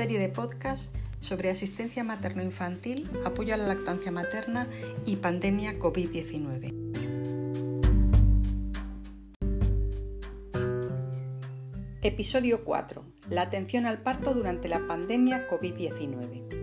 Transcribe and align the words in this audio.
serie 0.00 0.18
de 0.18 0.30
podcast 0.30 0.96
sobre 1.18 1.50
asistencia 1.50 2.02
materno-infantil, 2.02 3.10
apoyo 3.26 3.52
a 3.52 3.58
la 3.58 3.66
lactancia 3.66 4.10
materna 4.10 4.66
y 5.04 5.16
pandemia 5.16 5.78
COVID-19. 5.78 6.72
Episodio 12.00 12.64
4. 12.64 13.04
La 13.28 13.42
atención 13.42 13.84
al 13.84 14.00
parto 14.00 14.32
durante 14.32 14.70
la 14.70 14.86
pandemia 14.86 15.46
COVID-19. 15.50 16.56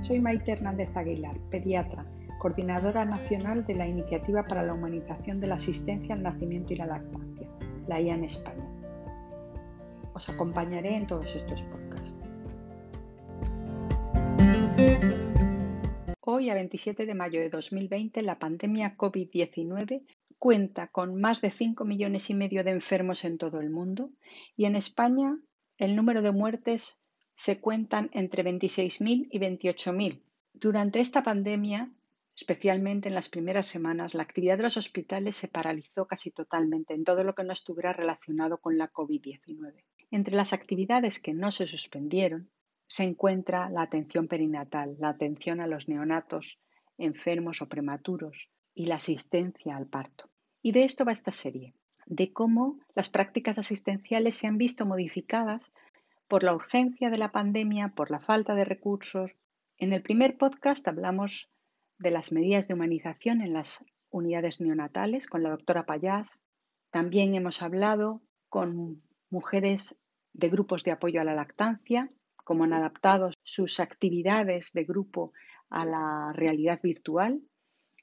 Soy 0.00 0.18
Maite 0.20 0.52
Hernández 0.52 0.96
Aguilar, 0.96 1.36
pediatra, 1.50 2.06
coordinadora 2.46 3.04
nacional 3.04 3.66
de 3.66 3.74
la 3.74 3.88
Iniciativa 3.88 4.44
para 4.44 4.62
la 4.62 4.72
Humanización 4.72 5.40
de 5.40 5.48
la 5.48 5.56
Asistencia 5.56 6.14
al 6.14 6.22
Nacimiento 6.22 6.72
y 6.72 6.76
la 6.76 6.86
Lactancia, 6.86 7.48
la 7.88 8.00
IA 8.00 8.14
en 8.14 8.22
España. 8.22 8.70
Os 10.14 10.28
acompañaré 10.28 10.94
en 10.94 11.08
todos 11.08 11.34
estos 11.34 11.62
podcasts. 11.62 12.16
Hoy, 16.20 16.48
a 16.48 16.54
27 16.54 17.04
de 17.04 17.14
mayo 17.16 17.40
de 17.40 17.50
2020, 17.50 18.22
la 18.22 18.38
pandemia 18.38 18.96
COVID-19 18.96 20.04
cuenta 20.38 20.86
con 20.86 21.20
más 21.20 21.40
de 21.40 21.50
5 21.50 21.84
millones 21.84 22.30
y 22.30 22.34
medio 22.34 22.62
de 22.62 22.70
enfermos 22.70 23.24
en 23.24 23.38
todo 23.38 23.58
el 23.58 23.70
mundo 23.70 24.10
y 24.56 24.66
en 24.66 24.76
España 24.76 25.36
el 25.78 25.96
número 25.96 26.22
de 26.22 26.30
muertes 26.30 27.00
se 27.34 27.60
cuentan 27.60 28.08
entre 28.12 28.44
26.000 28.44 29.30
y 29.32 29.38
28.000. 29.40 30.22
Durante 30.54 31.00
esta 31.00 31.24
pandemia, 31.24 31.90
especialmente 32.36 33.08
en 33.08 33.14
las 33.14 33.30
primeras 33.30 33.66
semanas, 33.66 34.14
la 34.14 34.22
actividad 34.22 34.58
de 34.58 34.64
los 34.64 34.76
hospitales 34.76 35.36
se 35.36 35.48
paralizó 35.48 36.06
casi 36.06 36.30
totalmente 36.30 36.92
en 36.92 37.02
todo 37.02 37.24
lo 37.24 37.34
que 37.34 37.44
no 37.44 37.52
estuviera 37.52 37.94
relacionado 37.94 38.58
con 38.58 38.76
la 38.76 38.92
COVID-19. 38.92 39.82
Entre 40.10 40.36
las 40.36 40.52
actividades 40.52 41.18
que 41.18 41.32
no 41.32 41.50
se 41.50 41.66
suspendieron 41.66 42.50
se 42.86 43.04
encuentra 43.04 43.70
la 43.70 43.82
atención 43.82 44.28
perinatal, 44.28 44.96
la 44.98 45.08
atención 45.08 45.60
a 45.60 45.66
los 45.66 45.88
neonatos 45.88 46.60
enfermos 46.98 47.62
o 47.62 47.68
prematuros 47.68 48.48
y 48.74 48.86
la 48.86 48.96
asistencia 48.96 49.76
al 49.76 49.86
parto. 49.86 50.28
Y 50.62 50.72
de 50.72 50.84
esto 50.84 51.04
va 51.04 51.12
esta 51.12 51.32
serie, 51.32 51.74
de 52.04 52.32
cómo 52.32 52.78
las 52.94 53.08
prácticas 53.08 53.58
asistenciales 53.58 54.36
se 54.36 54.46
han 54.46 54.58
visto 54.58 54.84
modificadas 54.84 55.72
por 56.28 56.44
la 56.44 56.54
urgencia 56.54 57.08
de 57.10 57.18
la 57.18 57.32
pandemia, 57.32 57.88
por 57.88 58.10
la 58.10 58.20
falta 58.20 58.54
de 58.54 58.64
recursos. 58.64 59.36
En 59.78 59.92
el 59.92 60.02
primer 60.02 60.36
podcast 60.36 60.86
hablamos 60.86 61.50
de 61.98 62.10
las 62.10 62.32
medidas 62.32 62.68
de 62.68 62.74
humanización 62.74 63.40
en 63.40 63.52
las 63.52 63.84
unidades 64.10 64.60
neonatales 64.60 65.26
con 65.26 65.42
la 65.42 65.50
doctora 65.50 65.86
Payás. 65.86 66.38
También 66.90 67.34
hemos 67.34 67.62
hablado 67.62 68.22
con 68.48 69.02
mujeres 69.30 69.98
de 70.32 70.48
grupos 70.48 70.84
de 70.84 70.92
apoyo 70.92 71.20
a 71.20 71.24
la 71.24 71.34
lactancia, 71.34 72.10
cómo 72.36 72.64
han 72.64 72.72
adaptado 72.72 73.30
sus 73.42 73.80
actividades 73.80 74.72
de 74.72 74.84
grupo 74.84 75.32
a 75.68 75.84
la 75.84 76.32
realidad 76.32 76.80
virtual. 76.82 77.42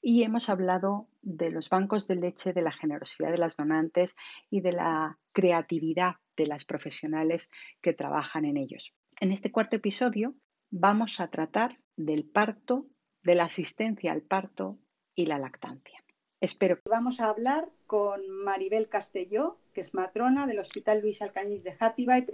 Y 0.02 0.22
hemos 0.22 0.50
hablado 0.50 1.08
de 1.22 1.50
los 1.50 1.70
bancos 1.70 2.06
de 2.06 2.16
leche, 2.16 2.52
de 2.52 2.60
la 2.60 2.72
generosidad 2.72 3.30
de 3.30 3.38
las 3.38 3.56
donantes 3.56 4.16
y 4.50 4.60
de 4.60 4.72
la 4.72 5.18
creatividad 5.32 6.16
de 6.36 6.46
las 6.46 6.64
profesionales 6.66 7.48
que 7.80 7.94
trabajan 7.94 8.44
en 8.44 8.58
ellos. 8.58 8.92
En 9.18 9.32
este 9.32 9.50
cuarto 9.50 9.76
episodio 9.76 10.34
vamos 10.70 11.20
a 11.20 11.28
tratar 11.28 11.78
del 11.96 12.24
parto, 12.24 12.86
de 13.24 13.34
la 13.34 13.44
asistencia 13.44 14.12
al 14.12 14.22
parto 14.22 14.78
y 15.14 15.26
la 15.26 15.38
lactancia. 15.38 16.02
Espero 16.40 16.76
que 16.76 16.88
vamos 16.88 17.20
a 17.20 17.28
hablar 17.28 17.68
con 17.86 18.28
Maribel 18.28 18.88
Castelló, 18.88 19.58
que 19.72 19.80
es 19.80 19.94
matrona 19.94 20.46
del 20.46 20.58
Hospital 20.58 21.00
Luis 21.00 21.22
Alcañiz 21.22 21.64
de 21.64 21.74
Játiva 21.74 22.18
y 22.18 22.26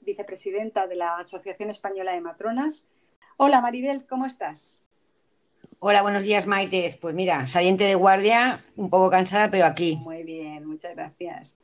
vicepresidenta 0.00 0.86
de 0.86 0.96
la 0.96 1.18
Asociación 1.18 1.70
Española 1.70 2.12
de 2.12 2.20
Matronas. 2.20 2.84
Hola 3.36 3.60
Maribel, 3.60 4.06
¿cómo 4.06 4.26
estás? 4.26 4.80
Hola, 5.78 6.02
buenos 6.02 6.24
días 6.24 6.46
Maite. 6.46 6.92
Pues 7.00 7.14
mira, 7.14 7.46
saliente 7.46 7.84
de 7.84 7.94
guardia, 7.94 8.64
un 8.76 8.90
poco 8.90 9.10
cansada, 9.10 9.50
pero 9.50 9.66
aquí. 9.66 9.96
Muy 9.96 10.24
bien, 10.24 10.66
muchas 10.66 10.96
gracias 10.96 11.54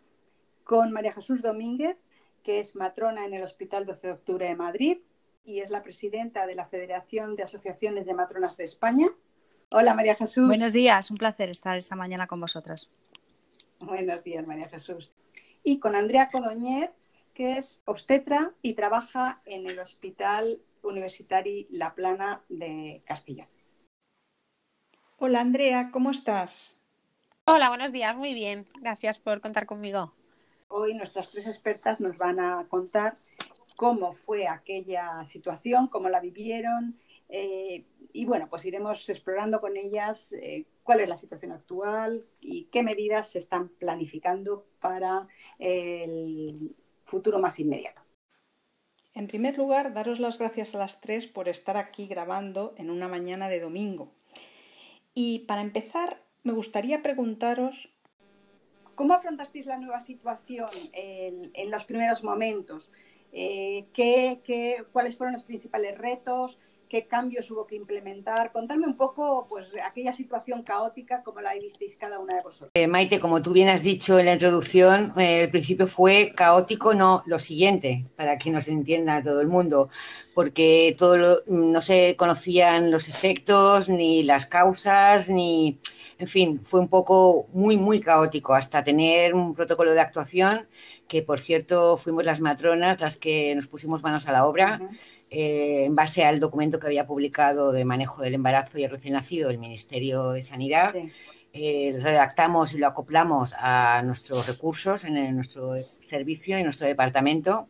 con 0.66 0.90
María 0.90 1.12
Jesús 1.12 1.42
Domínguez, 1.42 1.96
que 2.42 2.58
es 2.58 2.74
matrona 2.74 3.24
en 3.24 3.34
el 3.34 3.44
Hospital 3.44 3.86
12 3.86 4.08
de 4.08 4.12
Octubre 4.12 4.46
de 4.46 4.56
Madrid 4.56 4.98
y 5.46 5.60
es 5.60 5.70
la 5.70 5.82
presidenta 5.82 6.46
de 6.46 6.56
la 6.56 6.66
Federación 6.66 7.36
de 7.36 7.44
Asociaciones 7.44 8.04
de 8.04 8.14
Matronas 8.14 8.56
de 8.56 8.64
España. 8.64 9.06
Hola 9.70 9.94
María 9.94 10.16
Jesús. 10.16 10.46
Buenos 10.46 10.72
días, 10.72 11.10
un 11.10 11.16
placer 11.16 11.48
estar 11.48 11.76
esta 11.76 11.94
mañana 11.94 12.26
con 12.26 12.40
vosotras. 12.40 12.90
Buenos 13.78 14.24
días 14.24 14.44
María 14.46 14.68
Jesús. 14.68 15.12
Y 15.62 15.78
con 15.78 15.94
Andrea 15.94 16.28
Codoñer, 16.28 16.92
que 17.32 17.58
es 17.58 17.80
obstetra 17.84 18.52
y 18.60 18.74
trabaja 18.74 19.40
en 19.44 19.68
el 19.68 19.78
Hospital 19.78 20.60
Universitario 20.82 21.66
La 21.70 21.94
Plana 21.94 22.42
de 22.48 23.02
Castilla. 23.06 23.48
Hola 25.18 25.40
Andrea, 25.40 25.90
¿cómo 25.92 26.10
estás? 26.10 26.76
Hola, 27.44 27.68
buenos 27.68 27.92
días, 27.92 28.16
muy 28.16 28.34
bien. 28.34 28.66
Gracias 28.80 29.20
por 29.20 29.40
contar 29.40 29.66
conmigo. 29.66 30.12
Hoy 30.68 30.94
nuestras 30.94 31.30
tres 31.30 31.46
expertas 31.46 32.00
nos 32.00 32.18
van 32.18 32.40
a 32.40 32.66
contar 32.68 33.18
cómo 33.76 34.12
fue 34.12 34.48
aquella 34.48 35.24
situación, 35.26 35.88
cómo 35.88 36.08
la 36.08 36.20
vivieron 36.20 36.98
eh, 37.28 37.84
y 38.12 38.24
bueno, 38.24 38.48
pues 38.48 38.64
iremos 38.64 39.08
explorando 39.08 39.60
con 39.60 39.76
ellas 39.76 40.32
eh, 40.32 40.64
cuál 40.82 41.00
es 41.00 41.08
la 41.08 41.16
situación 41.16 41.52
actual 41.52 42.24
y 42.40 42.64
qué 42.64 42.82
medidas 42.82 43.30
se 43.30 43.38
están 43.38 43.68
planificando 43.68 44.66
para 44.80 45.26
el 45.58 46.52
futuro 47.04 47.38
más 47.38 47.58
inmediato. 47.58 48.00
En 49.14 49.28
primer 49.28 49.56
lugar, 49.56 49.94
daros 49.94 50.20
las 50.20 50.38
gracias 50.38 50.74
a 50.74 50.78
las 50.78 51.00
tres 51.00 51.26
por 51.26 51.48
estar 51.48 51.76
aquí 51.76 52.06
grabando 52.06 52.74
en 52.76 52.90
una 52.90 53.08
mañana 53.08 53.48
de 53.48 53.60
domingo. 53.60 54.12
Y 55.14 55.40
para 55.40 55.62
empezar, 55.62 56.22
me 56.42 56.52
gustaría 56.52 57.02
preguntaros 57.02 57.90
¿Cómo 58.96 59.12
afrontasteis 59.12 59.66
la 59.66 59.76
nueva 59.76 60.00
situación 60.00 60.70
en, 60.94 61.70
los 61.70 61.84
primeros 61.84 62.24
momentos? 62.24 62.90
Eh, 63.38 63.86
cuáles 64.92 65.16
fueron 65.18 65.34
los 65.34 65.44
principales 65.44 65.98
retos? 65.98 66.58
¿Qué 66.88 67.06
cambios 67.06 67.50
hubo 67.50 67.66
que 67.66 67.74
implementar? 67.74 68.52
Contadme 68.52 68.86
un 68.86 68.96
poco 68.96 69.46
pues, 69.48 69.72
aquella 69.84 70.12
situación 70.12 70.62
caótica 70.62 71.22
como 71.22 71.40
la 71.40 71.54
visteis 71.54 71.96
cada 71.96 72.18
una 72.20 72.36
de 72.36 72.42
vosotros. 72.42 72.70
Eh, 72.74 72.86
Maite, 72.86 73.18
como 73.18 73.42
tú 73.42 73.52
bien 73.52 73.68
has 73.68 73.82
dicho 73.82 74.18
en 74.18 74.26
la 74.26 74.34
introducción, 74.34 75.12
eh, 75.16 75.42
el 75.42 75.50
principio 75.50 75.88
fue 75.88 76.32
caótico, 76.36 76.94
no 76.94 77.24
lo 77.26 77.38
siguiente, 77.38 78.06
para 78.16 78.38
que 78.38 78.50
nos 78.50 78.68
entienda 78.68 79.22
todo 79.22 79.40
el 79.40 79.48
mundo, 79.48 79.90
porque 80.34 80.94
todo 80.96 81.42
no 81.48 81.80
se 81.80 82.14
conocían 82.16 82.90
los 82.90 83.08
efectos, 83.08 83.88
ni 83.88 84.22
las 84.22 84.46
causas, 84.46 85.28
ni 85.28 85.78
en 86.18 86.28
fin, 86.28 86.60
fue 86.64 86.80
un 86.80 86.88
poco 86.88 87.46
muy, 87.52 87.76
muy 87.76 88.00
caótico 88.00 88.54
hasta 88.54 88.82
tener 88.82 89.34
un 89.34 89.54
protocolo 89.54 89.92
de 89.92 90.00
actuación 90.00 90.66
que, 91.08 91.22
por 91.22 91.40
cierto, 91.40 91.98
fuimos 91.98 92.24
las 92.24 92.40
matronas 92.40 93.00
las 93.00 93.16
que 93.16 93.54
nos 93.54 93.66
pusimos 93.66 94.02
manos 94.02 94.26
a 94.28 94.32
la 94.32 94.46
obra. 94.46 94.80
Eh, 95.28 95.84
en 95.86 95.96
base 95.96 96.24
al 96.24 96.38
documento 96.38 96.78
que 96.78 96.86
había 96.86 97.06
publicado 97.06 97.72
de 97.72 97.84
manejo 97.84 98.22
del 98.22 98.34
embarazo 98.34 98.78
y 98.78 98.84
el 98.84 98.90
recién 98.90 99.14
nacido 99.14 99.50
el 99.50 99.58
Ministerio 99.58 100.30
de 100.30 100.42
Sanidad, 100.44 100.94
eh, 101.52 101.98
redactamos 102.00 102.74
y 102.74 102.78
lo 102.78 102.86
acoplamos 102.86 103.54
a 103.58 104.02
nuestros 104.04 104.46
recursos 104.46 105.04
en 105.04 105.34
nuestro 105.34 105.74
servicio 105.76 106.58
y 106.58 106.62
nuestro 106.62 106.86
departamento. 106.86 107.68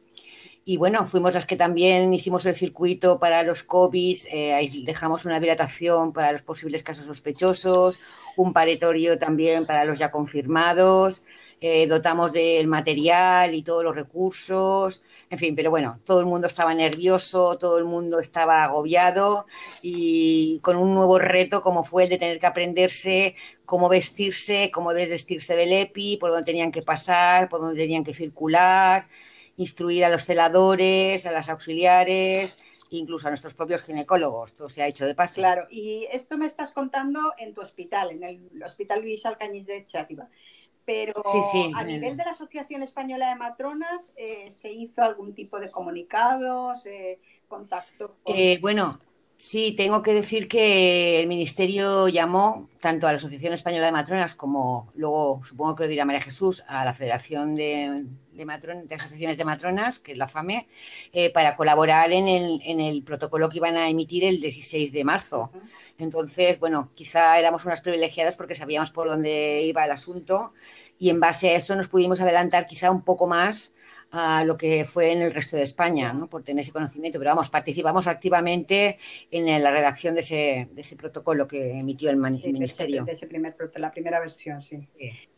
Y 0.68 0.78
bueno, 0.78 1.06
fuimos 1.06 1.32
las 1.32 1.46
que 1.46 1.54
también 1.54 2.12
hicimos 2.12 2.44
el 2.44 2.56
circuito 2.56 3.20
para 3.20 3.44
los 3.44 3.62
COVID, 3.62 4.18
eh, 4.32 4.68
dejamos 4.84 5.24
una 5.24 5.38
dilatación 5.38 6.12
para 6.12 6.32
los 6.32 6.42
posibles 6.42 6.82
casos 6.82 7.06
sospechosos, 7.06 8.00
un 8.36 8.52
paretorio 8.52 9.16
también 9.16 9.64
para 9.64 9.84
los 9.84 10.00
ya 10.00 10.10
confirmados, 10.10 11.24
eh, 11.60 11.86
dotamos 11.86 12.32
del 12.32 12.66
material 12.66 13.54
y 13.54 13.62
todos 13.62 13.84
los 13.84 13.94
recursos, 13.94 15.04
en 15.28 15.38
fin, 15.38 15.56
pero 15.56 15.70
bueno, 15.70 16.00
todo 16.04 16.20
el 16.20 16.26
mundo 16.26 16.46
estaba 16.46 16.74
nervioso, 16.74 17.58
todo 17.58 17.78
el 17.78 17.84
mundo 17.84 18.20
estaba 18.20 18.64
agobiado 18.64 19.46
y 19.82 20.60
con 20.60 20.76
un 20.76 20.94
nuevo 20.94 21.18
reto 21.18 21.62
como 21.62 21.82
fue 21.84 22.04
el 22.04 22.10
de 22.10 22.18
tener 22.18 22.38
que 22.38 22.46
aprenderse 22.46 23.34
cómo 23.64 23.88
vestirse, 23.88 24.70
cómo 24.72 24.94
desvestirse 24.94 25.56
del 25.56 25.72
EPI, 25.72 26.18
por 26.18 26.30
dónde 26.30 26.44
tenían 26.44 26.70
que 26.70 26.82
pasar, 26.82 27.48
por 27.48 27.60
dónde 27.60 27.80
tenían 27.80 28.04
que 28.04 28.14
circular 28.14 29.08
instruir 29.56 30.04
a 30.04 30.10
los 30.10 30.24
celadores, 30.24 31.26
a 31.26 31.32
las 31.32 31.48
auxiliares, 31.48 32.58
incluso 32.90 33.26
a 33.26 33.30
nuestros 33.30 33.54
propios 33.54 33.82
ginecólogos. 33.82 34.54
Todo 34.54 34.68
se 34.68 34.82
ha 34.82 34.86
hecho 34.86 35.06
de 35.06 35.14
paso. 35.14 35.36
Claro, 35.36 35.66
y 35.70 36.06
esto 36.12 36.36
me 36.36 36.46
estás 36.46 36.72
contando 36.72 37.32
en 37.38 37.54
tu 37.54 37.60
hospital, 37.60 38.10
en 38.10 38.22
el 38.22 38.62
Hospital 38.62 39.00
Luis 39.00 39.24
Alcañiz 39.26 39.66
de 39.66 39.86
Chátiva. 39.86 40.28
Pero 40.86 41.14
a 41.74 41.84
nivel 41.84 42.16
de 42.16 42.24
la 42.24 42.30
Asociación 42.30 42.84
Española 42.84 43.28
de 43.30 43.34
Matronas, 43.34 44.14
eh, 44.16 44.52
¿se 44.52 44.72
hizo 44.72 45.02
algún 45.02 45.34
tipo 45.34 45.58
de 45.58 45.68
comunicados, 45.68 46.86
eh, 46.86 47.18
contacto? 47.48 48.14
Eh, 48.24 48.58
bueno, 48.60 49.00
Sí, 49.38 49.74
tengo 49.76 50.02
que 50.02 50.14
decir 50.14 50.48
que 50.48 51.20
el 51.20 51.26
Ministerio 51.26 52.08
llamó 52.08 52.70
tanto 52.80 53.06
a 53.06 53.12
la 53.12 53.18
Asociación 53.18 53.52
Española 53.52 53.84
de 53.84 53.92
Matronas 53.92 54.34
como 54.34 54.90
luego, 54.94 55.42
supongo 55.44 55.76
que 55.76 55.82
lo 55.84 55.90
dirá 55.90 56.06
María 56.06 56.22
Jesús, 56.22 56.64
a 56.68 56.86
la 56.86 56.94
Federación 56.94 57.54
de, 57.54 58.06
de, 58.32 58.94
Asociaciones 58.94 59.36
de 59.36 59.44
Matronas, 59.44 59.98
que 59.98 60.12
es 60.12 60.18
la 60.18 60.26
FAME, 60.26 60.68
eh, 61.12 61.30
para 61.30 61.54
colaborar 61.54 62.12
en 62.12 62.28
el, 62.28 62.62
en 62.64 62.80
el, 62.80 63.02
protocolo 63.02 63.50
que 63.50 63.58
iban 63.58 63.76
a 63.76 63.90
emitir 63.90 64.24
el 64.24 64.40
16 64.40 64.90
de 64.92 65.04
marzo. 65.04 65.50
Entonces, 65.98 66.60
bueno, 66.60 66.90
quizá 66.94 67.38
éramos 67.38 67.64
unas 67.64 67.80
privilegiadas 67.80 68.36
porque 68.36 68.54
sabíamos 68.54 68.90
por 68.90 69.08
dónde 69.08 69.62
iba 69.62 69.84
el 69.84 69.90
asunto 69.90 70.52
y 70.98 71.10
en 71.10 71.20
base 71.20 71.50
a 71.50 71.56
eso 71.56 71.76
nos 71.76 71.88
pudimos 71.88 72.20
adelantar 72.20 72.66
quizá 72.66 72.90
un 72.90 73.02
poco 73.02 73.26
más 73.26 73.74
a 74.10 74.44
lo 74.44 74.56
que 74.56 74.84
fue 74.84 75.12
en 75.12 75.20
el 75.20 75.34
resto 75.34 75.56
de 75.56 75.62
España, 75.62 76.12
¿no? 76.12 76.26
por 76.26 76.42
tener 76.42 76.62
ese 76.62 76.72
conocimiento. 76.72 77.18
Pero 77.18 77.30
vamos, 77.30 77.50
participamos 77.50 78.06
activamente 78.06 78.98
en 79.30 79.62
la 79.62 79.70
redacción 79.70 80.14
de 80.14 80.20
ese, 80.20 80.68
de 80.72 80.82
ese 80.82 80.96
protocolo 80.96 81.48
que 81.48 81.72
emitió 81.72 82.10
el, 82.10 82.16
Ministerio. 82.16 83.04
De, 83.04 83.12
ese 83.12 83.26
primer, 83.26 83.56
la 83.76 83.90
primera 83.90 84.20
versión, 84.20 84.62
sí. 84.62 84.88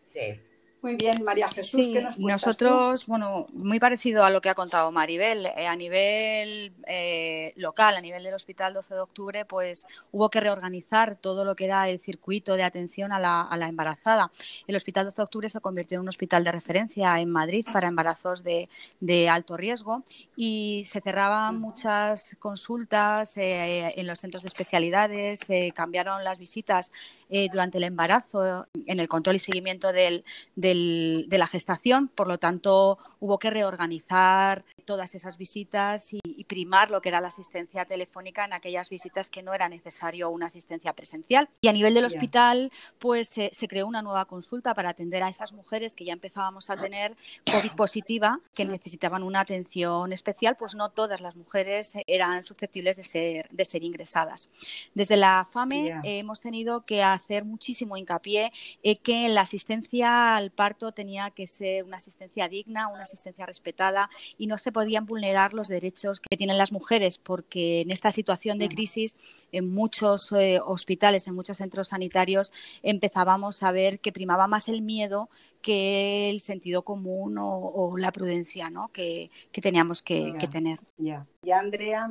sí. 0.02 0.40
Muy 0.80 0.94
bien, 0.94 1.24
María 1.24 1.48
Jesús, 1.50 1.80
sí, 1.80 1.98
Nosotros, 2.18 3.06
bueno, 3.06 3.48
muy 3.52 3.80
parecido 3.80 4.24
a 4.24 4.30
lo 4.30 4.40
que 4.40 4.48
ha 4.48 4.54
contado 4.54 4.92
Maribel, 4.92 5.46
eh, 5.46 5.66
a 5.66 5.74
nivel 5.74 6.72
eh, 6.86 7.52
local, 7.56 7.96
a 7.96 8.00
nivel 8.00 8.22
del 8.22 8.34
Hospital 8.34 8.74
12 8.74 8.94
de 8.94 9.00
Octubre, 9.00 9.44
pues 9.44 9.88
hubo 10.12 10.30
que 10.30 10.38
reorganizar 10.38 11.16
todo 11.16 11.44
lo 11.44 11.56
que 11.56 11.64
era 11.64 11.88
el 11.88 11.98
circuito 11.98 12.54
de 12.54 12.62
atención 12.62 13.10
a 13.10 13.18
la, 13.18 13.42
a 13.42 13.56
la, 13.56 13.66
embarazada. 13.66 14.30
El 14.68 14.76
Hospital 14.76 15.06
12 15.06 15.16
de 15.16 15.24
Octubre 15.24 15.48
se 15.48 15.60
convirtió 15.60 15.96
en 15.96 16.02
un 16.02 16.10
hospital 16.10 16.44
de 16.44 16.52
referencia 16.52 17.18
en 17.18 17.30
Madrid 17.30 17.66
para 17.72 17.88
embarazos 17.88 18.44
de, 18.44 18.68
de 19.00 19.28
alto 19.28 19.56
riesgo 19.56 20.04
y 20.36 20.86
se 20.88 21.00
cerraban 21.00 21.58
muchas 21.58 22.36
consultas 22.38 23.36
eh, 23.36 23.94
en 23.96 24.06
los 24.06 24.20
centros 24.20 24.44
de 24.44 24.48
especialidades, 24.48 25.40
se 25.40 25.72
cambiaron 25.72 26.22
las 26.22 26.38
visitas 26.38 26.92
eh, 27.30 27.48
durante 27.50 27.78
el 27.78 27.84
embarazo, 27.84 28.66
en 28.86 29.00
el 29.00 29.08
control 29.08 29.36
y 29.36 29.38
seguimiento 29.38 29.92
del, 29.92 30.24
del, 30.56 31.26
de 31.28 31.38
la 31.38 31.46
gestación. 31.46 32.08
Por 32.08 32.28
lo 32.28 32.38
tanto, 32.38 32.98
hubo 33.20 33.38
que 33.38 33.50
reorganizar 33.50 34.64
todas 34.84 35.14
esas 35.14 35.36
visitas 35.36 36.14
y, 36.14 36.44
primar 36.48 36.90
lo 36.90 37.02
que 37.02 37.10
era 37.10 37.20
la 37.20 37.28
asistencia 37.28 37.84
telefónica 37.84 38.46
en 38.46 38.54
aquellas 38.54 38.88
visitas 38.88 39.28
que 39.28 39.42
no 39.42 39.52
era 39.52 39.68
necesario 39.68 40.30
una 40.30 40.46
asistencia 40.46 40.94
presencial. 40.94 41.46
Y 41.60 41.68
a 41.68 41.74
nivel 41.74 41.92
del 41.92 42.06
hospital, 42.06 42.72
pues 42.98 43.28
se 43.28 43.68
creó 43.68 43.86
una 43.86 44.00
nueva 44.00 44.24
consulta 44.24 44.74
para 44.74 44.88
atender 44.88 45.22
a 45.22 45.28
esas 45.28 45.52
mujeres 45.52 45.94
que 45.94 46.06
ya 46.06 46.14
empezábamos 46.14 46.70
a 46.70 46.76
tener 46.78 47.14
COVID 47.52 47.72
positiva, 47.72 48.40
que 48.54 48.64
necesitaban 48.64 49.24
una 49.24 49.40
atención 49.40 50.10
especial, 50.12 50.56
pues 50.56 50.74
no 50.74 50.88
todas 50.88 51.20
las 51.20 51.36
mujeres 51.36 51.98
eran 52.06 52.44
susceptibles 52.44 52.96
de 52.96 53.02
ser, 53.02 53.48
de 53.50 53.64
ser 53.66 53.84
ingresadas. 53.84 54.48
Desde 54.94 55.18
la 55.18 55.46
FAME 55.50 56.00
hemos 56.04 56.40
tenido 56.40 56.86
que 56.86 57.02
hacer 57.18 57.44
muchísimo 57.44 57.96
hincapié 57.96 58.52
en 58.82 58.96
que 58.96 59.28
la 59.28 59.42
asistencia 59.42 60.36
al 60.36 60.50
parto 60.50 60.92
tenía 60.92 61.30
que 61.30 61.46
ser 61.46 61.84
una 61.84 61.98
asistencia 61.98 62.48
digna, 62.48 62.88
una 62.88 63.02
asistencia 63.02 63.46
respetada 63.46 64.10
y 64.38 64.46
no 64.46 64.58
se 64.58 64.72
podían 64.72 65.06
vulnerar 65.06 65.54
los 65.54 65.68
derechos 65.68 66.20
que 66.20 66.36
tienen 66.36 66.58
las 66.58 66.72
mujeres, 66.72 67.18
porque 67.18 67.82
en 67.82 67.90
esta 67.90 68.12
situación 68.12 68.58
de 68.58 68.68
crisis, 68.68 69.16
en 69.52 69.72
muchos 69.72 70.32
eh, 70.32 70.60
hospitales, 70.64 71.26
en 71.26 71.34
muchos 71.34 71.58
centros 71.58 71.88
sanitarios, 71.88 72.52
empezábamos 72.82 73.62
a 73.62 73.72
ver 73.72 74.00
que 74.00 74.12
primaba 74.12 74.46
más 74.46 74.68
el 74.68 74.82
miedo 74.82 75.28
que 75.62 76.30
el 76.30 76.40
sentido 76.40 76.82
común 76.82 77.36
o, 77.38 77.94
la 77.96 78.12
prudencia 78.12 78.70
¿no? 78.70 78.88
que, 78.88 79.30
teníamos 79.52 80.02
que, 80.02 80.34
tener. 80.50 80.78
Ya, 80.96 81.26
ya 81.42 81.58
Andrea 81.58 82.08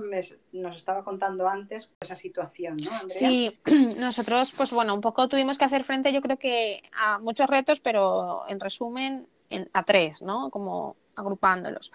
nos 0.52 0.78
estaba 0.78 1.04
contando 1.04 1.48
antes 1.48 1.90
esa 2.02 2.16
situación, 2.16 2.78
¿no? 2.78 2.92
Andrea? 2.92 3.30
Sí, 3.30 3.58
nosotros, 4.00 4.54
pues 4.56 4.72
bueno, 4.72 4.94
un 4.94 5.02
poco 5.02 5.28
tuvimos 5.28 5.58
que 5.58 5.66
hacer 5.66 5.84
frente, 5.84 6.14
yo 6.14 6.22
creo 6.22 6.38
que 6.38 6.82
a 6.94 7.20
muchos 7.20 7.50
retos, 7.50 7.80
pero 7.80 8.44
en 8.48 8.60
resumen, 8.60 9.28
a 9.74 9.84
tres, 9.84 10.22
¿no? 10.22 10.50
Como 10.50 10.96
agrupándolos. 11.18 11.92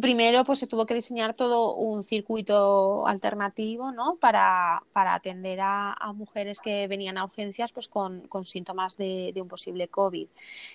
primero, 0.00 0.44
pues 0.44 0.58
se 0.58 0.66
tuvo 0.66 0.86
que 0.86 0.94
diseñar 0.94 1.34
todo 1.34 1.74
un 1.74 2.04
circuito 2.04 3.06
alternativo, 3.06 3.92
¿no? 3.92 4.16
Para, 4.16 4.82
atender 4.94 5.60
a, 5.62 6.12
mujeres 6.14 6.60
que 6.60 6.86
venían 6.86 7.18
a 7.18 7.24
urgencias, 7.24 7.72
pues 7.72 7.88
con, 7.88 8.28
síntomas 8.44 8.96
de, 8.96 9.32
de, 9.34 9.42
un 9.42 9.48
posible 9.48 9.88
COVID. 9.88 10.28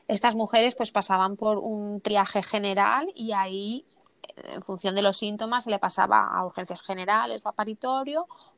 Estas 0.07 0.36
mujeres, 0.36 0.75
pues 0.75 0.92
pasaban 0.92 1.36
por 1.36 1.57
un 1.57 2.01
triaje 2.01 2.44
general 2.44 3.12
y 3.16 3.31
ahí 3.31 3.86
en 4.36 4.62
función 4.62 4.96
de 4.96 5.02
los 5.02 5.18
síntomas 5.18 5.68
le 5.68 5.80
pasaba 5.80 6.20
a 6.20 6.46
urgencias 6.46 6.81
generales 6.81 7.42
o 7.46 7.50
a 7.50 7.56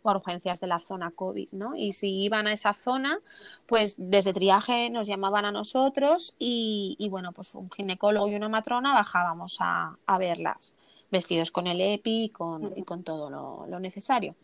o 0.04 0.10
a 0.10 0.16
urgencias 0.16 0.60
de 0.60 0.68
la 0.68 0.80
zona 0.80 1.12
COVID, 1.12 1.50
¿no? 1.52 1.76
Y 1.76 1.94
si 1.94 2.24
iban 2.24 2.48
a 2.48 2.54
esa 2.54 2.74
zona, 2.74 3.20
pues 3.68 3.96
desde 3.98 4.34
triaje 4.34 4.90
nos 4.90 5.08
llamaban 5.08 5.46
a 5.46 5.52
nosotros 5.52 6.36
y, 6.40 7.08
bueno, 7.12 7.32
pues 7.32 7.56
un 7.56 7.70
ginecólogo 7.70 8.28
y 8.28 8.36
una 8.36 8.50
matrona 8.50 8.94
bajábamos 8.94 9.58
a 9.60 9.98
verlas 10.18 10.76
vestidos 11.12 11.52
con 11.52 11.68
el 11.68 11.82
EPI 11.82 12.24
y 12.24 12.30
con, 12.30 12.74
y 12.76 12.84
con 12.84 13.04
todo 13.04 13.30
lo, 13.30 13.80
necesario. 13.80 14.36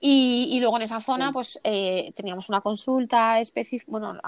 Y, 0.00 0.58
luego 0.60 0.76
en 0.76 0.82
esa 0.82 1.00
zona, 1.00 1.32
pues 1.32 1.60
eh, 1.64 2.12
teníamos 2.14 2.48
una 2.48 2.60
consulta 2.60 3.40
específica, 3.40 3.90
bueno, 3.90 4.18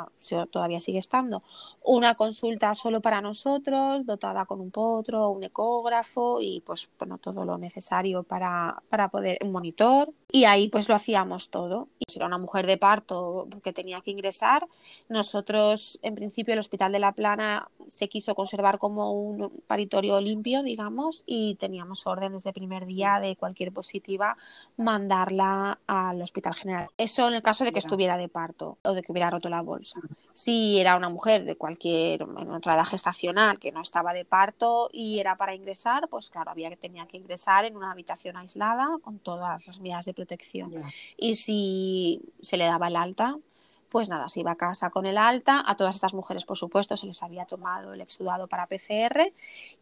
todavía 0.50 0.80
sigue 0.80 0.98
estando, 0.98 1.42
una 1.82 2.14
consulta 2.14 2.74
solo 2.74 3.00
para 3.00 3.20
nosotros, 3.20 4.04
dotada 4.04 4.44
con 4.44 4.60
un 4.60 4.70
potro, 4.70 5.30
un 5.30 5.44
ecógrafo 5.44 6.40
y 6.40 6.60
pues 6.60 6.88
bueno, 6.98 7.18
todo 7.18 7.44
lo 7.44 7.58
necesario 7.58 8.22
para, 8.24 8.82
para 8.88 9.08
poder, 9.08 9.38
un 9.42 9.52
monitor. 9.52 10.12
Y 10.30 10.44
ahí 10.44 10.68
pues 10.68 10.88
lo 10.88 10.96
hacíamos 10.96 11.50
todo. 11.50 11.88
Y 12.00 12.10
si 12.10 12.18
era 12.18 12.26
una 12.26 12.38
mujer 12.38 12.66
de 12.66 12.76
parto 12.76 13.48
que 13.62 13.72
tenía 13.72 14.00
que 14.00 14.10
ingresar, 14.10 14.66
nosotros 15.08 15.98
en 16.02 16.14
principio 16.14 16.52
el 16.52 16.60
Hospital 16.60 16.92
de 16.92 16.98
la 16.98 17.12
Plana 17.12 17.70
se 17.86 18.08
quiso 18.08 18.34
conservar 18.34 18.78
como 18.78 19.12
un 19.12 19.50
paritorio 19.66 20.20
limpio, 20.20 20.62
digamos, 20.62 21.22
y 21.26 21.54
teníamos 21.54 21.85
órdenes 22.06 22.44
de 22.44 22.52
primer 22.52 22.86
día 22.86 23.20
de 23.20 23.36
cualquier 23.36 23.72
positiva 23.72 24.36
mandarla 24.76 25.78
al 25.86 26.20
hospital 26.22 26.54
general. 26.54 26.88
Eso 26.98 27.28
en 27.28 27.34
el 27.34 27.42
caso 27.42 27.64
de 27.64 27.72
que 27.72 27.78
estuviera 27.78 28.16
de 28.16 28.28
parto 28.28 28.78
o 28.82 28.92
de 28.92 29.02
que 29.02 29.12
hubiera 29.12 29.30
roto 29.30 29.48
la 29.48 29.62
bolsa. 29.62 30.00
Si 30.32 30.78
era 30.78 30.96
una 30.96 31.08
mujer 31.08 31.44
de 31.44 31.56
cualquier 31.56 32.22
entrada 32.22 32.84
gestacional 32.84 33.58
que 33.58 33.72
no 33.72 33.80
estaba 33.80 34.12
de 34.12 34.24
parto 34.24 34.90
y 34.92 35.18
era 35.18 35.36
para 35.36 35.54
ingresar, 35.54 36.08
pues 36.08 36.30
claro, 36.30 36.50
había 36.50 36.68
que 36.68 36.76
tenía 36.76 37.06
que 37.06 37.16
ingresar 37.16 37.64
en 37.64 37.76
una 37.76 37.92
habitación 37.92 38.36
aislada 38.36 38.98
con 39.02 39.18
todas 39.18 39.66
las 39.66 39.80
medidas 39.80 40.04
de 40.04 40.14
protección. 40.14 40.72
Y 41.16 41.36
si 41.36 42.22
se 42.40 42.56
le 42.56 42.64
daba 42.64 42.88
el 42.88 42.96
alta, 42.96 43.36
pues 43.88 44.08
nada, 44.08 44.28
se 44.28 44.40
iba 44.40 44.52
a 44.52 44.56
casa 44.56 44.90
con 44.90 45.06
el 45.06 45.18
alta. 45.18 45.62
A 45.66 45.76
todas 45.76 45.94
estas 45.94 46.14
mujeres, 46.14 46.44
por 46.44 46.56
supuesto, 46.56 46.96
se 46.96 47.06
les 47.06 47.22
había 47.22 47.44
tomado 47.44 47.92
el 47.92 48.00
exudado 48.00 48.48
para 48.48 48.66
PCR 48.66 49.32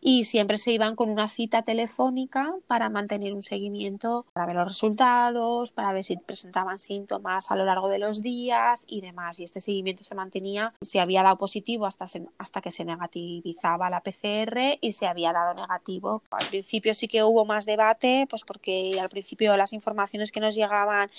y 0.00 0.24
siempre 0.24 0.58
se 0.58 0.72
iban 0.72 0.96
con 0.96 1.10
una 1.10 1.28
cita 1.28 1.62
telefónica 1.62 2.54
para 2.66 2.88
mantener 2.88 3.34
un 3.34 3.42
seguimiento, 3.42 4.26
para 4.32 4.46
ver 4.46 4.56
los 4.56 4.68
resultados, 4.68 5.72
para 5.72 5.92
ver 5.92 6.04
si 6.04 6.16
presentaban 6.16 6.78
síntomas 6.78 7.50
a 7.50 7.56
lo 7.56 7.64
largo 7.64 7.88
de 7.88 7.98
los 7.98 8.22
días 8.22 8.84
y 8.88 9.00
demás. 9.00 9.40
Y 9.40 9.44
este 9.44 9.60
seguimiento 9.60 10.04
se 10.04 10.14
mantenía, 10.14 10.74
si 10.82 10.98
había 10.98 11.22
dado 11.22 11.38
positivo 11.38 11.86
hasta, 11.86 12.06
hasta 12.38 12.60
que 12.60 12.70
se 12.70 12.84
negativizaba 12.84 13.90
la 13.90 14.00
PCR 14.00 14.78
y 14.80 14.92
se 14.92 15.06
había 15.06 15.32
dado 15.32 15.54
negativo. 15.54 16.22
Al 16.30 16.46
principio 16.46 16.94
sí 16.94 17.08
que 17.08 17.22
hubo 17.22 17.44
más 17.44 17.66
debate, 17.66 18.26
pues 18.28 18.44
porque 18.44 18.98
al 19.00 19.08
principio 19.08 19.56
las 19.56 19.72
informaciones 19.72 20.32
que 20.32 20.40
nos 20.40 20.54
llegaban 20.54 21.10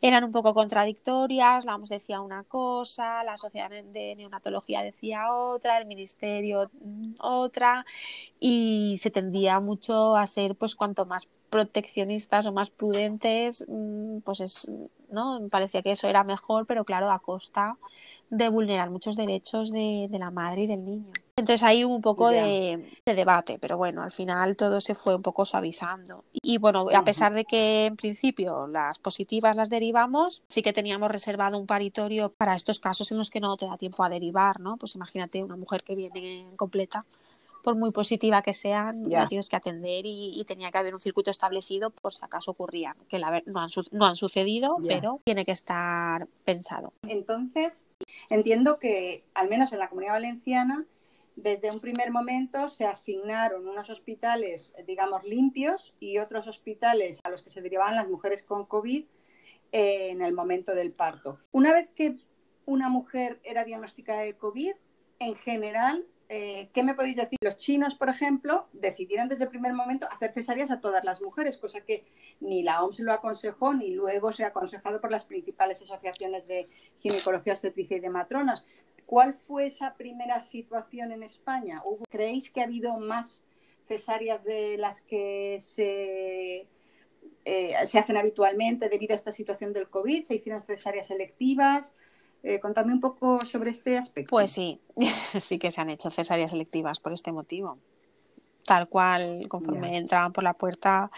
eran 0.00 0.24
un 0.24 0.32
poco 0.32 0.54
contradictorias, 0.54 1.64
la 1.64 1.76
OMS 1.76 1.88
decía 1.88 2.20
una 2.20 2.33
cosa, 2.42 3.22
la 3.22 3.36
sociedad 3.36 3.70
de 3.70 4.14
neonatología 4.16 4.82
decía 4.82 5.32
otra, 5.32 5.78
el 5.78 5.86
ministerio 5.86 6.68
mm, 6.72 7.14
otra, 7.20 7.86
y 8.40 8.98
se 9.00 9.10
tendía 9.10 9.60
mucho 9.60 10.16
a 10.16 10.26
ser, 10.26 10.56
pues, 10.56 10.74
cuanto 10.74 11.06
más 11.06 11.28
proteccionistas 11.50 12.46
o 12.46 12.52
más 12.52 12.70
prudentes, 12.70 13.64
mm, 13.68 14.18
pues 14.20 14.40
es, 14.40 14.70
¿no? 15.10 15.46
Parecía 15.48 15.82
que 15.82 15.92
eso 15.92 16.08
era 16.08 16.24
mejor, 16.24 16.66
pero 16.66 16.84
claro, 16.84 17.10
a 17.12 17.20
costa 17.20 17.76
de 18.30 18.48
vulnerar 18.48 18.90
muchos 18.90 19.16
derechos 19.16 19.70
de, 19.70 20.08
la 20.10 20.30
madre 20.30 20.62
y 20.62 20.66
del 20.66 20.84
niño. 20.84 21.12
Entonces 21.36 21.84
hubo 21.84 21.94
un 21.94 22.02
poco 22.02 22.30
de, 22.30 22.92
debate, 23.04 23.58
pero 23.60 23.76
bueno, 23.76 24.02
al 24.02 24.12
final 24.12 24.56
todo 24.56 24.80
se 24.80 24.94
fue 24.94 25.16
un 25.16 25.22
poco 25.22 25.44
suavizando. 25.44 26.24
Y 26.32 26.58
bueno, 26.58 26.86
a 26.94 27.04
pesar 27.04 27.34
de 27.34 27.44
que 27.44 27.86
en 27.86 27.96
principio 27.96 28.66
las 28.68 28.98
positivas 28.98 29.56
las 29.56 29.68
derivamos, 29.68 30.42
sí 30.48 30.62
que 30.62 30.72
teníamos 30.72 31.10
reservado 31.10 31.58
un 31.58 31.66
paritorio 31.66 32.32
para 32.32 32.54
estos 32.54 32.78
casos 32.78 33.10
en 33.10 33.18
los 33.18 33.30
que 33.30 33.40
no 33.40 33.56
te 33.56 33.66
da 33.66 33.76
tiempo 33.76 34.04
a 34.04 34.08
derivar, 34.08 34.60
¿no? 34.60 34.76
Pues 34.76 34.94
imagínate 34.94 35.42
una 35.42 35.56
mujer 35.56 35.82
que 35.82 35.96
viene 35.96 36.46
completa 36.56 37.04
por 37.64 37.76
muy 37.76 37.90
positiva 37.92 38.42
que 38.42 38.52
sean, 38.52 39.08
la 39.08 39.26
tienes 39.26 39.48
que 39.48 39.56
atender 39.56 40.04
y, 40.04 40.44
tenía 40.46 40.70
que 40.70 40.76
haber 40.76 40.92
un 40.92 41.00
circuito 41.00 41.30
establecido 41.30 41.88
por 41.90 42.12
si 42.12 42.22
acaso 42.22 42.50
ocurría, 42.50 42.94
que 43.08 43.18
la, 43.18 43.42
no, 43.46 43.60
han, 43.60 43.70
no 43.90 44.04
han 44.04 44.14
sucedido, 44.14 44.76
pero 44.86 45.22
tiene 45.24 45.46
que 45.46 45.52
estar 45.52 46.28
pensado. 46.44 46.92
Entonces, 47.08 47.88
entiendo 48.28 48.78
que, 48.78 49.24
al 49.32 49.48
menos 49.48 49.72
en 49.72 49.78
la 49.78 49.88
comunidad 49.88 50.12
valenciana, 50.12 50.84
desde 51.36 51.70
un 51.70 51.80
primer 51.80 52.10
momento 52.12 52.68
se 52.68 52.84
asignaron 52.84 53.66
unos 53.66 53.88
hospitales, 53.88 54.74
digamos, 54.86 55.24
limpios 55.24 55.94
y 55.98 56.18
otros 56.18 56.46
hospitales 56.46 57.20
a 57.24 57.30
los 57.30 57.42
que 57.42 57.50
se 57.50 57.62
derivaban 57.62 57.96
las 57.96 58.08
mujeres 58.08 58.42
con 58.42 58.66
COVID 58.66 59.06
en 59.72 60.20
el 60.20 60.34
momento 60.34 60.74
del 60.74 60.92
parto. 60.92 61.38
Una 61.50 61.72
vez 61.72 61.88
que 61.96 62.18
una 62.66 62.90
mujer 62.90 63.40
era 63.42 63.64
diagnosticada 63.64 64.20
de 64.20 64.36
COVID, 64.36 64.74
en 65.18 65.34
general, 65.36 66.04
eh, 66.28 66.70
¿qué 66.72 66.82
me 66.82 66.94
podéis 66.94 67.16
decir? 67.16 67.38
Los 67.42 67.56
chinos, 67.56 67.96
por 67.96 68.08
ejemplo, 68.08 68.68
decidieron 68.72 69.28
desde 69.28 69.44
el 69.44 69.50
primer 69.50 69.74
momento 69.74 70.08
hacer 70.10 70.32
cesáreas 70.32 70.70
a 70.70 70.80
todas 70.80 71.04
las 71.04 71.20
mujeres, 71.20 71.58
cosa 71.58 71.82
que 71.82 72.04
ni 72.40 72.62
la 72.62 72.82
OMS 72.82 73.00
lo 73.00 73.12
aconsejó, 73.12 73.74
ni 73.74 73.90
luego 73.90 74.32
se 74.32 74.44
ha 74.44 74.48
aconsejado 74.48 75.00
por 75.00 75.10
las 75.10 75.26
principales 75.26 75.82
asociaciones 75.82 76.46
de 76.46 76.68
ginecología 76.98 77.52
obstetricia 77.52 77.98
y 77.98 78.00
de 78.00 78.08
matronas. 78.08 78.64
¿Cuál 79.06 79.34
fue 79.34 79.66
esa 79.66 79.94
primera 79.96 80.42
situación 80.42 81.12
en 81.12 81.22
España? 81.22 81.82
¿Creéis 82.08 82.50
que 82.50 82.62
ha 82.62 82.64
habido 82.64 82.98
más 82.98 83.44
cesáreas 83.86 84.44
de 84.44 84.78
las 84.78 85.02
que 85.02 85.58
se, 85.60 86.66
eh, 87.44 87.86
se 87.86 87.98
hacen 87.98 88.16
habitualmente 88.16 88.88
debido 88.88 89.12
a 89.12 89.16
esta 89.16 89.32
situación 89.32 89.74
del 89.74 89.90
COVID? 89.90 90.22
¿Se 90.22 90.36
hicieron 90.36 90.62
cesáreas 90.62 91.08
selectivas? 91.08 91.96
Eh, 92.46 92.60
contadme 92.60 92.92
un 92.92 93.00
poco 93.00 93.40
sobre 93.46 93.70
este 93.70 93.96
aspecto. 93.96 94.28
Pues 94.28 94.52
sí, 94.52 94.78
sí 95.40 95.58
que 95.58 95.70
se 95.70 95.80
han 95.80 95.88
hecho 95.88 96.10
cesáreas 96.10 96.50
selectivas 96.50 97.00
por 97.00 97.14
este 97.14 97.32
motivo. 97.32 97.78
Tal 98.64 98.86
cual, 98.88 99.46
conforme 99.48 99.96
entraban 99.96 100.32
por 100.32 100.44
la 100.44 100.52
puerta, 100.52 101.10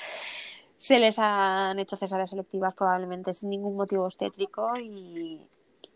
se 0.76 1.00
les 1.00 1.18
han 1.18 1.78
hecho 1.80 1.96
cesáreas 1.96 2.30
selectivas 2.30 2.76
probablemente 2.76 3.32
sin 3.32 3.50
ningún 3.50 3.76
motivo 3.76 4.04
obstétrico 4.04 4.72
y, 4.78 5.40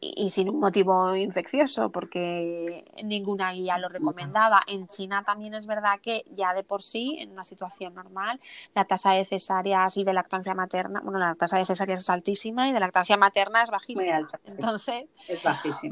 y 0.03 0.31
sin 0.31 0.49
un 0.49 0.59
motivo 0.59 1.15
infeccioso, 1.15 1.91
porque 1.93 2.85
ninguna 3.05 3.53
guía 3.53 3.77
lo 3.77 3.91
recomendaba. 3.91 4.63
En 4.67 4.87
China 4.87 5.23
también 5.27 5.53
es 5.53 5.67
verdad 5.67 6.01
que 6.01 6.25
ya 6.35 6.55
de 6.55 6.65
por 6.65 6.83
sí, 6.83 7.19
en 7.21 7.33
una 7.33 7.45
situación 7.45 7.95
normal, 7.95 8.41
la 8.75 8.87
tasa 8.87 9.13
de 9.13 9.27
cesáreas 9.27 9.99
y 9.99 10.05
de 10.05 10.15
lactancia 10.15 10.55
materna, 10.55 11.01
bueno, 11.03 11.19
la 11.19 11.35
tasa 11.35 11.59
de 11.59 11.67
cesáreas 11.67 12.01
es 12.01 12.09
altísima 12.09 12.67
y 12.67 12.73
de 12.73 12.81
lactancia 12.81 13.19
materna 13.19 13.63
es 13.63 13.71
bajísima. 13.71 14.27
Entonces, 14.47 15.05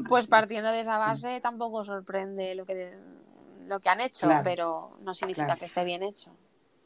pues 0.07 0.25
partiendo 0.25 0.71
de 0.71 0.79
esa 0.79 0.97
base, 0.97 1.39
tampoco 1.39 1.85
sorprende 1.85 2.55
lo 2.55 2.65
que, 2.65 2.97
lo 3.67 3.79
que 3.79 3.89
han 3.89 4.01
hecho, 4.01 4.27
pero 4.43 4.97
no 5.01 5.13
significa 5.13 5.55
que 5.55 5.65
esté 5.65 5.83
bien 5.83 6.01
hecho. 6.01 6.31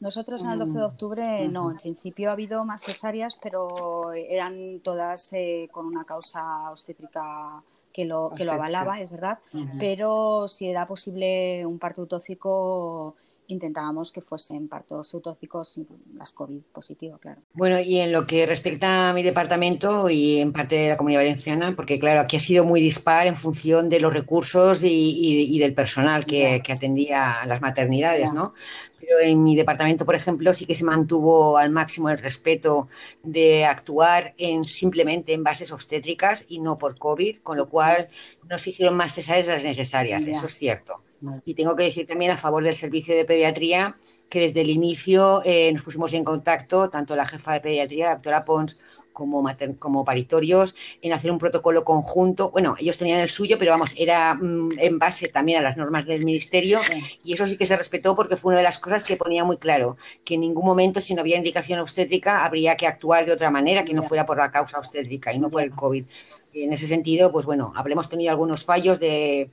Nosotros 0.03 0.43
en 0.43 0.50
el 0.50 0.60
12 0.60 0.74
de 0.74 0.79
mm. 0.79 0.83
octubre 0.86 1.48
no, 1.48 1.72
en 1.72 1.77
principio 1.77 2.29
ha 2.29 2.33
habido 2.33 2.65
más 2.65 2.83
cesáreas, 2.83 3.39
pero 3.41 4.12
eran 4.12 4.81
todas 4.83 5.31
eh, 5.31 5.69
con 5.72 5.86
una 5.86 6.03
causa 6.03 6.69
obstétrica 6.69 7.63
que 7.93 8.03
lo, 8.03 8.33
que 8.36 8.43
lo 8.43 8.51
avalaba, 8.51 9.00
es 9.00 9.10
verdad, 9.10 9.39
pero 9.79 10.50
si 10.50 10.67
era 10.67 10.86
posible 10.88 11.65
un 11.65 11.79
parto 11.79 12.01
utóxico 12.01 13.15
intentábamos 13.48 14.12
que 14.12 14.22
fuesen 14.22 14.68
partos 14.68 15.14
utóxicos 15.14 15.78
y 15.78 15.88
las 16.18 16.34
COVID 16.34 16.62
positivo, 16.74 17.18
claro. 17.18 17.42
Bueno, 17.54 17.80
y 17.80 18.00
en 18.00 18.12
lo 18.12 18.26
que 18.26 18.46
respecta 18.46 19.10
a 19.10 19.14
mi 19.14 19.24
departamento 19.24 20.10
y 20.10 20.40
en 20.40 20.54
parte 20.54 20.76
de 20.76 20.90
la 20.90 20.98
comunidad 20.98 21.22
valenciana, 21.22 21.74
porque 21.76 22.00
claro, 22.00 22.22
aquí 22.22 22.38
ha 22.38 22.40
sido 22.40 22.64
muy 22.64 22.82
dispar 22.82 23.28
en 23.28 23.36
función 23.36 23.90
de 23.90 24.00
los 24.00 24.14
recursos 24.14 24.82
y, 24.84 25.60
del 25.60 25.74
personal 25.74 26.26
que, 26.26 26.62
que, 26.64 26.74
atendía 26.74 27.42
a 27.42 27.46
las 27.46 27.62
maternidades, 27.62 28.34
¿no? 28.34 28.54
Pero 29.00 29.20
en 29.20 29.44
mi 29.44 29.56
departamento, 29.56 30.06
por 30.06 30.16
ejemplo, 30.16 30.54
sí 30.54 30.66
que 30.66 30.76
se 30.76 30.86
mantuvo 30.86 31.58
al 31.58 31.70
máximo 31.70 32.10
el 32.10 32.18
respeto 32.18 32.88
de 33.22 33.66
actuar 33.66 34.34
en 34.38 34.64
simplemente 34.64 35.34
en 35.34 35.44
bases 35.44 35.72
obstétricas 35.72 36.46
y 36.48 36.60
no 36.60 36.78
por 36.78 36.98
COVID, 36.98 37.38
con 37.38 37.58
lo 37.58 37.68
cual 37.68 38.08
no 38.50 38.58
se 38.58 38.70
hicieron 38.70 38.96
más 38.96 39.14
cesáreas 39.14 39.48
las 39.48 39.64
necesarias, 39.64 40.26
eso 40.26 40.46
es 40.46 40.58
cierto. 40.58 41.02
Y 41.46 41.53
tengo 41.53 41.75
que 41.75 41.84
decir 41.84 42.08
también 42.08 42.32
a 42.32 42.38
favor 42.38 42.63
del 42.63 42.75
servicio 42.75 43.15
de 43.15 43.25
pediatría 43.25 43.98
que 44.30 44.42
desde 44.42 44.62
el 44.62 44.70
inicio 44.70 45.42
eh, 45.46 45.72
nos 45.72 45.84
pusimos 45.84 46.13
en 46.13 46.24
contacto, 46.24 46.89
tanto 46.89 47.15
la 47.15 47.27
jefa 47.27 47.53
de 47.53 47.62
pediatría, 47.62 48.08
la 48.08 48.13
doctora 48.15 48.46
Pons, 48.46 48.82
como, 49.13 49.48
como 49.80 50.03
paritorios, 50.03 50.75
en 51.01 51.13
hacer 51.13 51.32
un 51.32 51.38
protocolo 51.38 51.86
conjunto. 51.86 52.50
Bueno, 52.51 52.75
ellos 52.80 52.98
tenían 52.98 53.20
el 53.20 53.30
suyo, 53.30 53.58
pero 53.58 53.72
vamos, 53.72 53.94
era 53.98 54.34
mm, 54.34 54.72
en 54.77 55.00
base 55.00 55.30
también 55.30 55.60
a 55.60 55.62
las 55.62 55.77
normas 55.77 56.06
del 56.06 56.25
ministerio. 56.25 56.80
Y 57.24 57.34
eso 57.34 57.46
sí 57.46 57.56
que 57.56 57.65
se 57.65 57.77
respetó 57.77 58.15
porque 58.15 58.36
fue 58.36 58.50
una 58.50 58.58
de 58.58 58.63
las 58.63 58.80
cosas 58.80 59.08
que 59.08 59.15
ponía 59.15 59.44
muy 59.44 59.58
claro, 59.58 59.98
que 60.25 60.34
en 60.34 60.42
ningún 60.42 60.65
momento, 60.65 61.00
si 61.00 61.13
no 61.13 61.22
había 61.22 61.38
indicación 61.38 61.80
obstétrica, 61.80 62.44
habría 62.44 62.75
que 62.75 62.88
actuar 62.88 63.25
de 63.25 63.32
otra 63.32 63.51
manera 63.51 63.86
que 63.86 63.94
no 63.94 64.03
fuera 64.03 64.25
por 64.25 64.38
la 64.38 64.51
causa 64.51 64.80
obstétrica 64.80 65.32
y 65.32 65.39
no 65.39 65.50
por 65.50 65.62
el 65.62 65.72
COVID. 65.72 66.06
En 66.53 66.74
ese 66.74 66.88
sentido, 66.88 67.31
pues 67.31 67.45
bueno, 67.45 67.74
habremos 67.75 68.10
tenido 68.10 68.31
algunos 68.31 68.65
fallos 68.65 69.00
de, 69.00 69.50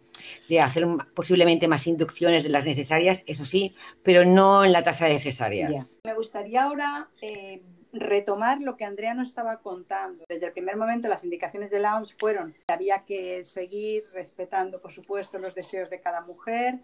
de, 0.49 0.61
hacer 0.61 0.87
posiblemente 1.15 1.69
más 1.69 1.87
inducciones 1.87 2.43
de 2.43 2.51
las 2.51 2.65
necesarias, 2.65 3.25
eso 3.27 3.45
sí, 3.45 3.75
pero 4.03 4.25
no 4.25 4.65
en 4.65 4.73
la 4.73 4.85
tasa 4.85 5.07
de 5.07 5.19
cesáreas. 5.19 6.01
Me 6.05 6.15
gustaría 6.15 6.65
ahora 6.65 7.09
eh, 7.23 7.63
retomar 7.93 8.61
lo 8.61 8.77
que 8.77 8.85
Andrea 8.85 9.15
nos 9.15 9.29
estaba 9.29 9.59
contando. 9.59 10.25
Desde 10.29 10.47
el 10.47 10.53
primer 10.53 10.77
momento 10.77 11.09
las 11.09 11.25
indicaciones 11.25 11.71
de 11.71 11.81
la 11.81 11.97
OMS 11.97 12.15
fueron 12.15 12.53
que 12.53 12.73
había 12.73 13.05
que 13.05 13.45
seguir 13.45 14.05
respetando, 14.13 14.81
por 14.81 14.93
supuesto, 14.93 15.39
los 15.39 15.55
deseos 15.55 15.91
de 15.91 16.01
cada 16.01 16.21
mujer, 16.21 16.79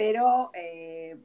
pero 0.00 0.50
eh, 0.54 1.18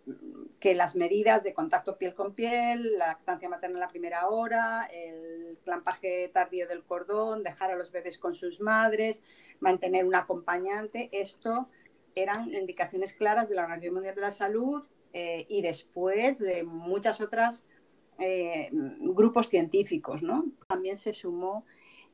que 0.59 0.75
las 0.75 0.97
medidas 0.97 1.45
de 1.45 1.53
contacto 1.53 1.97
piel 1.97 2.13
con 2.13 2.33
piel, 2.33 2.97
la 2.97 3.07
lactancia 3.07 3.47
materna 3.47 3.77
en 3.77 3.79
la 3.79 3.87
primera 3.87 4.27
hora, 4.27 4.89
el 4.91 5.57
clampaje 5.63 6.29
tardío 6.33 6.67
del 6.67 6.83
cordón, 6.83 7.41
dejar 7.41 7.71
a 7.71 7.77
los 7.77 7.93
bebés 7.93 8.19
con 8.19 8.35
sus 8.35 8.59
madres, 8.59 9.23
mantener 9.61 10.03
un 10.03 10.13
acompañante, 10.13 11.07
esto 11.13 11.69
eran 12.15 12.53
indicaciones 12.53 13.13
claras 13.13 13.47
de 13.47 13.55
la 13.55 13.61
Organización 13.61 13.93
Mundial 13.93 14.15
de 14.15 14.21
la 14.21 14.31
Salud 14.31 14.83
eh, 15.13 15.45
y 15.47 15.61
después 15.61 16.39
de 16.39 16.63
muchas 16.63 17.21
otras 17.21 17.65
eh, 18.19 18.67
grupos 18.73 19.47
científicos, 19.47 20.21
¿no? 20.21 20.47
También 20.67 20.97
se 20.97 21.13
sumó 21.13 21.65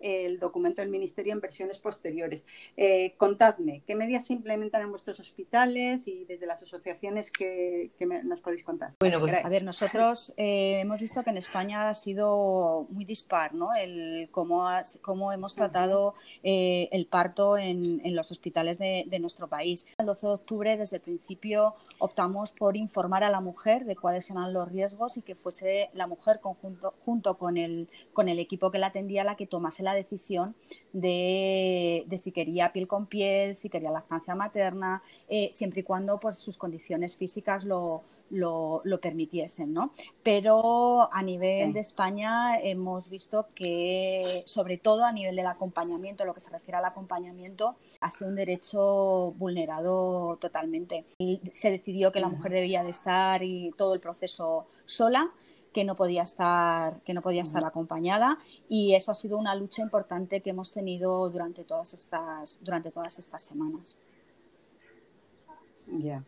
el 0.01 0.39
documento 0.39 0.81
del 0.81 0.89
Ministerio 0.89 1.33
en 1.33 1.39
versiones 1.39 1.79
posteriores. 1.79 2.45
Eh, 2.77 3.13
contadme, 3.17 3.83
¿qué 3.85 3.95
medidas 3.95 4.27
se 4.27 4.33
implementan 4.33 4.81
en 4.81 4.89
vuestros 4.89 5.19
hospitales 5.19 6.07
y 6.07 6.25
desde 6.25 6.45
las 6.45 6.61
asociaciones 6.61 7.31
que, 7.31 7.91
nos 8.23 8.41
podéis 8.41 8.63
contar? 8.63 8.93
Bueno, 8.99 9.19
pues, 9.19 9.33
a 9.33 9.49
ver, 9.49 9.63
nosotros 9.63 10.33
eh, 10.37 10.81
hemos 10.81 10.99
visto 11.01 11.23
que 11.23 11.29
en 11.29 11.37
España 11.37 11.89
ha 11.89 11.93
sido 11.93 12.87
muy 12.89 13.05
dispar, 13.05 13.53
¿no? 13.53 13.69
El 13.79 14.27
cómo, 14.31 14.67
cómo 15.01 15.31
hemos 15.31 15.55
tratado 15.55 16.15
eh, 16.43 16.89
el 16.91 17.05
parto 17.05 17.57
en, 17.57 17.81
los 18.15 18.31
hospitales 18.31 18.77
de, 18.79 19.19
nuestro 19.19 19.47
país. 19.47 19.87
El 19.97 20.07
12 20.07 20.25
de 20.25 20.33
octubre, 20.33 20.77
desde 20.77 20.97
el 20.97 21.01
principio, 21.01 21.75
optamos 21.99 22.51
por 22.51 22.75
informar 22.75 23.23
a 23.23 23.29
la 23.29 23.39
mujer 23.39 23.85
de 23.85 23.95
cuáles 23.95 24.29
eran 24.31 24.51
los 24.53 24.69
riesgos 24.71 25.17
y 25.17 25.21
que 25.21 25.35
fuese 25.35 25.89
la 25.93 26.07
mujer 26.07 26.39
conjunto, 26.39 26.93
junto 27.05 27.37
con 27.37 27.57
el, 27.57 27.87
con 28.13 28.29
el 28.29 28.39
equipo 28.39 28.71
que 28.71 28.79
la 28.79 28.87
atendía 28.87 29.23
la 29.23 29.35
que 29.35 29.45
tomase 29.45 29.83
la 29.83 29.90
decisión 29.93 30.55
de, 30.93 32.05
si 32.17 32.31
quería 32.31 32.71
piel 32.71 32.87
con 32.87 33.05
piel, 33.05 33.55
si 33.55 33.69
quería 33.69 33.91
lactancia 33.91 34.35
materna, 34.35 35.01
eh, 35.29 35.49
siempre 35.51 35.81
y 35.81 35.83
cuando 35.83 36.19
pues, 36.19 36.37
sus 36.37 36.57
condiciones 36.57 37.15
físicas 37.15 37.63
lo, 37.63 38.03
lo, 38.31 38.99
permitiesen, 39.01 39.73
¿no? 39.73 39.91
Pero 40.23 41.13
a 41.13 41.21
nivel 41.21 41.73
de 41.73 41.79
España 41.79 42.59
hemos 42.59 43.09
visto 43.09 43.45
que, 43.53 44.43
sobre 44.45 44.77
todo 44.77 45.05
a 45.05 45.11
nivel 45.11 45.35
del 45.35 45.47
acompañamiento, 45.47 46.25
lo 46.25 46.33
que 46.33 46.39
se 46.39 46.49
refiere 46.49 46.77
al 46.77 46.85
acompañamiento, 46.85 47.75
ha 47.99 48.09
sido 48.09 48.29
un 48.29 48.35
derecho 48.35 49.33
vulnerado 49.37 50.37
totalmente. 50.37 50.99
Y 51.17 51.41
se 51.53 51.71
decidió 51.71 52.11
que 52.11 52.19
la 52.19 52.29
mujer 52.29 52.51
debía 52.51 52.83
de 52.83 52.91
estar 52.91 53.43
y 53.43 53.71
todo 53.77 53.93
el 53.93 54.01
proceso 54.01 54.65
sola 54.85 55.29
que 55.73 55.83
no 55.83 55.95
podía 55.95 56.23
estar, 56.23 56.99
que 57.05 57.13
no 57.13 57.21
podía 57.21 57.41
estar 57.41 57.63
acompañada 57.63 58.37
y 58.69 58.93
eso 58.95 59.11
ha 59.11 59.15
sido 59.15 59.37
una 59.37 59.55
lucha 59.55 59.81
importante 59.81 60.41
que 60.41 60.49
hemos 60.49 60.73
tenido 60.73 61.29
durante 61.29 61.63
todas 61.63 61.93
estas, 61.93 62.59
durante 62.61 62.91
todas 62.91 63.17
estas 63.19 63.43
semanas. 63.43 63.97
Ya. 65.87 66.23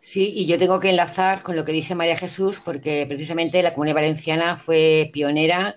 Sí, 0.00 0.32
y 0.34 0.46
yo 0.46 0.58
tengo 0.58 0.80
que 0.80 0.90
enlazar 0.90 1.42
con 1.42 1.54
lo 1.54 1.64
que 1.64 1.72
dice 1.72 1.94
María 1.94 2.16
Jesús, 2.16 2.60
porque 2.64 3.04
precisamente 3.06 3.62
la 3.62 3.72
Comunidad 3.72 3.96
Valenciana 3.96 4.56
fue 4.56 5.10
pionera 5.12 5.76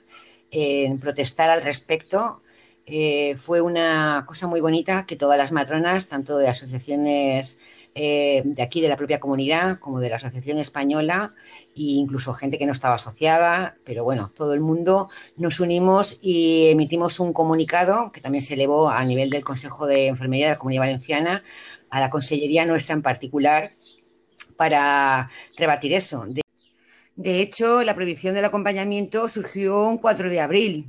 en 0.49 0.99
protestar 0.99 1.49
al 1.51 1.61
respecto. 1.61 2.41
Eh, 2.87 3.35
fue 3.37 3.61
una 3.61 4.23
cosa 4.27 4.47
muy 4.47 4.61
bonita 4.61 5.05
que 5.05 5.15
todas 5.15 5.37
las 5.37 5.51
matronas, 5.51 6.07
tanto 6.09 6.37
de 6.37 6.47
asociaciones 6.47 7.61
eh, 7.97 8.41
de 8.43 8.61
aquí, 8.61 8.81
de 8.81 8.89
la 8.89 8.97
propia 8.97 9.21
comunidad, 9.21 9.79
como 9.79 10.01
de 10.01 10.09
la 10.09 10.17
Asociación 10.17 10.57
Española, 10.59 11.33
e 11.77 11.95
incluso 11.95 12.33
gente 12.33 12.57
que 12.57 12.65
no 12.65 12.73
estaba 12.73 12.95
asociada, 12.95 13.75
pero 13.85 14.03
bueno, 14.03 14.31
todo 14.35 14.53
el 14.53 14.59
mundo 14.59 15.09
nos 15.37 15.61
unimos 15.61 16.19
y 16.21 16.67
emitimos 16.67 17.21
un 17.21 17.31
comunicado 17.31 18.11
que 18.11 18.19
también 18.19 18.41
se 18.41 18.55
elevó 18.55 18.89
a 18.89 19.01
nivel 19.05 19.29
del 19.29 19.45
Consejo 19.45 19.87
de 19.87 20.07
Enfermería 20.07 20.47
de 20.47 20.51
la 20.53 20.59
Comunidad 20.59 20.81
Valenciana, 20.81 21.43
a 21.89 22.01
la 22.01 22.09
Consellería 22.09 22.65
nuestra 22.65 22.95
en 22.95 23.01
particular, 23.01 23.71
para 24.57 25.29
rebatir 25.57 25.93
eso. 25.93 26.25
De, 27.15 27.41
hecho, 27.41 27.81
la 27.83 27.95
prohibición 27.95 28.35
del 28.35 28.43
acompañamiento 28.43 29.29
surgió 29.29 29.87
un 29.87 29.99
4 29.99 30.29
de 30.29 30.41
abril 30.41 30.85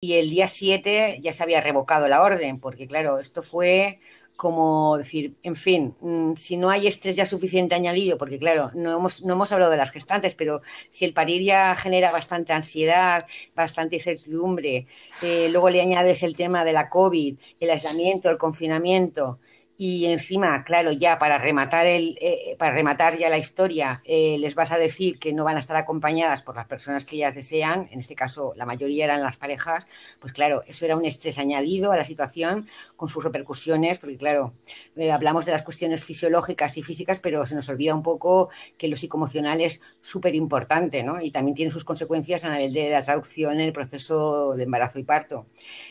y 0.00 0.14
el 0.14 0.30
día 0.30 0.46
7 0.46 1.18
ya 1.22 1.32
se 1.32 1.42
había 1.42 1.60
revocado 1.60 2.06
la 2.06 2.22
orden, 2.22 2.60
porque 2.60 2.86
claro, 2.86 3.18
esto 3.18 3.42
fue 3.42 3.98
como 4.36 4.98
decir, 4.98 5.34
en 5.42 5.56
fin, 5.56 5.94
mm, 6.00 6.34
si 6.36 6.56
no 6.56 6.70
hay 6.70 6.86
estrés 6.86 7.16
ya 7.16 7.24
suficiente 7.24 7.74
añadido, 7.74 8.18
porque 8.18 8.38
claro, 8.38 8.70
no 8.74 8.96
hemos, 8.98 9.24
no 9.24 9.34
hemos 9.34 9.52
hablado 9.52 9.72
de 9.72 9.78
las 9.78 9.90
gestantes, 9.90 10.34
pero 10.34 10.60
si 10.90 11.04
el 11.04 11.12
parir 11.12 11.42
ya 11.42 11.74
genera 11.74 12.12
bastante 12.12 12.52
ansiedad, 12.52 13.26
bastante 13.54 13.96
incertidumbre, 13.96 14.86
eh, 15.22 15.48
luego 15.50 15.70
le 15.70 15.80
añades 15.80 16.22
el 16.22 16.36
tema 16.36 16.64
de 16.64 16.72
la 16.72 16.88
COVID, 16.90 17.38
el 17.60 17.70
aislamiento, 17.70 18.30
el 18.30 18.38
confinamiento, 18.38 19.40
y 19.78 20.06
encima, 20.06 20.64
claro, 20.64 20.90
ya 20.92 21.18
para 21.18 21.36
rematar, 21.36 21.86
el, 21.86 22.16
eh, 22.22 22.56
para 22.58 22.74
rematar 22.74 23.18
ya 23.18 23.28
la 23.28 23.36
historia, 23.36 24.00
eh, 24.04 24.38
les 24.38 24.54
vas 24.54 24.72
a 24.72 24.78
decir 24.78 25.18
que 25.18 25.34
no 25.34 25.44
van 25.44 25.56
a 25.56 25.58
estar 25.58 25.76
acompañadas 25.76 26.42
por 26.42 26.56
las 26.56 26.66
personas 26.66 27.04
que 27.04 27.16
ellas 27.16 27.34
desean, 27.34 27.88
en 27.90 28.00
este 28.00 28.14
caso 28.14 28.54
la 28.56 28.64
mayoría 28.64 29.04
eran 29.04 29.22
las 29.22 29.36
parejas, 29.36 29.86
pues 30.18 30.32
claro, 30.32 30.62
eso 30.66 30.86
era 30.86 30.96
un 30.96 31.04
estrés 31.04 31.38
añadido 31.38 31.92
a 31.92 31.96
la 31.96 32.04
situación 32.04 32.68
con 32.96 33.10
sus 33.10 33.22
repercusiones, 33.22 33.98
porque 33.98 34.16
claro, 34.16 34.54
eh, 34.96 35.12
hablamos 35.12 35.44
de 35.44 35.52
las 35.52 35.62
cuestiones 35.62 36.04
fisiológicas 36.04 36.78
y 36.78 36.82
físicas, 36.82 37.20
pero 37.20 37.44
se 37.44 37.54
nos 37.54 37.68
olvida 37.68 37.94
un 37.94 38.02
poco 38.02 38.48
que 38.78 38.88
lo 38.88 38.96
psicoemocional 38.96 39.60
es 39.60 39.82
súper 40.00 40.34
importante, 40.34 41.02
¿no? 41.02 41.20
Y 41.20 41.30
también 41.30 41.54
tiene 41.54 41.70
sus 41.70 41.84
consecuencias 41.84 42.44
a 42.44 42.54
nivel 42.54 42.72
de 42.72 42.90
la 42.90 43.02
traducción 43.02 43.54
en 43.54 43.66
el 43.66 43.72
proceso 43.74 44.54
de 44.54 44.64
embarazo 44.64 44.98
y 44.98 45.04
parto. 45.04 45.46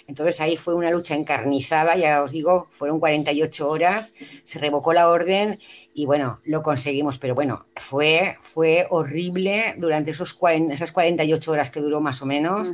Entonces 0.08 0.40
ahí 0.42 0.56
fue 0.58 0.76
una 0.76 0.92
lucha 0.92 1.16
encarnizada, 1.16 1.96
ya 1.96 2.22
os 2.22 2.32
digo, 2.32 2.68
fueron 2.70 3.00
48 3.00 3.70
horas, 3.70 4.14
se 4.44 4.60
revocó 4.60 4.94
la 4.94 5.10
orden 5.10 5.60
y 5.98 6.06
bueno, 6.06 6.40
lo 6.44 6.62
conseguimos, 6.62 7.18
pero 7.20 7.36
bueno, 7.36 7.68
fue, 7.78 8.38
fue 8.42 8.86
horrible 8.90 9.76
durante 9.78 10.12
esos 10.12 10.38
esas 10.70 10.92
48 10.92 11.52
horas 11.54 11.72
que 11.72 11.80
duró 11.80 12.02
más 12.02 12.22
o 12.22 12.26
menos. 12.26 12.74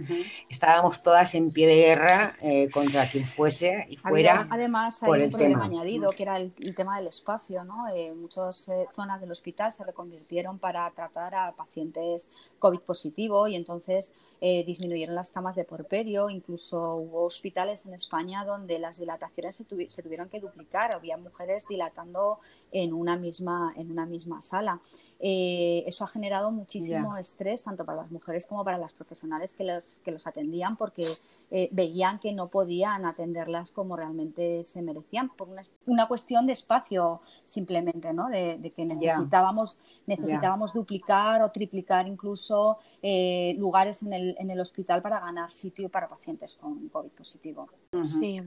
Estábamos 0.50 1.04
todas 1.04 1.36
en 1.36 1.52
pie 1.52 1.68
de 1.68 1.76
guerra 1.76 2.34
eh, 2.42 2.72
contra 2.72 3.06
quien 3.06 3.24
fuese 3.24 3.86
y 3.92 3.98
fuera. 3.98 4.48
además, 4.50 5.04
hay 5.04 5.22
un 5.22 5.32
problema 5.32 5.66
añadido 5.66 6.10
que 6.10 6.24
era 6.24 6.38
el, 6.38 6.52
tema 6.76 6.98
del 6.98 7.08
espacio. 7.08 7.64
¿no? 7.64 7.88
Eh, 7.90 8.12
muchas 8.16 8.68
eh, 8.70 8.88
zonas 8.96 9.22
del 9.22 9.30
hospital 9.30 9.72
se 9.72 9.84
reconvirtieron 9.84 10.58
para 10.58 10.90
tratar 10.90 11.36
a 11.36 11.52
pacientes 11.52 12.32
COVID 12.58 12.80
positivo 12.80 13.48
y 13.48 13.56
entonces 13.56 14.14
disminuyeron 14.42 15.14
las 15.14 15.30
camas 15.30 15.56
de 15.56 15.66
porperio, 15.66 16.28
incluso 16.32 16.96
hubo 16.96 17.26
hospitales 17.26 17.86
en 17.86 17.94
España 17.94 18.44
donde 18.44 18.80
las 18.80 18.98
dilataciones 18.98 19.56
se, 19.56 19.66
tuvieron 19.66 20.30
que 20.30 20.40
duplicar, 20.40 20.94
había 20.94 21.16
mujeres 21.16 21.68
dilatando 21.68 22.40
en 22.72 22.94
una 22.94 23.18
misma, 23.18 23.74
en 23.76 23.92
una 23.92 24.06
misma 24.06 24.42
sala. 24.42 24.80
Eh, 25.24 25.84
eso 25.86 26.04
ha 26.04 26.08
generado 26.08 26.50
muchísimo 26.50 27.16
estrés 27.16 27.64
tanto 27.64 27.86
para 27.86 28.02
las 28.02 28.12
mujeres 28.12 28.48
como 28.48 28.64
para 28.64 28.80
las 28.80 28.92
profesionales 28.92 29.54
que 29.54 29.64
los, 29.64 30.02
que 30.04 30.12
los 30.12 30.26
atendían 30.26 30.78
porque 30.78 31.08
eh, 31.52 31.70
veían 31.72 32.18
que 32.18 32.32
no 32.32 32.48
podían 32.48 33.06
atenderlas 33.06 33.72
como 33.72 33.96
realmente 33.96 34.64
se 34.64 34.82
merecían 34.82 35.30
por 35.30 35.48
una, 35.86 36.08
cuestión 36.08 36.48
de 36.48 36.54
espacio 36.54 37.22
simplemente, 37.44 38.14
¿no? 38.14 38.30
de, 38.30 38.74
que 38.76 38.84
necesitábamos, 38.84 39.78
necesitábamos 40.08 40.74
duplicar 40.74 41.44
o 41.44 41.52
triplicar 41.52 42.08
incluso 42.08 42.80
eh, 43.04 43.54
lugares 43.60 44.02
en 44.02 44.14
el, 44.14 44.36
en 44.40 44.50
el 44.50 44.60
hospital 44.60 45.04
para 45.04 45.20
ganar 45.20 45.52
sitio 45.52 45.88
para 45.90 46.10
pacientes 46.10 46.56
con 46.56 46.90
COVID 46.90 47.12
positivo. 47.12 47.70
Sí. 48.02 48.42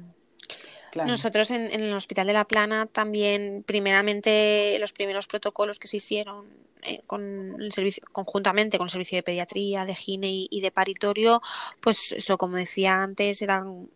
Nosotros 0.95 1.51
en, 1.51 1.71
el 1.71 1.93
Hospital 1.93 2.27
de 2.27 2.33
La 2.33 2.45
Plana 2.45 2.87
también, 2.87 3.65
primeramente, 3.67 4.77
los 4.81 4.93
primeros 4.93 5.27
protocolos 5.27 5.79
que 5.79 5.89
se 5.89 5.97
hicieron 5.97 6.47
eh, 6.83 7.01
con 7.07 7.61
el 7.61 7.73
servicio, 7.73 8.05
conjuntamente 8.13 8.79
con 8.79 8.87
el 8.87 8.91
servicio 8.91 9.17
de 9.17 9.23
pediatría, 9.23 9.85
de 9.85 9.95
gine 9.95 10.47
y, 10.51 10.61
de 10.61 10.71
paritorio, 10.71 11.43
pues 11.81 12.13
eso, 12.13 12.39
como 12.39 12.57
decía 12.57 13.03
antes, 13.03 13.43
eran 13.43 13.89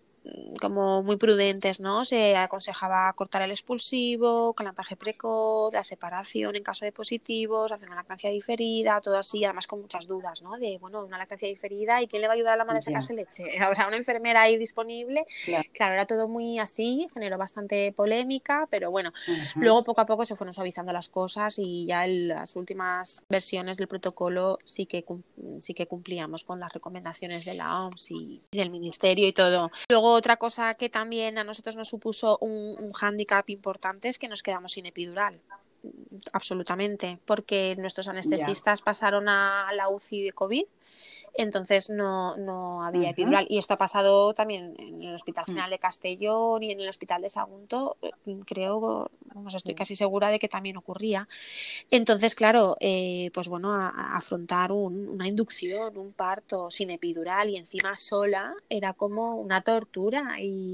como 0.60 1.02
muy 1.02 1.16
prudentes, 1.16 1.80
¿no? 1.80 2.04
Se 2.04 2.36
aconsejaba 2.36 3.12
cortar 3.12 3.42
el 3.42 3.50
expulsivo, 3.50 4.54
calampaje 4.54 4.96
precoz, 4.96 5.72
la 5.72 5.84
separación 5.84 6.56
en 6.56 6.62
caso 6.62 6.84
de 6.84 6.92
positivos, 6.92 7.72
hacer 7.72 7.88
una 7.88 7.96
lactancia 7.96 8.30
diferida, 8.30 9.00
todo 9.00 9.18
así, 9.18 9.44
además 9.44 9.66
con 9.66 9.80
muchas 9.80 10.06
dudas, 10.06 10.42
¿no? 10.42 10.58
De, 10.58 10.78
bueno, 10.78 11.04
una 11.04 11.18
lactancia 11.18 11.48
diferida 11.48 12.02
y 12.02 12.08
quién 12.08 12.22
le 12.22 12.28
va 12.28 12.34
a 12.34 12.36
ayudar 12.36 12.54
a 12.54 12.56
la 12.56 12.64
madre 12.64 12.78
a 12.78 12.82
sacarse 12.82 13.14
leche. 13.14 13.44
Habrá 13.60 13.88
una 13.88 13.96
enfermera 13.96 14.42
ahí 14.42 14.56
disponible. 14.56 15.26
Claro. 15.72 15.94
era 15.94 16.06
todo 16.06 16.28
muy 16.28 16.58
así, 16.58 17.08
generó 17.14 17.38
bastante 17.38 17.92
polémica, 17.92 18.66
pero 18.70 18.90
bueno, 18.90 19.12
luego 19.56 19.84
poco 19.84 20.00
a 20.00 20.06
poco 20.06 20.24
se 20.24 20.36
fueron 20.36 20.54
suavizando 20.54 20.92
las 20.92 21.08
cosas 21.08 21.58
y 21.58 21.86
ya 21.86 22.04
en 22.04 22.28
las 22.28 22.56
últimas 22.56 23.24
versiones 23.28 23.76
del 23.76 23.88
protocolo 23.88 24.58
sí 24.64 24.86
que, 24.86 25.04
sí 25.60 25.74
que 25.74 25.86
cumplíamos 25.86 26.44
con 26.44 26.60
las 26.60 26.72
recomendaciones 26.72 27.44
de 27.44 27.54
la 27.54 27.84
OMS 27.84 28.10
y 28.10 28.42
del 28.52 28.70
Ministerio 28.70 29.26
y 29.26 29.32
todo. 29.32 29.70
Luego 29.88 30.17
otra 30.18 30.36
cosa 30.36 30.74
que 30.74 30.88
también 30.88 31.38
a 31.38 31.44
nosotros 31.44 31.76
nos 31.76 31.88
supuso 31.88 32.38
un, 32.40 32.76
un 32.78 32.92
hándicap 32.92 33.48
importante 33.50 34.08
es 34.08 34.18
que 34.18 34.28
nos 34.28 34.42
quedamos 34.42 34.72
sin 34.72 34.86
epidural. 34.86 35.40
Absolutamente, 36.32 37.18
porque 37.24 37.76
nuestros 37.78 38.08
anestesistas 38.08 38.82
pasaron 38.82 39.28
a 39.28 39.70
la 39.74 39.88
UCI 39.88 40.24
de 40.24 40.32
COVID 40.32 40.64
entonces 41.34 41.90
no, 41.90 42.36
no 42.36 42.84
había 42.84 43.10
epidural. 43.10 43.46
Y 43.48 43.58
esto 43.58 43.74
ha 43.74 43.78
pasado 43.78 44.34
también 44.34 44.74
en 44.78 45.02
el 45.02 45.14
Hospital 45.14 45.44
mm. 45.46 45.50
General 45.50 45.70
de 45.70 45.78
Castellón 45.78 46.62
y 46.62 46.72
en 46.72 46.80
el 46.80 46.88
Hospital 46.88 47.22
de 47.22 47.28
Sagunto, 47.28 47.96
eh, 48.02 48.10
creo, 48.46 49.10
vamos, 49.34 49.54
estoy 49.54 49.74
casi 49.74 49.96
segura 49.96 50.28
de 50.28 50.38
que 50.38 50.48
también 50.48 50.76
ocurría. 50.76 51.28
Entonces, 51.90 52.34
claro, 52.34 52.76
eh, 52.80 53.30
pues 53.34 53.48
bueno, 53.48 53.72
a, 53.72 54.16
afrontar 54.16 54.72
una 54.72 55.26
inducción, 55.26 55.96
un 55.96 56.12
parto 56.12 56.70
sin 56.70 56.90
epidural 56.90 57.50
y 57.50 57.56
encima 57.56 57.96
sola 57.96 58.54
era 58.68 58.92
como 58.92 59.36
una 59.36 59.60
tortura. 59.60 60.40
Y 60.40 60.72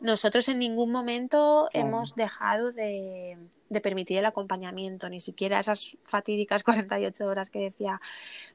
nosotros 0.00 0.48
en 0.48 0.58
ningún 0.58 0.90
momento 0.90 1.68
hemos 1.72 2.14
dejado 2.14 2.72
de 2.72 3.36
de 3.68 3.80
permitir 3.80 4.18
el 4.18 4.26
acompañamiento, 4.26 5.08
ni 5.08 5.20
siquiera 5.20 5.58
esas 5.58 5.96
fatídicas 6.04 6.62
48 6.64 7.26
horas 7.26 7.50
que 7.50 7.60
decía 7.60 8.00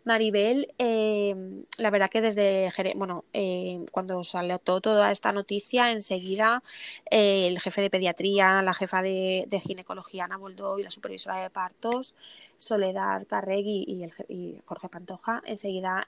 Maribel. 0.04 0.74
Eh, 0.78 1.36
la 1.78 1.89
verdad 1.89 2.10
que 2.10 2.21
desde, 2.21 2.71
bueno, 2.95 3.26
eh, 3.34 3.86
cuando 3.91 4.24
salió 4.24 4.60
toda 4.60 5.12
esta 5.12 5.32
noticia, 5.32 5.91
enseguida 5.91 6.63
eh, 7.10 7.47
el 7.47 7.60
jefe 7.60 7.82
de 7.82 7.89
pediatría, 7.89 8.62
la 8.62 8.74
jefa 8.74 9.02
de, 9.02 9.47
ginecología, 9.62 10.26
Ana 10.26 10.38
Boldó, 10.38 10.80
y 10.80 10.84
la 10.84 10.91
supervisora 10.91 11.38
de 11.38 11.50
partos, 11.50 12.15
Soledad 12.58 13.26
Carregui 13.28 13.86
y, 13.88 14.04
el, 14.04 14.62
Jorge 14.65 14.88
Pantoja, 14.88 15.41
enseguida 15.45 16.06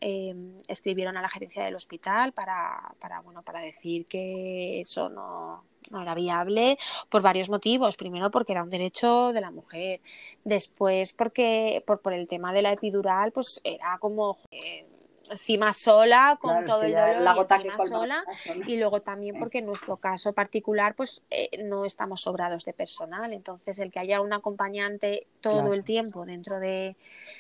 escribieron 0.68 1.18
a 1.18 1.22
la 1.22 1.30
gerencia 1.30 1.64
del 1.66 1.76
hospital 1.76 2.32
para, 2.32 2.94
para, 3.00 3.22
bueno, 3.22 3.42
para 3.42 3.62
decir 3.62 4.06
que 4.06 4.82
eso 4.82 5.10
no 5.10 5.64
no 5.92 6.02
era 6.02 6.16
viable 6.16 6.78
por 7.10 7.22
varios 7.22 7.50
motivos. 7.50 7.98
Primero 7.98 8.32
porque 8.32 8.54
era 8.54 8.64
un 8.64 8.70
derecho 8.70 9.34
de 9.34 9.42
la 9.42 9.52
mujer. 9.52 10.02
Después 10.44 11.14
porque 11.14 11.84
por, 11.86 12.02
por 12.02 12.14
el 12.14 12.28
tema 12.28 12.54
de 12.54 12.62
la 12.62 12.72
epidural, 12.72 13.32
pues 13.32 13.62
era 13.64 13.98
como 14.00 14.38
encima 15.34 15.74
sola, 15.74 16.38
con 16.40 16.66
todo 16.66 16.84
el 16.84 16.94
dolor 16.94 17.22
la 17.22 17.36
y 17.36 17.68
encima 17.68 17.86
sola. 17.86 18.24
Y 18.68 18.78
luego 18.78 19.02
también 19.02 19.38
porque 19.38 19.60
en 19.60 19.66
nuestro 19.66 19.98
caso 19.98 20.34
particular, 20.34 20.96
pues 20.96 21.22
eh, 21.30 21.50
no 21.64 21.86
estamos 21.86 22.22
sobrados 22.22 22.66
de 22.66 22.74
personal. 22.74 23.34
Entonces, 23.34 23.80
el 23.80 23.92
que 23.92 24.00
haya 24.00 24.22
un 24.22 24.34
acompañante 24.34 25.28
todo 25.42 25.74
el 25.74 25.84
tiempo 25.84 26.26
dentro 26.26 26.60
de, 26.60 26.96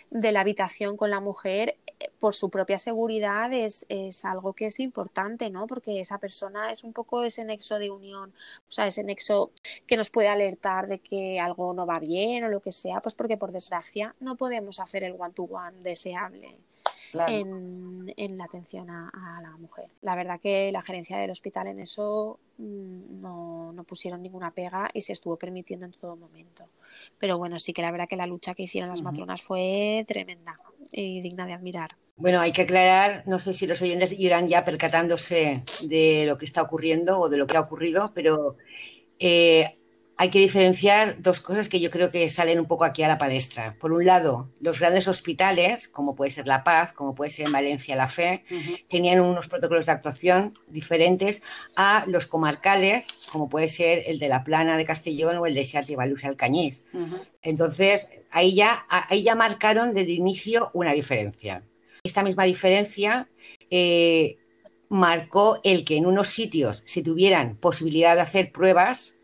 de, 0.10 0.32
la 0.32 0.41
habitación 0.41 0.97
con 0.97 1.10
la 1.10 1.19
mujer, 1.19 1.77
eh, 1.99 2.10
por 2.19 2.36
su 2.36 2.49
propia 2.49 2.77
seguridad, 2.77 3.51
es, 3.53 3.86
es, 3.89 4.25
algo 4.25 4.53
que 4.53 4.65
es 4.67 4.79
importante, 4.79 5.49
¿no? 5.49 5.67
Porque 5.67 5.99
esa 5.99 6.17
persona 6.17 6.71
es 6.71 6.84
un 6.84 6.93
poco 6.93 7.23
ese 7.23 7.45
nexo 7.45 7.79
de 7.79 7.91
unión, 7.91 8.34
o 8.67 8.71
sea, 8.71 8.88
ese 8.88 9.03
nexo 9.03 9.51
que 9.88 9.97
nos 9.97 10.10
puede 10.10 10.27
alertar 10.27 10.88
de 10.88 10.99
que 10.99 11.39
algo 11.39 11.73
no 11.73 11.86
va 11.86 11.99
bien 11.99 12.43
o 12.43 12.49
lo 12.49 12.60
que 12.60 12.71
sea, 12.71 13.01
pues 13.01 13.15
porque 13.15 13.38
por 13.38 13.51
desgracia 13.51 14.15
no 14.19 14.36
podemos 14.36 14.79
hacer 14.79 15.03
el 15.03 15.15
one 15.17 15.34
to 15.34 15.47
-one 15.47 15.73
deseable 15.82 16.58
en, 17.28 18.38
la 18.38 18.45
atención 18.45 18.89
a, 18.89 19.39
la 19.41 19.58
mujer. 19.58 19.86
La 20.02 20.15
verdad 20.15 20.39
que 20.39 20.71
la 20.71 20.82
gerencia 20.82 21.17
del 21.17 21.32
hospital 21.32 21.67
en 21.67 21.80
eso 21.80 22.39
mm, 22.58 23.21
no, 23.21 23.86
pusieron 23.88 24.21
ninguna 24.21 24.52
pega 24.52 24.89
y 24.93 25.02
se 25.02 25.13
estuvo 25.13 25.38
permitiendo 25.38 25.86
en 25.86 25.91
todo 25.91 26.15
momento. 26.15 26.65
Pero 27.19 27.38
bueno, 27.38 27.60
sí 27.60 27.73
que 27.73 27.82
la 27.82 27.91
verdad 27.91 28.08
que 28.08 28.15
la 28.15 28.28
lucha 28.28 28.54
que 28.54 28.63
hicieron 28.63 28.89
las 28.89 29.02
matronas 29.02 29.41
fue 29.41 30.06
tremenda 30.08 30.60
y 30.91 31.21
digna 31.21 31.45
de 31.45 31.54
admirar. 31.54 31.95
Bueno, 32.15 32.39
hay 32.39 32.52
que 32.52 32.62
aclarar, 32.62 33.23
no 33.26 33.39
sé 33.39 33.54
si 33.54 33.65
los 33.65 33.82
oyentes 33.82 34.17
irán 34.19 34.47
ya 34.47 34.63
percatándose 34.63 35.63
de 35.82 36.26
lo 36.28 36.38
que 36.38 36.45
está 36.45 36.62
ocurriendo 36.62 37.19
o 37.19 37.30
de 37.30 37.38
lo 37.38 37.47
que 37.47 37.58
ha 37.58 37.62
ocurrido, 37.62 38.12
pero 38.13 38.56
eh, 39.19 39.78
hay 40.15 40.30
que 40.30 40.39
diferenciar 40.39 41.21
dos 41.21 41.39
cosas 41.39 41.69
que 41.69 41.80
yo 41.80 41.89
creo 41.89 42.12
que 42.12 42.30
salen 42.30 42.60
un 42.60 42.65
poco 42.65 42.86
aquí 42.86 43.02
a 43.04 43.08
la 43.08 43.17
palestra. 43.17 43.76
Por 43.80 43.91
un 43.91 44.06
lado, 44.06 44.49
los 44.60 44.80
grandes 44.80 45.08
hospitales, 45.08 45.88
como 45.88 46.15
puede 46.15 46.32
ser 46.32 46.47
La 46.47 46.63
Paz, 46.63 46.93
como 46.93 47.15
puede 47.15 47.32
ser 47.32 47.47
en 47.47 47.52
Valencia 47.52 47.95
La 47.95 48.08
Fe, 48.08 48.43
tenían 48.89 49.21
unos 49.21 49.47
protocolos 49.47 49.88
de 49.88 49.91
actuación 49.91 50.58
diferentes 50.67 51.41
a 51.76 52.06
los 52.08 52.28
comarcales, 52.28 53.06
como 53.32 53.49
puede 53.49 53.67
ser 53.67 54.04
el 54.06 54.19
de 54.19 54.28
La 54.28 54.43
Plana 54.43 54.78
de 54.78 54.86
Castellón 54.86 55.38
o 55.38 55.45
el 55.47 55.56
de 55.56 55.63
y 55.63 56.26
Alcañiz. 56.26 56.86
Entonces, 57.41 58.10
ahí 58.30 58.56
ya, 58.56 58.86
ahí 58.89 59.23
ya 59.23 59.36
marcaron 59.36 59.93
desde 59.93 60.12
inicio 60.12 60.69
una 60.73 60.93
diferencia. 60.93 61.63
Esta 62.04 62.23
misma 62.23 62.43
diferencia 62.43 63.28
eh, 63.69 64.38
marcó 64.89 65.60
el 65.63 65.86
que 65.86 65.97
en 65.97 66.06
unos 66.06 66.30
sitios 66.30 66.84
se 66.86 67.02
tuvieran 67.02 67.56
posibilidad 67.56 68.15
de 68.15 68.21
hacer 68.21 68.52
pruebas 68.52 69.17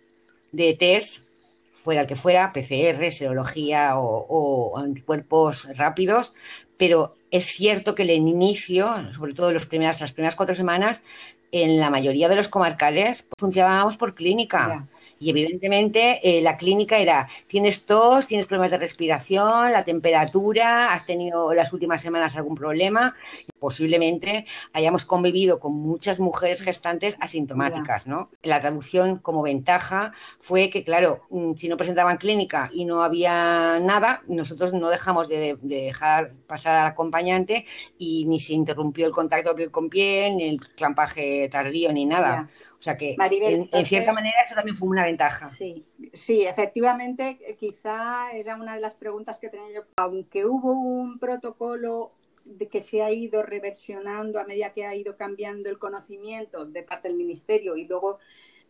de 0.51 0.73
test, 0.73 1.27
fuera 1.71 2.01
el 2.01 2.07
que 2.07 2.15
fuera, 2.15 2.53
PCR, 2.53 3.11
serología 3.11 3.97
o, 3.97 4.25
o 4.29 4.85
cuerpos 5.05 5.67
rápidos, 5.77 6.33
pero 6.77 7.15
es 7.31 7.45
cierto 7.45 7.95
que 7.95 8.03
el 8.03 8.11
inicio, 8.11 8.87
sobre 9.13 9.33
todo 9.33 9.51
los 9.51 9.67
primeras, 9.67 10.01
las 10.01 10.13
primeras 10.13 10.35
cuatro 10.35 10.55
semanas, 10.55 11.03
en 11.51 11.79
la 11.79 11.89
mayoría 11.89 12.29
de 12.29 12.35
los 12.35 12.47
comarcales 12.47 13.27
funcionábamos 13.37 13.97
por 13.97 14.15
clínica. 14.15 14.87
Y 15.21 15.29
evidentemente 15.31 16.21
eh, 16.23 16.41
la 16.41 16.55
clínica 16.55 16.97
era, 16.97 17.27
tienes 17.47 17.85
tos, 17.85 18.27
tienes 18.27 18.47
problemas 18.47 18.71
de 18.71 18.77
respiración, 18.77 19.73
la 19.73 19.83
temperatura, 19.83 20.93
has 20.93 21.05
tenido 21.05 21.53
las 21.53 21.73
últimas 21.73 22.01
semanas 22.01 22.37
algún 22.37 22.55
problema, 22.55 23.13
posiblemente 23.59 24.45
hayamos 24.73 25.05
convivido 25.05 25.59
con 25.59 25.75
muchas 25.75 26.19
mujeres 26.19 26.61
gestantes 26.61 27.17
asintomáticas, 27.19 28.07
¿no? 28.07 28.29
La 28.41 28.61
traducción 28.61 29.17
como 29.17 29.41
ventaja 29.41 30.13
fue 30.39 30.69
que, 30.69 30.83
claro, 30.83 31.21
mm, 31.29 31.55
si 31.55 31.69
no 31.69 31.77
presentaban 31.77 32.17
clínica 32.17 32.69
y 32.73 32.85
no 32.85 33.03
había 33.03 33.79
nada, 33.79 34.23
nosotros 34.27 34.73
no 34.73 34.89
dejamos 34.89 35.27
de, 35.27 35.57
dejar 35.61 36.31
pasar 36.47 36.77
al 36.77 36.87
acompañante 36.87 37.65
y 37.97 38.25
ni 38.25 38.39
se 38.39 38.53
interrumpió 38.53 39.05
el 39.05 39.11
contacto 39.11 39.55
piel 39.55 39.71
con 39.71 39.89
piel, 39.89 40.37
ni 40.37 40.49
el 40.49 40.59
clampaje 40.75 41.49
tardío, 41.49 41.91
ni 41.91 42.05
nada. 42.05 42.49
O 42.79 42.81
sea 42.81 42.97
que, 42.97 43.17
en, 43.19 43.85
cierta 43.85 44.13
manera, 44.13 44.37
eso 44.43 44.55
también 44.55 44.77
fue 44.77 44.87
una 44.87 45.03
ventaja. 45.03 45.49
Sí, 45.49 45.85
sí, 46.13 46.45
efectivamente, 46.45 47.57
quizá 47.59 48.31
era 48.31 48.55
una 48.55 48.75
de 48.75 48.81
las 48.81 48.93
preguntas 48.93 49.39
que 49.39 49.49
tenía 49.49 49.73
yo. 49.75 49.81
Aunque 49.97 50.45
hubo 50.45 50.71
un 50.71 51.19
protocolo 51.19 52.13
que 52.71 52.81
se 52.81 53.01
ha 53.01 53.11
ido 53.11 53.43
reversionando 53.43 54.39
a 54.39 54.45
medida 54.45 54.73
que 54.73 54.85
ha 54.85 54.95
ido 54.95 55.17
cambiando 55.17 55.69
el 55.69 55.77
conocimiento 55.77 56.65
de 56.65 56.83
parte 56.83 57.07
del 57.07 57.17
Ministerio 57.17 57.75
y 57.75 57.85
luego 57.85 58.19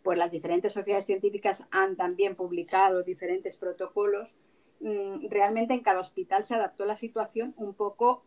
pues 0.04 0.18
las 0.18 0.32
diferentes 0.32 0.74
sociedades 0.74 1.06
científicas 1.06 1.65
han 1.72 1.96
también 1.96 2.36
publicado 2.36 3.04
diferentes 3.04 3.58
protocolos, 3.58 4.36
mm, 4.80 5.28
realmente 5.30 5.74
en 5.74 5.82
cada 5.82 6.00
hospital 6.00 6.46
se 6.46 6.56
adaptó 6.56 6.86
la 6.86 6.96
situación 6.96 7.54
un 7.58 7.74
poco 7.74 8.24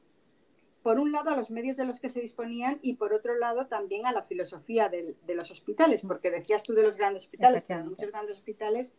por 0.83 0.99
un 0.99 1.13
lado 1.13 1.31
a 1.31 1.37
los 1.37 1.51
medios 1.51 1.77
de 1.77 1.85
los 1.85 2.01
que 2.01 2.09
se 2.09 2.21
disponían 2.21 2.79
y 2.83 2.95
por 2.95 3.13
otro 3.13 3.37
lado 3.39 3.69
también 3.69 4.05
a 4.05 4.13
la 4.13 4.25
filosofía 4.25 4.89
de, 4.89 5.17
los 5.29 5.51
hospitales, 5.51 6.03
porque 6.03 6.31
decías 6.31 6.65
tú 6.65 6.75
de 6.75 6.83
los 6.83 6.97
grandes 6.97 7.25
hospitales, 7.25 7.63
que 7.63 7.77
muchos 7.77 8.11
grandes 8.11 8.37
hospitales 8.37 8.93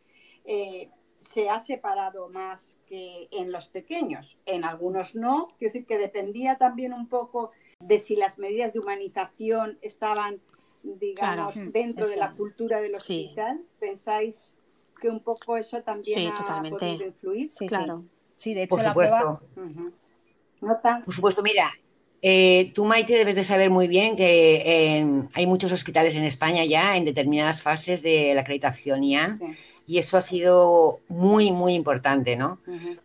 eh, 0.46 0.90
se 1.24 1.50
ha 1.50 1.60
separado 1.60 2.30
más 2.30 2.78
que 2.88 3.28
en 3.32 3.52
los 3.52 3.68
pequeños, 3.68 4.38
en 4.46 4.66
algunos 4.66 5.16
no, 5.16 5.54
quiero 5.58 5.74
decir 5.74 5.86
que 5.88 5.98
dependía 5.98 6.58
también 6.58 6.94
un 6.94 7.08
poco 7.08 7.52
de 7.80 8.00
si 8.00 8.16
las 8.16 8.38
medidas 8.38 8.74
de 8.74 8.80
humanización 8.80 9.78
estaban, 9.82 10.42
digamos, 10.84 11.56
dentro 11.72 12.08
de 12.08 12.18
la 12.18 12.30
cultura 12.30 12.82
del 12.82 12.96
hospital. 12.96 13.62
¿Pensáis 13.80 14.58
que 15.02 15.10
un 15.10 15.22
poco 15.22 15.58
eso 15.58 15.82
también 15.82 16.28
ha 16.28 16.62
podido 16.70 17.06
influir? 17.06 17.52
Sí, 17.52 17.66
claro. 17.66 18.04
Sí, 18.36 18.54
de 18.54 18.64
hecho 18.64 18.78
la 18.78 18.94
prueba 18.94 19.42
por 21.06 21.14
supuesto, 21.14 21.44
mira, 21.44 21.72
eh, 22.22 22.72
tú, 22.74 22.86
Maite, 22.86 23.18
debes 23.18 23.36
de 23.36 23.44
saber 23.44 23.70
muy 23.70 23.88
bien 23.88 24.16
que 24.16 25.28
hay 25.34 25.46
muchos 25.46 25.72
hospitales 25.72 26.16
en 26.16 26.24
España 26.24 26.64
ya 26.64 26.96
en 26.96 27.06
determinadas 27.06 27.62
fases 27.62 28.02
de 28.02 28.34
la 28.34 28.42
acreditación 28.42 29.04
IAN. 29.04 29.40
Y 29.86 29.98
eso 29.98 30.18
ha 30.18 30.22
sido 30.22 31.00
muy, 31.10 31.52
muy 31.52 31.74
importante, 31.74 32.36
¿no? 32.36 32.60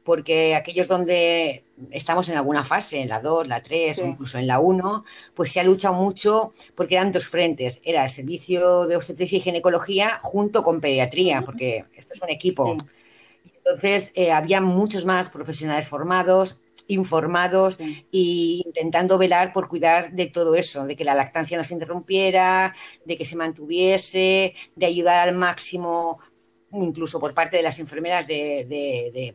Porque 0.05 0.55
aquellos 0.55 0.87
donde 0.87 1.65
estamos 1.91 2.29
en 2.29 2.37
alguna 2.37 2.65
fase, 2.65 3.01
en 3.01 3.09
la 3.09 3.21
2, 3.21 3.49
la 3.49 3.63
3 3.63 3.99
o 3.99 4.07
incluso 4.07 4.39
en 4.39 4.47
la 4.47 4.61
1, 4.61 5.05
pues 5.35 5.53
se 5.53 5.61
ha 5.61 5.65
luchado 5.65 5.95
mucho 5.95 6.53
porque 6.75 6.95
eran 6.95 7.13
dos 7.13 7.27
frentes. 7.27 7.81
Era 7.85 8.05
el 8.05 8.11
servicio 8.11 8.87
de 8.87 8.97
obstetricia 8.97 9.39
y 9.39 9.41
ginecología 9.41 10.21
junto 10.23 10.63
con 10.63 10.81
pediatría, 10.81 11.43
porque 11.43 11.85
esto 11.97 12.15
es 12.15 12.23
un 12.23 12.31
equipo. 12.31 12.77
Entonces, 13.45 14.13
eh, 14.15 14.33
había 14.33 14.61
muchos 14.61 15.05
más 15.05 15.31
profesionales 15.31 15.89
formados, 15.89 16.61
informados 16.89 17.79
e 17.79 18.63
intentando 18.65 19.19
velar 19.19 19.53
por 19.53 19.69
cuidar 19.69 20.13
de 20.13 20.27
todo 20.27 20.55
eso, 20.55 20.87
de 20.87 20.97
que 20.97 21.05
la 21.05 21.15
lactancia 21.15 21.59
no 21.59 21.65
se 21.65 21.75
interrumpiera, 21.75 22.75
de 23.05 23.17
que 23.19 23.27
se 23.27 23.37
mantuviese, 23.37 24.55
de 24.75 24.87
ayudar 24.87 25.29
al 25.29 25.35
máximo, 25.35 26.19
incluso 26.73 27.21
por 27.21 27.35
parte 27.35 27.57
de 27.57 27.63
las 27.63 27.79
enfermeras 27.79 28.27
de, 28.27 28.67
de, 28.69 29.35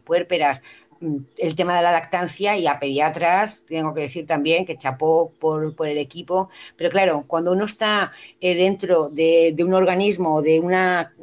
mm, 1.00 1.18
el 1.38 1.56
tema 1.56 1.78
de 1.78 1.84
la 1.84 1.92
lactancia 1.92 2.58
y 2.58 2.68
a 2.68 2.80
pediatras, 2.80 3.66
tengo 3.66 3.94
que 3.94 4.02
decir 4.02 4.26
también 4.26 4.66
que 4.66 4.78
chapó 4.78 5.32
por, 5.40 5.74
el 5.88 5.98
equipo, 5.98 6.50
pero 6.78 6.90
claro, 6.90 7.26
cuando 7.28 7.52
uno 7.52 7.66
está 7.66 8.12
eh, 8.40 8.56
dentro 8.56 9.10
de, 9.10 9.56
un 9.60 9.74
organismo, 9.74 10.42
de 10.42 10.60
una... 10.60 11.14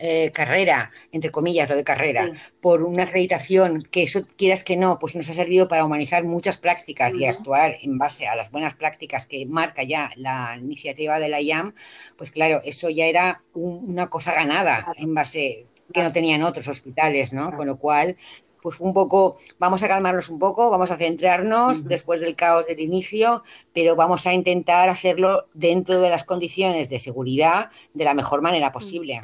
Mm, 0.00 0.06
eh, 0.06 0.30
carrera, 0.32 0.90
entre 1.12 1.30
comillas, 1.30 1.68
lo 1.68 1.76
de 1.76 1.84
carrera, 1.84 2.32
por 2.60 2.82
una 2.82 3.04
acreditación 3.04 3.86
que 3.90 4.02
eso 4.02 4.26
quieras 4.36 4.64
que 4.64 4.76
no, 4.76 4.98
pues 4.98 5.14
nos 5.14 5.28
ha 5.28 5.32
servido 5.32 5.68
para 5.68 5.84
humanizar 5.84 6.24
muchas 6.24 6.58
prácticas 6.58 7.14
y 7.14 7.26
actuar 7.26 7.76
en 7.82 7.98
base 7.98 8.26
a 8.26 8.34
las 8.34 8.50
buenas 8.50 8.74
prácticas 8.74 9.26
que 9.26 9.46
marca 9.46 9.82
ya 9.82 10.10
la 10.16 10.56
iniciativa 10.58 11.18
de 11.18 11.28
la 11.28 11.40
IAM, 11.40 11.74
pues 12.16 12.30
claro, 12.30 12.60
eso 12.64 12.90
ya 12.90 13.06
era 13.06 13.42
una 13.54 14.08
cosa 14.08 14.32
ganada 14.34 14.92
en 14.96 15.14
base 15.14 15.66
que 15.92 16.02
no 16.02 16.12
tenían 16.12 16.42
otros 16.42 16.68
hospitales, 16.68 17.32
¿no? 17.32 17.54
Con 17.56 17.66
lo 17.66 17.76
cual, 17.76 18.16
pues 18.62 18.80
un 18.80 18.94
poco, 18.94 19.38
vamos 19.58 19.82
a 19.82 19.88
calmarnos 19.88 20.28
un 20.28 20.38
poco, 20.38 20.70
vamos 20.70 20.90
a 20.90 20.96
centrarnos 20.96 21.84
después 21.84 22.20
del 22.20 22.36
caos 22.36 22.66
del 22.66 22.80
inicio, 22.80 23.42
pero 23.72 23.96
vamos 23.96 24.26
a 24.26 24.34
intentar 24.34 24.88
hacerlo 24.88 25.48
dentro 25.52 26.00
de 26.00 26.10
las 26.10 26.24
condiciones 26.24 26.90
de 26.90 26.98
seguridad 26.98 27.70
de 27.94 28.04
la 28.04 28.14
mejor 28.14 28.42
manera 28.42 28.72
posible. 28.72 29.20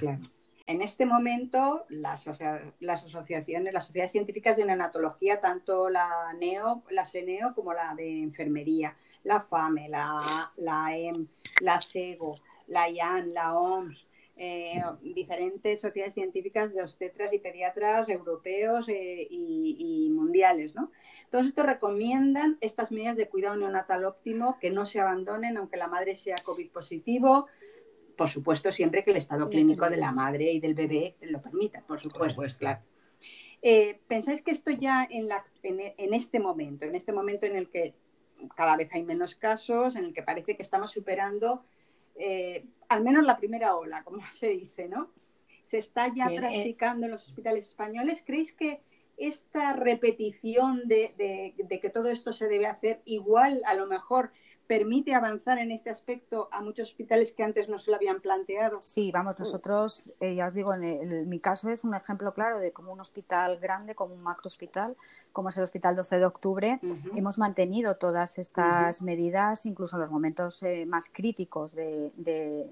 En 0.69 0.83
este 0.83 1.07
momento, 1.07 1.85
las, 1.89 2.27
asociaciones, 2.27 3.73
las 3.73 3.87
sociedades 3.87 4.11
científicas 4.11 4.57
de 4.57 4.65
neonatología, 4.65 5.41
tanto 5.41 5.89
la 5.89 6.35
NEO, 6.41 6.83
la 6.91 7.07
SENEO 7.07 7.55
como 7.55 7.73
la 7.73 7.95
de 7.95 8.23
enfermería, 8.23 8.97
la 9.23 9.41
FAME, 9.41 9.89
la, 9.89 10.19
la 10.57 10.97
EM, 10.97 11.29
la 11.61 11.81
SEGO, 11.81 12.35
la 12.67 12.91
IAN, 12.91 13.33
la 13.33 13.57
OMS, 13.57 14.09
eh, 14.39 14.83
diferentes 15.01 15.81
sociedades 15.81 16.13
científicas 16.13 16.75
de 16.75 16.83
obstetras 16.83 17.33
y 17.33 17.39
pediatras 17.39 18.09
europeos 18.11 18.87
eh, 18.89 19.27
y, 19.31 20.11
mundiales. 20.11 20.75
¿no? 20.75 20.91
Todos 21.31 21.47
estos 21.47 21.65
recomiendan 21.65 22.59
estas 22.61 22.93
medidas 22.93 23.17
de 23.17 23.29
cuidado 23.29 23.57
neonatal 23.57 24.05
óptimo, 24.05 24.59
que 24.61 24.71
no 24.71 24.85
se 24.85 25.01
abandonen 25.01 25.57
aunque 25.57 25.77
la 25.77 25.89
madre 25.89 26.17
sea 26.17 26.37
COVID 26.45 26.71
positivo, 26.71 27.47
por 28.17 28.29
supuesto, 28.29 28.73
siempre 28.73 29.05
que 29.05 29.11
el 29.11 29.17
estado 29.19 29.49
clínico 29.49 29.89
de 29.91 29.97
la 29.97 30.13
madre 30.13 30.53
y 30.53 30.61
del 30.61 30.75
bebé 30.75 31.17
lo 31.21 31.41
permita, 31.41 31.83
por 31.83 32.01
supuesto. 32.01 32.43
claro. 32.59 32.81
Eh, 33.63 34.01
¿Pensáis 34.07 34.43
que 34.43 34.51
esto 34.51 34.71
ya 34.71 35.07
en, 35.11 35.29
la, 35.29 35.45
en, 35.63 36.15
este 36.15 36.39
momento, 36.39 36.85
en 36.85 36.95
este 36.95 37.13
momento 37.13 37.47
en 37.47 37.57
el 37.57 37.69
que 37.69 37.95
cada 38.55 38.77
vez 38.77 38.93
hay 38.93 39.03
menos 39.03 39.35
casos, 39.35 39.97
en 39.97 40.05
el 40.05 40.15
que 40.15 40.23
parece 40.23 40.57
que 40.57 40.63
estamos 40.63 40.93
superando 40.93 41.65
eh, 42.19 42.65
al 42.89 43.03
menos 43.03 43.25
la 43.25 43.37
primera 43.37 43.77
ola, 43.77 44.03
como 44.05 44.21
se 44.33 44.49
dice, 44.49 44.89
¿no? 44.89 45.11
Se 45.65 45.79
está 45.79 46.13
ya 46.15 46.27
eh, 46.27 46.39
practicando 46.39 47.07
en 47.07 47.13
los 47.13 47.27
hospitales 47.27 47.67
españoles. 47.67 48.23
¿Creéis 48.25 48.55
que 48.55 48.81
esta 49.17 49.73
repetición 49.73 50.87
de, 50.87 51.55
de, 51.57 51.81
que 51.81 51.91
todo 51.91 52.09
esto 52.09 52.33
se 52.33 52.49
debe 52.49 52.67
hacer 52.67 53.01
igual, 53.05 53.63
a 53.67 53.75
lo 53.75 53.87
mejor 53.87 54.31
permite 54.67 55.15
avanzar 55.15 55.59
en 55.59 55.71
este 55.71 55.91
aspecto 55.91 56.49
a 56.51 56.61
muchos 56.61 56.89
hospitales 56.89 57.33
que 57.33 57.43
antes 57.43 57.69
no 57.69 57.79
se 57.79 57.91
lo 57.91 57.97
habían 57.97 58.21
planteado. 58.21 58.83
Sí, 58.83 59.13
vamos, 59.13 59.39
nosotros, 59.39 60.15
eh, 60.21 60.35
ya 60.35 60.49
os 60.49 60.55
digo, 60.55 60.75
en, 60.75 61.29
mi 61.29 61.41
caso 61.41 61.71
es 61.71 61.85
un 61.85 61.95
ejemplo 61.95 62.35
claro 62.35 62.59
de 62.59 62.73
cómo 62.73 62.93
un 62.93 63.01
hospital 63.01 63.59
grande, 63.59 63.95
como 63.95 64.15
un 64.15 64.23
macro 64.23 64.49
hospital, 64.49 64.97
como 65.33 65.51
es 65.51 65.57
el 65.59 65.65
Hospital 65.65 65.95
12 65.97 66.19
de 66.19 66.25
Octubre, 66.25 66.81
hemos 67.15 67.39
mantenido 67.39 67.97
todas 67.97 68.39
estas 68.39 69.03
medidas, 69.03 69.67
incluso 69.67 69.97
en 69.97 70.01
los 70.01 70.11
momentos 70.11 70.63
eh, 70.63 70.87
más 70.87 71.11
críticos 71.11 71.75
de, 71.75 72.13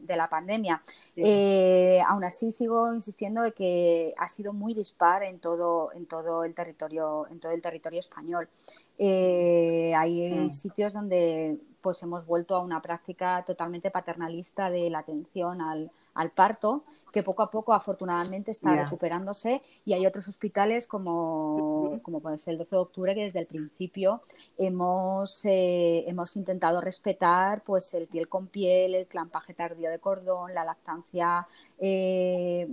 la 0.08 0.28
pandemia. 0.28 0.82
Eh, 1.16 2.00
aún 2.06 2.24
así, 2.24 2.52
sigo 2.52 2.94
insistiendo 2.94 3.42
de 3.42 3.52
que 3.52 4.14
ha 4.16 4.28
sido 4.28 4.52
muy 4.52 4.72
dispar 4.72 5.24
en 5.24 5.40
todo, 5.40 5.92
en 5.92 6.06
todo 6.06 6.44
el 6.44 6.54
territorio, 6.54 7.26
en 7.28 7.38
todo 7.38 7.52
el 7.52 7.60
territorio 7.60 8.00
español. 8.00 8.48
hay 8.98 10.50
sitios 10.50 10.94
donde 10.94 11.58
pues 11.84 12.02
hemos 12.02 12.24
vuelto 12.24 12.56
a 12.56 12.60
una 12.60 12.80
práctica 12.80 13.44
totalmente 13.46 13.90
paternalista 13.90 14.70
de 14.70 14.88
la 14.88 15.00
atención 15.00 15.60
al, 15.60 15.90
parto, 16.34 16.82
que 17.12 17.22
poco 17.22 17.42
a 17.42 17.50
poco 17.50 17.74
afortunadamente 17.74 18.52
está 18.52 18.74
recuperándose. 18.74 19.60
Y 19.84 19.92
hay 19.92 20.06
otros 20.06 20.26
hospitales 20.26 20.86
como, 20.86 22.00
como 22.02 22.20
puede 22.20 22.38
ser 22.38 22.52
el 22.52 22.58
12 22.58 22.76
de 22.76 22.80
octubre 22.80 23.14
que 23.14 23.24
desde 23.24 23.40
el 23.40 23.46
principio 23.46 24.22
hemos, 24.56 25.44
eh, 25.44 26.04
hemos 26.08 26.34
intentado 26.36 26.80
respetar 26.80 27.62
pues 27.62 27.92
el 27.92 28.06
piel 28.06 28.30
con 28.30 28.46
piel, 28.46 28.94
el 28.94 29.06
clampaje 29.06 29.52
tardío 29.52 29.90
de 29.90 29.98
cordón, 29.98 30.54
la 30.54 30.64
lactancia 30.64 31.46
eh, 31.78 32.66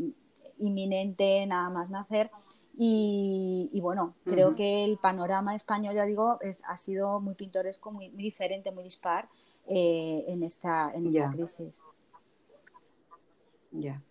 inminente 0.60 1.45
nada 1.47 1.69
más 1.69 1.89
nacer 1.89 2.32
y, 2.77 3.79
bueno, 3.81 4.15
creo 4.25 4.55
que 4.55 4.84
el 4.84 4.97
panorama 4.97 5.55
español, 5.55 5.95
ya 5.95 6.05
digo, 6.05 6.39
es, 6.41 6.63
ha 6.67 6.77
sido 6.77 7.19
muy 7.19 7.36
pintoresco, 7.36 7.91
muy, 7.91 8.10
diferente, 8.10 8.71
muy 8.71 8.84
dispar 8.84 9.27
eh, 9.67 10.25
en 10.27 10.43
esta, 10.43 10.91
en 10.93 11.07
esta 11.07 11.31
crisis. 11.31 11.84
Ya. 13.71 14.01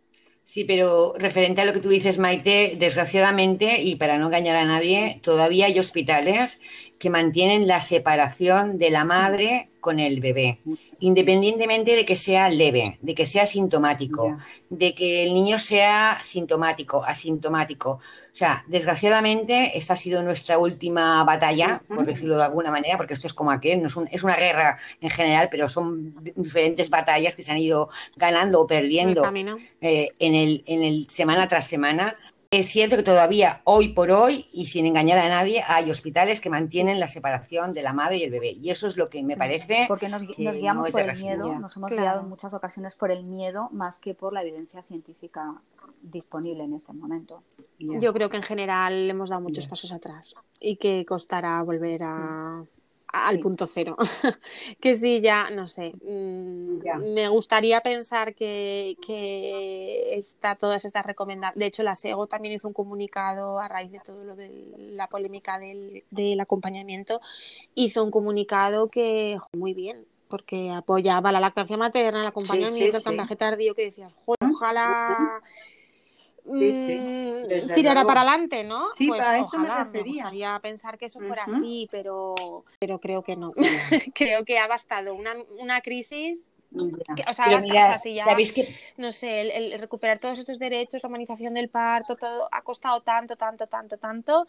Sí, 0.44 0.64
pero 0.64 1.14
referente 1.16 1.60
a 1.60 1.64
lo 1.64 1.72
que 1.72 1.80
tú 1.80 1.88
dices, 1.88 2.18
Maite, 2.18 2.76
desgraciadamente, 2.76 3.82
y 3.82 3.96
para 3.96 4.18
no 4.18 4.26
engañar 4.26 4.56
a 4.56 4.64
nadie, 4.64 5.20
todavía 5.22 5.66
hay 5.66 5.78
hospitales 5.78 6.60
que 6.98 7.08
mantienen 7.08 7.68
la 7.68 7.80
separación 7.80 8.78
de 8.78 8.90
la 8.90 9.04
madre 9.04 9.68
con 9.80 10.00
el 10.00 10.20
bebé, 10.20 10.58
independientemente 11.00 11.96
de 11.96 12.04
que 12.04 12.16
sea 12.16 12.48
leve, 12.48 12.98
de 13.00 13.14
que 13.14 13.26
sea 13.26 13.46
sintomático, 13.46 14.38
de 14.68 14.94
que 14.94 15.24
el 15.24 15.34
niño 15.34 15.58
sea 15.58 16.18
sintomático, 16.22 17.02
asintomático. 17.04 18.00
O 18.32 18.36
sea, 18.36 18.64
desgraciadamente, 18.68 19.76
esta 19.76 19.94
ha 19.94 19.96
sido 19.96 20.22
nuestra 20.22 20.58
última 20.58 21.24
batalla, 21.24 21.82
por 21.88 22.06
decirlo 22.06 22.36
de 22.36 22.44
alguna 22.44 22.70
manera, 22.70 22.96
porque 22.96 23.14
esto 23.14 23.26
es 23.26 23.34
como 23.34 23.50
aquel, 23.50 23.82
no 23.82 23.88
es, 23.88 23.96
es 24.12 24.22
una 24.22 24.36
guerra 24.36 24.78
en 25.00 25.10
general, 25.10 25.48
pero 25.50 25.68
son 25.68 26.14
diferentes 26.36 26.90
batallas 26.90 27.34
que 27.34 27.42
se 27.42 27.50
han 27.50 27.58
ido 27.58 27.90
ganando 28.16 28.60
o 28.60 28.66
perdiendo 28.66 29.24
eh, 29.80 30.10
en, 30.18 30.34
el, 30.34 30.62
en 30.66 30.82
el 30.82 31.06
semana 31.10 31.48
tras 31.48 31.66
semana. 31.66 32.16
Es 32.52 32.66
cierto 32.66 32.96
que 32.96 33.04
todavía 33.04 33.60
hoy 33.62 33.90
por 33.90 34.10
hoy, 34.10 34.46
y 34.52 34.66
sin 34.66 34.84
engañar 34.84 35.18
a 35.18 35.28
nadie, 35.28 35.62
hay 35.68 35.88
hospitales 35.88 36.40
que 36.40 36.50
mantienen 36.50 36.98
la 36.98 37.06
separación 37.06 37.72
de 37.72 37.82
la 37.82 37.92
madre 37.92 38.16
y 38.16 38.24
el 38.24 38.32
bebé. 38.32 38.50
Y 38.50 38.70
eso 38.70 38.88
es 38.88 38.96
lo 38.96 39.08
que 39.08 39.22
me 39.22 39.36
parece. 39.36 39.84
Porque 39.86 40.08
nos, 40.08 40.24
guiamos 40.24 40.90
por 40.90 41.00
el 41.00 41.16
miedo, 41.16 41.54
nos 41.60 41.76
hemos 41.76 41.92
guiado 41.92 42.22
en 42.22 42.28
muchas 42.28 42.52
ocasiones 42.52 42.96
por 42.96 43.12
el 43.12 43.22
miedo 43.22 43.68
más 43.70 44.00
que 44.00 44.14
por 44.14 44.32
la 44.32 44.42
evidencia 44.42 44.82
científica 44.82 45.54
disponible 46.02 46.64
en 46.64 46.74
este 46.74 46.92
momento. 46.92 47.44
Yo 47.78 48.12
creo 48.12 48.28
que 48.28 48.38
en 48.38 48.42
general 48.42 49.08
hemos 49.08 49.28
dado 49.28 49.42
muchos 49.42 49.68
pasos 49.68 49.92
atrás 49.92 50.34
y 50.60 50.74
que 50.74 51.04
costará 51.06 51.62
volver 51.62 52.02
a, 52.02 52.64
al 53.12 53.40
punto 53.40 53.66
cero. 53.66 53.96
que 54.80 54.94
sí, 54.94 55.20
ya, 55.20 55.50
no 55.50 55.66
sé. 55.66 55.92
Mm, 56.02 57.14
me 57.14 57.28
gustaría 57.28 57.80
pensar 57.80 58.34
que, 58.34 58.96
que 59.04 60.14
está, 60.16 60.56
todas 60.56 60.84
estas 60.84 61.06
recomendaciones. 61.06 61.58
De 61.58 61.66
hecho, 61.66 61.82
la 61.82 61.94
SEGO 61.94 62.26
también 62.26 62.54
hizo 62.54 62.68
un 62.68 62.74
comunicado 62.74 63.58
a 63.58 63.68
raíz 63.68 63.90
de 63.90 64.00
todo 64.00 64.24
lo 64.24 64.36
de 64.36 64.50
la 64.78 65.08
polémica 65.08 65.58
del, 65.58 66.04
del 66.10 66.40
acompañamiento. 66.40 67.20
Hizo 67.74 68.04
un 68.04 68.10
comunicado 68.10 68.88
que, 68.88 69.38
muy 69.52 69.74
bien, 69.74 70.06
porque 70.30 70.70
apoyaba 70.70 71.32
la 71.32 71.40
lactancia 71.40 71.76
materna, 71.76 72.20
el 72.20 72.28
acompañamiento, 72.28 72.96
el 72.98 73.02
cambiaje 73.02 73.36
tardío, 73.36 73.74
que 73.74 73.82
decías, 73.82 74.14
ojalá 74.24 75.42
mm, 76.50 77.72
tirará 77.74 78.04
para 78.04 78.22
adelante, 78.22 78.64
¿no? 78.64 78.88
Sí, 78.96 79.08
pues 79.08 79.20
para 79.20 79.38
eso 79.38 79.56
ojalá, 79.56 79.84
me, 79.84 80.02
gustaría 80.02 80.58
pensar 80.60 80.98
que 80.98 81.06
eso 81.06 81.20
fuera 81.20 81.44
así, 81.44 81.88
pero, 81.90 82.34
pero 82.78 82.98
creo 82.98 83.22
que 83.22 83.36
no. 83.36 83.52
creo 84.14 84.44
que 84.44 84.58
ha 84.58 84.66
bastado 84.66 85.14
una, 85.14 85.34
una 85.58 85.80
crisis 85.80 86.50
que, 87.16 87.24
o 87.28 87.34
sea, 87.34 87.50
basta, 87.50 87.60
mira, 87.62 87.84
o 87.84 87.88
sea, 87.88 87.98
si 87.98 88.14
ya, 88.14 88.24
¿sabéis 88.24 88.52
que 88.52 88.68
no 88.96 89.10
sé, 89.10 89.40
el, 89.40 89.72
el 89.72 89.80
recuperar 89.80 90.20
todos 90.20 90.38
estos 90.38 90.58
derechos, 90.60 91.02
la 91.02 91.08
humanización 91.08 91.52
del 91.54 91.68
parto, 91.68 92.14
todo 92.14 92.48
ha 92.52 92.62
costado 92.62 93.00
tanto, 93.00 93.36
tanto, 93.36 93.66
tanto, 93.66 93.98
tanto. 93.98 94.46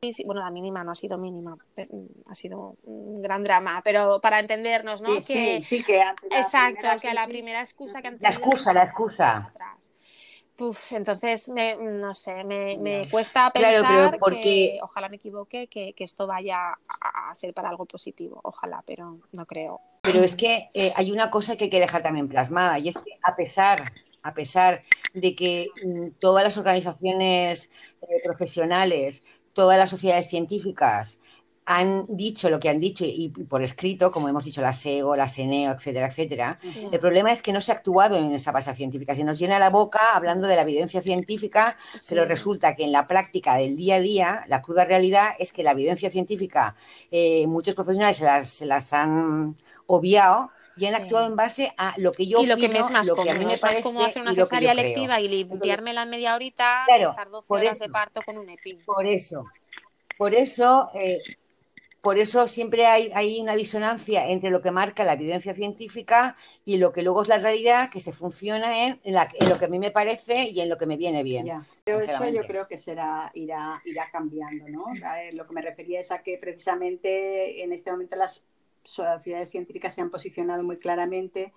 que 0.00 0.12
sí, 0.12 0.22
bueno, 0.24 0.40
la 0.40 0.50
mínima 0.50 0.84
no 0.84 0.92
ha 0.92 0.94
sido 0.94 1.18
mínima, 1.18 1.56
mm, 1.76 2.30
ha 2.30 2.34
sido 2.36 2.76
un 2.84 3.20
gran 3.22 3.42
drama, 3.42 3.80
pero 3.82 4.20
para 4.20 4.38
entendernos, 4.38 5.02
¿no? 5.02 5.20
Sí, 5.20 5.34
que, 5.34 5.62
sí, 5.62 5.78
sí, 5.78 5.84
que 5.84 6.00
exacto, 6.30 6.88
que 7.00 7.08
a 7.08 7.14
la 7.14 7.26
primera 7.26 7.60
excusa 7.60 8.00
que 8.02 8.08
han 8.08 8.18
La 8.20 8.28
excusa, 8.28 8.72
la 8.72 8.82
excusa. 8.82 9.52
Uf, 10.60 10.92
entonces, 10.92 11.48
me, 11.50 11.76
no 11.76 12.12
sé, 12.14 12.42
me, 12.44 12.76
me 12.78 13.08
cuesta 13.08 13.50
Claro, 13.54 13.76
pensar 13.78 14.10
pero 14.10 14.18
porque- 14.18 14.40
que, 14.40 14.78
ojalá 14.82 15.08
me 15.08 15.16
equivoque, 15.16 15.68
que, 15.68 15.92
que 15.92 16.04
esto 16.04 16.26
vaya 16.26 16.70
a, 17.00 17.30
a 17.30 17.34
ser 17.34 17.54
para 17.54 17.68
algo 17.68 17.86
positivo, 17.86 18.40
ojalá, 18.42 18.82
pero 18.84 19.18
no 19.32 19.46
creo. 19.46 19.80
Pero 20.02 20.20
es 20.20 20.34
que 20.34 20.68
eh, 20.74 20.92
hay 20.96 21.12
una 21.12 21.30
cosa 21.30 21.56
que 21.56 21.64
hay 21.64 21.70
que 21.70 21.80
dejar 21.80 22.02
también 22.02 22.28
plasmada 22.28 22.78
y 22.78 22.88
es 22.88 22.98
que 22.98 23.18
a 23.22 23.36
pesar, 23.36 23.82
a 24.22 24.34
pesar 24.34 24.82
de 25.14 25.34
que 25.34 25.68
mm, 25.84 26.18
todas 26.18 26.42
las 26.42 26.56
organizaciones 26.58 27.70
eh, 28.02 28.06
profesionales, 28.24 29.22
todas 29.52 29.78
las 29.78 29.90
sociedades 29.90 30.28
científicas 30.28 31.20
han 31.70 32.06
dicho 32.08 32.48
lo 32.48 32.58
que 32.58 32.70
han 32.70 32.80
dicho 32.80 33.04
y, 33.04 33.30
y 33.36 33.44
por 33.44 33.62
escrito, 33.62 34.10
como 34.10 34.26
hemos 34.28 34.44
dicho 34.44 34.62
la 34.62 34.72
SEGO, 34.72 35.14
la 35.16 35.28
SENEO, 35.28 35.72
etcétera, 35.74 36.08
etcétera, 36.08 36.58
el 36.90 36.98
problema 36.98 37.30
es 37.30 37.42
que 37.42 37.52
no 37.52 37.60
se 37.60 37.72
ha 37.72 37.74
actuado 37.74 38.16
en 38.16 38.32
esa 38.34 38.52
base 38.52 38.72
científica. 38.74 39.14
Se 39.14 39.22
nos 39.22 39.38
llena 39.38 39.58
la 39.58 39.68
boca 39.68 40.00
hablando 40.14 40.46
de 40.46 40.56
la 40.56 40.62
evidencia 40.62 41.02
científica, 41.02 41.76
pero 42.08 42.24
resulta 42.24 42.74
que 42.74 42.84
en 42.84 42.92
la 42.92 43.06
práctica 43.06 43.56
del 43.56 43.76
día 43.76 43.96
a 43.96 44.00
día, 44.00 44.44
la 44.48 44.62
cruda 44.62 44.86
realidad 44.86 45.28
es 45.38 45.52
que 45.52 45.62
la 45.62 45.72
evidencia 45.72 46.08
científica, 46.10 46.74
eh, 47.10 47.46
muchos 47.46 47.74
profesionales 47.74 48.16
se 48.16 48.24
las, 48.24 48.48
se 48.48 48.64
las 48.66 48.92
han 48.94 49.56
obviado 49.86 50.50
y 50.74 50.86
han 50.86 50.94
Sí. 50.94 51.02
actuado 51.02 51.26
en 51.26 51.36
base 51.36 51.74
a 51.76 51.94
lo 51.98 52.12
que 52.12 52.26
yo 52.28 52.42
y 52.42 52.46
lo 52.46 52.56
que 52.56 52.68
me 52.68 52.78
opino, 52.78 52.80
es 52.86 52.90
más 52.90 53.06
lo 53.06 53.14
que 53.14 53.20
cómodo, 53.20 53.30
a 53.30 53.34
mí 53.34 53.44
me 53.46 53.54
es 53.54 53.60
parece 53.60 53.82
cómodo 53.82 54.04
hacer 54.04 54.22
una 54.22 54.34
cesárea 54.34 54.72
creo. 54.74 54.82
electiva 54.84 55.20
y 55.20 55.28
limpiarme 55.28 55.92
la 55.92 56.06
media 56.06 56.34
horita 56.34 56.84
Claro, 56.86 57.10
estar 57.10 57.28
12 57.30 57.48
por 57.48 57.58
horas 57.58 57.78
de 57.78 57.88
parto 57.88 58.22
con 58.22 58.38
un 58.38 58.48
EPI. 58.48 58.78
Por 58.84 59.06
eso, 59.06 59.44
por 60.16 60.34
eso, 60.34 60.90
eh, 60.94 61.18
por 62.08 62.16
eso 62.18 62.48
siempre 62.48 62.86
hay, 62.86 63.10
hay 63.14 63.38
una 63.38 63.54
disonancia 63.54 64.26
entre 64.30 64.48
lo 64.48 64.62
que 64.62 64.70
marca 64.70 65.04
la 65.04 65.12
evidencia 65.12 65.52
científica 65.54 66.36
y 66.64 66.78
lo 66.78 66.90
que 66.90 67.02
luego 67.02 67.20
es 67.20 67.28
la 67.28 67.36
realidad, 67.36 67.90
que 67.90 68.00
se 68.00 68.14
funciona 68.14 68.68
en, 68.86 68.98
en 69.04 69.12
la- 69.12 69.28
en 69.38 69.46
lo 69.50 69.58
que 69.58 69.66
a 69.66 69.68
mí 69.68 69.78
me 69.78 69.90
parece 69.90 70.44
y 70.48 70.58
en 70.62 70.70
lo 70.70 70.78
que 70.78 70.86
me 70.86 70.96
viene 70.96 71.22
bien. 71.22 71.44
Ya. 71.44 71.66
Pero 71.84 72.00
eso 72.00 72.26
yo 72.30 72.46
creo 72.46 72.66
que 72.66 72.78
será, 72.78 73.30
irá, 73.34 73.78
irá 73.84 74.04
cambiando, 74.10 74.66
¿no? 74.70 74.86
A 75.04 75.16
Lo 75.34 75.46
que 75.46 75.52
me 75.52 75.60
refería 75.60 76.00
es 76.00 76.10
a 76.10 76.22
que 76.22 76.38
precisamente 76.38 77.62
en 77.62 77.74
este 77.74 77.90
momento 77.90 78.16
las 78.16 78.42
sociedades 78.84 79.50
científicas 79.50 79.94
se 79.94 80.00
han 80.00 80.08
posicionado 80.08 80.62
muy 80.62 80.78
claramente 80.78 81.52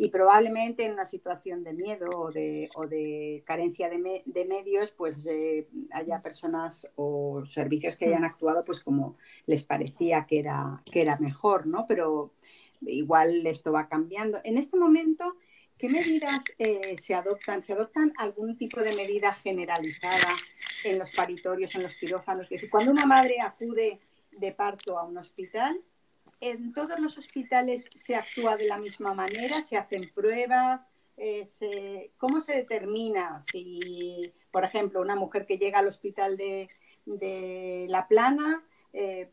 y 0.00 0.10
probablemente 0.10 0.84
en 0.84 0.92
una 0.92 1.04
situación 1.06 1.64
de 1.64 1.72
miedo 1.74 2.08
o 2.08 2.30
de, 2.30 2.70
o 2.76 2.86
de 2.86 3.42
carencia 3.44 3.90
de, 3.90 3.98
me- 3.98 4.22
de 4.26 4.44
medios, 4.44 4.92
pues 4.92 5.26
eh, 5.26 5.66
haya 5.90 6.22
personas 6.22 6.88
o 6.94 7.42
servicios 7.50 7.96
que 7.96 8.06
hayan 8.06 8.24
actuado 8.24 8.64
pues 8.64 8.80
como 8.80 9.16
les 9.46 9.64
parecía 9.64 10.24
que 10.24 10.38
era, 10.38 10.82
que 10.90 11.02
era 11.02 11.18
mejor, 11.18 11.66
¿no? 11.66 11.84
Pero 11.88 12.32
igual 12.82 13.44
esto 13.44 13.72
va 13.72 13.88
cambiando. 13.88 14.38
En 14.44 14.56
este 14.56 14.76
momento, 14.78 15.36
¿qué 15.76 15.88
medidas 15.88 16.44
eh, 16.58 16.96
se 16.96 17.14
adoptan? 17.14 17.60
¿Se 17.60 17.72
adoptan 17.72 18.12
algún 18.18 18.56
tipo 18.56 18.80
de 18.80 18.94
medida 18.94 19.34
generalizada 19.34 20.32
en 20.84 21.00
los 21.00 21.10
paritorios, 21.10 21.74
en 21.74 21.82
los 21.82 21.96
quirófanos? 21.96 22.44
Es 22.44 22.50
decir, 22.50 22.70
cuando 22.70 22.92
una 22.92 23.04
madre 23.04 23.40
acude 23.40 23.98
de 24.30 24.52
parto 24.52 24.96
a 24.96 25.02
un 25.04 25.18
hospital, 25.18 25.80
¿en 26.40 26.72
todos 26.72 26.98
los 27.00 27.18
hospitales 27.18 27.88
se 27.94 28.14
actúa 28.14 28.56
de 28.56 28.66
la 28.66 28.78
misma 28.78 29.14
manera? 29.14 29.60
¿Se 29.62 29.76
hacen 29.76 30.02
pruebas? 30.14 30.90
Eh, 31.16 31.44
se- 31.44 32.12
¿Cómo 32.16 32.40
se 32.40 32.54
determina 32.54 33.40
si, 33.40 34.32
por 34.50 34.64
ejemplo, 34.64 35.00
una 35.00 35.16
mujer 35.16 35.46
que 35.46 35.58
llega 35.58 35.80
al 35.80 35.88
hospital 35.88 36.36
de, 36.36 36.68
de 37.06 37.86
La 37.88 38.06
Plana 38.06 38.64
eh, 38.92 39.30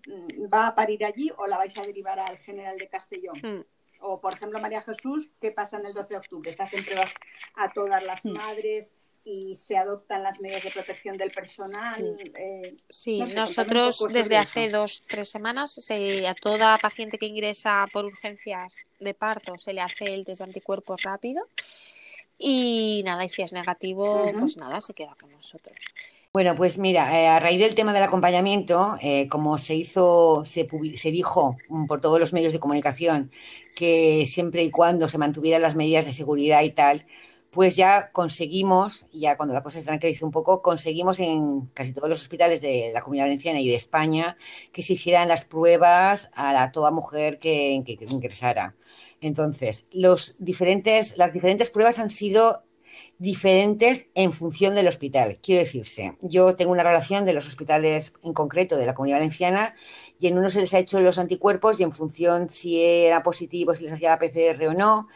va 0.54 0.68
a 0.68 0.76
parir 0.76 1.06
allí 1.06 1.32
o 1.38 1.46
la 1.48 1.58
vais 1.58 1.78
a 1.78 1.86
derivar 1.86 2.20
al 2.20 2.38
General 2.40 2.78
de 2.78 2.88
Castellón? 2.90 3.36
Hmm. 3.42 3.64
O, 4.02 4.20
por 4.20 4.34
ejemplo, 4.34 4.60
María 4.60 4.82
Jesús, 4.82 5.30
¿qué 5.40 5.52
pasa 5.52 5.78
en 5.78 5.86
el 5.86 5.94
12 5.94 6.10
de 6.10 6.18
octubre? 6.18 6.54
Se 6.54 6.64
hacen 6.64 6.84
pruebas 6.84 7.14
a 7.56 7.70
todas 7.70 8.04
las 8.04 8.26
madres 8.26 8.92
y 9.28 9.56
se 9.56 9.76
adoptan 9.76 10.22
las 10.22 10.40
medidas 10.40 10.64
de 10.64 10.70
protección 10.70 11.18
del 11.18 11.32
personal. 11.32 12.16
Eh, 12.38 12.76
Sí, 12.88 13.20
no 13.20 13.26
sé, 13.26 13.34
contadme 13.36 13.72
un 13.72 13.74
nosotros 13.86 14.14
desde 14.14 14.38
hace 14.38 14.66
eso. 14.66 14.78
dos, 14.78 15.02
tres 15.08 15.30
semanas 15.30 15.74
se- 15.74 16.28
a 16.28 16.36
toda 16.36 16.78
paciente 16.78 17.18
que 17.18 17.26
ingresa 17.26 17.88
por 17.92 18.06
urgencias 18.06 18.86
de 19.00 19.14
parto 19.16 19.58
se 19.58 19.74
le 19.74 19.82
hace 19.82 20.14
el 20.14 20.26
test 20.26 20.42
de 20.42 20.46
anticuerpos 20.46 21.02
rápido 21.02 21.48
y 22.38 23.02
nada, 23.06 23.26
y 23.26 23.30
si 23.30 23.42
es 23.42 23.54
negativo, 23.54 24.32
pues 24.40 24.58
nada, 24.58 24.80
se 24.80 24.94
queda 24.94 25.16
con 25.20 25.32
nosotros. 25.32 25.76
Bueno, 26.32 26.54
pues 26.56 26.78
mira, 26.78 27.18
eh, 27.20 27.28
a 27.28 27.40
raíz 27.40 27.60
del 27.60 27.76
tema 27.76 27.94
del 27.94 28.04
acompañamiento, 28.04 28.98
eh, 29.02 29.28
como 29.30 29.58
se 29.58 29.74
hizo, 29.74 30.44
se, 30.46 30.68
se 30.98 31.12
dijo 31.12 31.56
mm, 31.70 31.86
por 31.88 32.02
todos 32.02 32.20
los 32.20 32.34
medios 32.34 32.52
de 32.54 32.60
comunicación 32.60 33.32
que 33.74 34.26
siempre 34.26 34.64
y 34.64 34.70
cuando 34.70 35.08
se 35.08 35.18
mantuvieran 35.18 35.62
las 35.62 35.76
medidas 35.76 36.06
de 36.06 36.12
seguridad 36.14 36.62
y 36.64 36.72
tal, 36.72 37.04
pues 37.56 37.76
ya 37.78 38.12
conseguimos, 38.12 39.10
ya 39.14 39.38
cuando 39.38 39.56
la 39.56 39.64
cosa 39.64 39.80
se 39.80 39.86
tranquilizó 39.86 40.26
un 40.28 40.32
poco, 40.34 40.62
conseguimos 40.62 41.20
en 41.22 41.68
casi 41.74 41.94
todos 41.94 42.10
los 42.10 42.22
hospitales 42.22 42.62
de 42.62 42.92
la 42.94 43.02
Comunidad 43.02 43.26
Valenciana 43.26 43.62
y 43.62 43.70
de 43.70 43.76
España 43.76 44.38
que 44.74 44.84
se 44.84 44.94
hicieran 44.94 45.30
las 45.30 45.46
pruebas 45.46 46.32
a 46.36 46.54
la, 46.54 46.72
toda 46.74 46.92
mujer 46.92 47.40
que, 47.40 47.82
que- 47.86 47.98
que 47.98 48.06
ingresara. 48.06 48.76
Entonces, 49.22 49.88
las 49.92 50.36
diferentes 50.40 51.70
pruebas 51.72 52.00
han 52.00 52.10
sido 52.12 52.64
diferentes 53.18 54.08
en 54.14 54.34
función 54.34 54.76
del 54.76 54.88
hospital. 54.90 55.40
Quiero 55.42 55.62
decirse, 55.64 56.18
yo 56.22 56.56
tengo 56.58 56.72
una 56.74 56.84
relación 56.84 57.26
de 57.26 57.34
los 57.34 57.48
hospitales 57.48 58.14
en 58.24 58.34
concreto 58.34 58.76
de 58.78 58.86
la 58.86 58.94
Comunidad 58.94 59.18
Valenciana 59.20 59.76
y 60.20 60.28
en 60.28 60.38
uno 60.38 60.50
se 60.50 60.60
les 60.62 60.74
ha 60.74 60.80
hecho 60.80 61.00
los 61.00 61.18
anticuerpos 61.18 61.80
y 61.80 61.84
en 61.84 61.94
función 61.94 62.50
si 62.50 62.84
era 62.84 63.24
positivo, 63.24 63.74
si 63.74 63.84
les 63.84 63.94
hacía 63.94 64.10
la 64.10 64.20
PCR 64.20 64.68
o 64.68 64.74
no. 64.74 65.08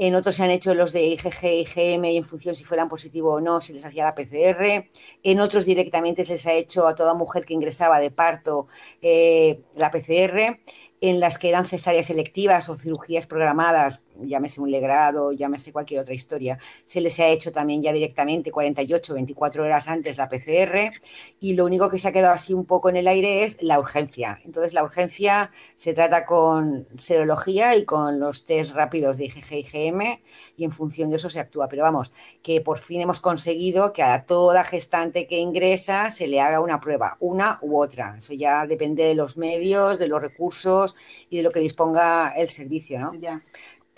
En 0.00 0.14
otros 0.14 0.36
se 0.36 0.44
han 0.44 0.52
hecho 0.52 0.74
los 0.74 0.92
de 0.92 1.02
IgG, 1.02 1.42
IgM 1.42 2.04
y 2.04 2.16
en 2.18 2.24
función 2.24 2.54
si 2.54 2.62
fueran 2.62 2.88
positivo 2.88 3.34
o 3.34 3.40
no, 3.40 3.60
si 3.60 3.72
les 3.72 3.84
hacía 3.84 4.04
la 4.04 4.14
PCR. 4.14 4.88
En 5.24 5.40
otros 5.40 5.66
directamente 5.66 6.24
se 6.24 6.32
les 6.34 6.46
ha 6.46 6.52
hecho 6.52 6.86
a 6.86 6.94
toda 6.94 7.14
mujer 7.14 7.44
que 7.44 7.54
ingresaba 7.54 7.98
de 7.98 8.12
parto 8.12 8.68
eh, 9.02 9.60
la 9.74 9.90
PCR. 9.90 10.60
En 11.00 11.18
las 11.18 11.36
que 11.38 11.48
eran 11.48 11.64
cesáreas 11.64 12.06
selectivas 12.06 12.68
o 12.68 12.76
cirugías 12.76 13.26
programadas 13.26 14.02
llámese 14.20 14.60
un 14.60 14.70
legrado, 14.70 15.32
llámese 15.32 15.72
cualquier 15.72 16.00
otra 16.00 16.14
historia, 16.14 16.58
se 16.84 17.00
les 17.00 17.18
ha 17.20 17.28
hecho 17.28 17.52
también 17.52 17.82
ya 17.82 17.92
directamente 17.92 18.50
48, 18.50 19.14
24 19.14 19.64
horas 19.64 19.88
antes 19.88 20.16
la 20.16 20.28
PCR 20.28 20.92
y 21.40 21.54
lo 21.54 21.64
único 21.64 21.88
que 21.88 21.98
se 21.98 22.08
ha 22.08 22.12
quedado 22.12 22.34
así 22.34 22.54
un 22.54 22.64
poco 22.64 22.88
en 22.88 22.96
el 22.96 23.08
aire 23.08 23.44
es 23.44 23.62
la 23.62 23.78
urgencia. 23.78 24.40
Entonces 24.44 24.72
la 24.72 24.84
urgencia 24.84 25.50
se 25.76 25.94
trata 25.94 26.26
con 26.26 26.86
serología 26.98 27.76
y 27.76 27.84
con 27.84 28.20
los 28.20 28.44
test 28.44 28.74
rápidos 28.74 29.16
de 29.16 29.26
IgG 29.26 29.52
y 29.52 29.58
IgM 29.58 30.20
y 30.56 30.64
en 30.64 30.72
función 30.72 31.10
de 31.10 31.16
eso 31.16 31.30
se 31.30 31.40
actúa. 31.40 31.68
Pero 31.68 31.82
vamos, 31.82 32.12
que 32.42 32.60
por 32.60 32.78
fin 32.78 33.00
hemos 33.00 33.20
conseguido 33.20 33.92
que 33.92 34.02
a 34.02 34.24
toda 34.24 34.64
gestante 34.64 35.26
que 35.26 35.38
ingresa 35.38 36.10
se 36.10 36.28
le 36.28 36.40
haga 36.40 36.60
una 36.60 36.80
prueba, 36.80 37.16
una 37.20 37.58
u 37.62 37.80
otra. 37.80 38.16
Eso 38.18 38.34
ya 38.34 38.66
depende 38.66 39.04
de 39.04 39.14
los 39.14 39.36
medios, 39.36 39.98
de 39.98 40.08
los 40.08 40.20
recursos 40.20 40.96
y 41.30 41.38
de 41.38 41.42
lo 41.42 41.50
que 41.50 41.60
disponga 41.60 42.32
el 42.36 42.48
servicio, 42.50 42.98
¿no? 42.98 43.14
Ya. 43.14 43.42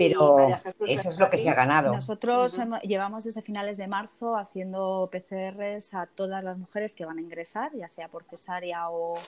Pero 0.01 0.49
eso 0.87 1.11
es 1.11 1.19
lo 1.19 1.29
que 1.29 1.37
se 1.37 1.51
ha 1.51 1.55
ganado. 1.55 1.95
Nosotros 1.95 2.59
llevamos 2.83 3.25
desde 3.25 3.43
finales 3.43 3.77
de 3.77 3.87
marzo 3.87 4.35
haciendo 4.35 5.11
PCRs 5.13 5.93
a 5.93 6.07
todas 6.07 6.43
las 6.43 6.57
mujeres 6.57 6.95
que 6.95 7.05
van 7.05 7.19
a 7.19 7.21
ingresar, 7.21 7.71
ya 7.75 7.91
sea 7.91 8.09
por 8.09 8.25
cesárea 8.25 8.89
o, 8.89 9.19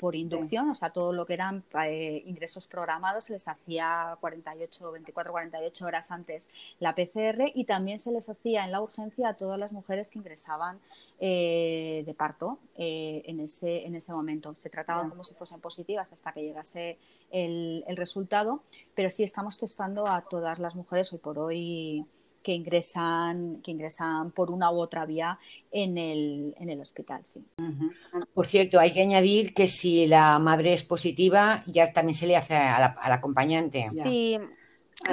por 0.00 0.16
inducción, 0.16 0.68
o 0.68 0.74
sea, 0.74 0.90
todo 0.90 1.12
lo 1.12 1.26
que 1.26 1.34
eran 1.34 1.62
eh, 1.84 2.24
ingresos 2.26 2.66
programados 2.66 3.26
se 3.26 3.34
les 3.34 3.46
hacía 3.46 4.16
48, 4.20 4.92
24, 4.92 5.32
48 5.32 5.86
horas 5.86 6.10
antes 6.10 6.50
la 6.80 6.94
PCR 6.94 7.52
y 7.54 7.64
también 7.64 8.00
se 8.00 8.10
les 8.10 8.28
hacía 8.28 8.64
en 8.64 8.72
la 8.72 8.80
urgencia 8.80 9.28
a 9.28 9.34
todas 9.34 9.60
las 9.60 9.70
mujeres 9.70 10.10
que 10.10 10.18
ingresaban 10.18 10.80
eh, 11.20 12.02
de 12.04 12.14
parto 12.14 12.58
eh, 12.76 13.22
en, 13.26 13.38
ese, 13.38 13.86
en 13.86 13.94
ese 13.94 14.12
momento. 14.12 14.54
Se 14.54 14.70
trataban 14.70 15.08
como 15.08 15.22
si 15.22 15.34
fuesen 15.34 15.60
positivas 15.60 16.12
hasta 16.12 16.32
que 16.32 16.42
llegase 16.42 16.98
el, 17.30 17.84
el, 17.86 17.96
resultado, 17.96 18.62
pero 18.94 19.10
sí 19.10 19.22
estamos 19.22 19.58
testando 19.58 20.06
a 20.06 20.22
todas 20.22 20.58
las 20.58 20.74
mujeres 20.74 21.12
hoy 21.12 21.18
por 21.18 21.38
hoy 21.38 22.06
que 22.46 22.52
ingresan, 22.52 23.60
que 23.60 23.72
ingresan 23.72 24.30
por 24.30 24.52
una 24.52 24.70
u 24.70 24.78
otra 24.78 25.04
vía 25.04 25.36
en 25.72 25.98
el, 25.98 26.54
en 26.60 26.70
el 26.70 26.80
hospital. 26.80 27.22
Sí. 27.24 27.44
Por 28.32 28.46
cierto, 28.46 28.78
hay 28.78 28.92
que 28.92 29.02
añadir 29.02 29.52
que 29.52 29.66
si 29.66 30.06
la 30.06 30.38
madre 30.38 30.72
es 30.72 30.84
positiva, 30.84 31.64
ya 31.66 31.92
también 31.92 32.14
se 32.14 32.28
le 32.28 32.36
hace 32.36 32.54
al 32.54 33.12
acompañante. 33.12 33.86
Sí, 33.90 34.38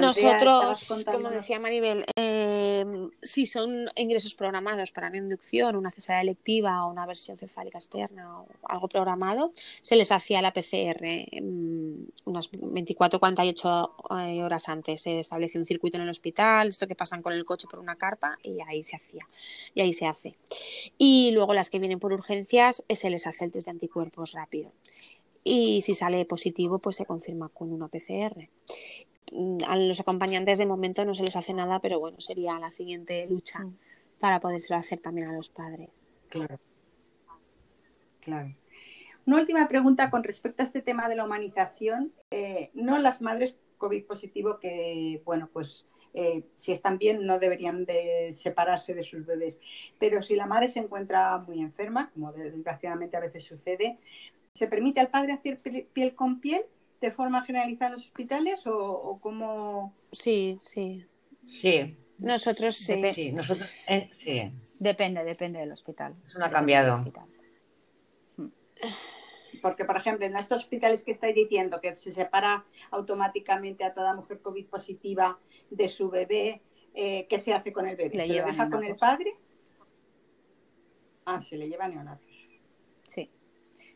nosotros, 0.00 1.04
como 1.04 1.30
decía 1.30 1.58
Maribel, 1.58 2.04
eh, 2.16 2.84
si 3.22 3.44
son 3.44 3.86
ingresos 3.96 4.34
programados 4.34 4.92
para 4.92 5.08
una 5.08 5.18
inducción, 5.18 5.76
una 5.76 5.90
cesárea 5.90 6.22
electiva 6.22 6.84
o 6.84 6.90
una 6.90 7.06
versión 7.06 7.36
cefálica 7.36 7.78
externa 7.78 8.40
o 8.40 8.46
algo 8.62 8.88
programado, 8.88 9.52
se 9.82 9.96
les 9.96 10.10
hacía 10.10 10.40
la 10.40 10.52
PCR 10.52 11.04
mm, 11.40 12.06
unas 12.24 12.50
24 12.50 13.20
48 13.20 13.96
eh, 14.20 14.42
horas 14.42 14.68
antes. 14.68 15.02
Se 15.02 15.20
estableció 15.20 15.60
un 15.60 15.66
circuito 15.66 15.98
en 15.98 16.04
el 16.04 16.08
hospital, 16.08 16.68
esto 16.68 16.88
que 16.88 16.94
pasan 16.94 17.22
con 17.22 17.34
el 17.34 17.44
coche 17.44 17.68
por 17.70 17.78
una 17.78 17.96
carpa 17.96 18.38
y 18.42 18.60
ahí 18.66 18.82
se 18.82 18.96
hacía, 18.96 19.28
y 19.74 19.82
ahí 19.82 19.92
se 19.92 20.06
hace. 20.06 20.36
Y 20.96 21.30
luego 21.32 21.52
las 21.52 21.68
que 21.68 21.78
vienen 21.78 22.00
por 22.00 22.12
urgencias 22.12 22.84
eh, 22.88 22.96
se 22.96 23.10
les 23.10 23.26
hace 23.26 23.44
el 23.44 23.52
test 23.52 23.66
de 23.66 23.72
anticuerpos 23.72 24.32
rápido. 24.32 24.72
Y 25.46 25.82
si 25.82 25.92
sale 25.92 26.24
positivo, 26.24 26.78
pues 26.78 26.96
se 26.96 27.04
confirma 27.04 27.50
con 27.50 27.70
una 27.70 27.88
PCR. 27.88 28.48
Mm, 29.34 29.58
a 29.66 29.76
los 29.76 29.98
acompañantes 29.98 30.58
de 30.58 30.66
momento 30.66 31.04
no 31.04 31.12
se 31.12 31.24
les 31.24 31.34
hace 31.34 31.52
nada, 31.54 31.80
pero 31.80 31.98
bueno, 31.98 32.20
sería 32.20 32.58
la 32.60 32.70
siguiente 32.70 33.26
lucha 33.28 33.60
mm. 33.60 33.76
para 34.20 34.38
podérselo 34.38 34.78
hacer 34.78 35.00
también 35.00 35.28
a 35.28 35.32
los 35.32 35.50
padres. 35.50 36.06
Claro. 36.28 36.58
Claro. 38.20 38.54
Una 39.26 39.38
última 39.38 39.66
pregunta 39.68 40.10
con 40.10 40.22
respecto 40.22 40.62
a 40.62 40.66
este 40.66 40.82
tema 40.82 41.08
de 41.08 41.16
la 41.16 41.24
humanización. 41.24 42.12
Eh, 42.30 42.70
no 42.74 42.98
las 42.98 43.22
madres 43.22 43.58
COVID 43.78 44.04
positivo 44.04 44.58
que, 44.60 45.20
bueno, 45.24 45.48
pues 45.52 45.88
eh, 46.12 46.44
si 46.54 46.72
están 46.72 46.98
bien 46.98 47.26
no 47.26 47.40
deberían 47.40 47.84
de 47.84 48.32
separarse 48.34 48.94
de 48.94 49.02
sus 49.02 49.26
bebés. 49.26 49.60
Pero 49.98 50.22
si 50.22 50.36
la 50.36 50.46
madre 50.46 50.68
se 50.68 50.78
encuentra 50.78 51.38
muy 51.38 51.60
enferma, 51.60 52.10
como 52.14 52.32
desgraciadamente 52.32 53.16
a 53.16 53.20
veces 53.20 53.44
sucede, 53.44 53.98
¿se 54.52 54.68
permite 54.68 55.00
al 55.00 55.08
padre 55.08 55.32
hacer 55.32 55.60
piel 55.60 56.14
con 56.14 56.40
piel 56.40 56.64
de 57.04 57.10
forma 57.10 57.44
generalizada 57.44 57.88
en 57.88 57.92
los 57.92 58.06
hospitales 58.06 58.66
o, 58.66 58.78
o 58.78 59.20
cómo? 59.20 59.94
Sí, 60.10 60.56
sí. 60.62 61.04
Sí. 61.46 61.98
Nosotros 62.18 62.76
sí. 62.76 62.94
sí, 63.12 63.32
nosotros, 63.32 63.68
eh, 63.86 64.10
sí. 64.18 64.50
Depende, 64.78 65.22
depende 65.22 65.58
del 65.58 65.72
hospital. 65.72 66.14
Eso 66.26 66.38
no 66.38 66.46
ha 66.46 66.50
cambiado. 66.50 67.04
Hmm. 68.36 68.48
Porque, 69.60 69.84
por 69.84 69.98
ejemplo, 69.98 70.24
en 70.24 70.34
estos 70.36 70.62
hospitales 70.62 71.04
que 71.04 71.12
estáis 71.12 71.34
diciendo 71.34 71.78
que 71.82 71.94
se 71.96 72.12
separa 72.12 72.64
automáticamente 72.90 73.84
a 73.84 73.92
toda 73.92 74.14
mujer 74.14 74.40
COVID 74.40 74.66
positiva 74.66 75.38
de 75.70 75.88
su 75.88 76.08
bebé, 76.08 76.62
eh, 76.94 77.26
¿qué 77.28 77.38
se 77.38 77.52
hace 77.52 77.70
con 77.70 77.86
el 77.86 77.96
bebé? 77.96 78.26
¿Se 78.26 78.40
lo 78.40 78.46
deja 78.46 78.70
con 78.70 78.82
el 78.82 78.96
padre? 78.96 79.36
Ah, 81.26 81.42
se 81.42 81.58
le 81.58 81.68
lleva 81.68 81.86
neonatos. 81.86 82.33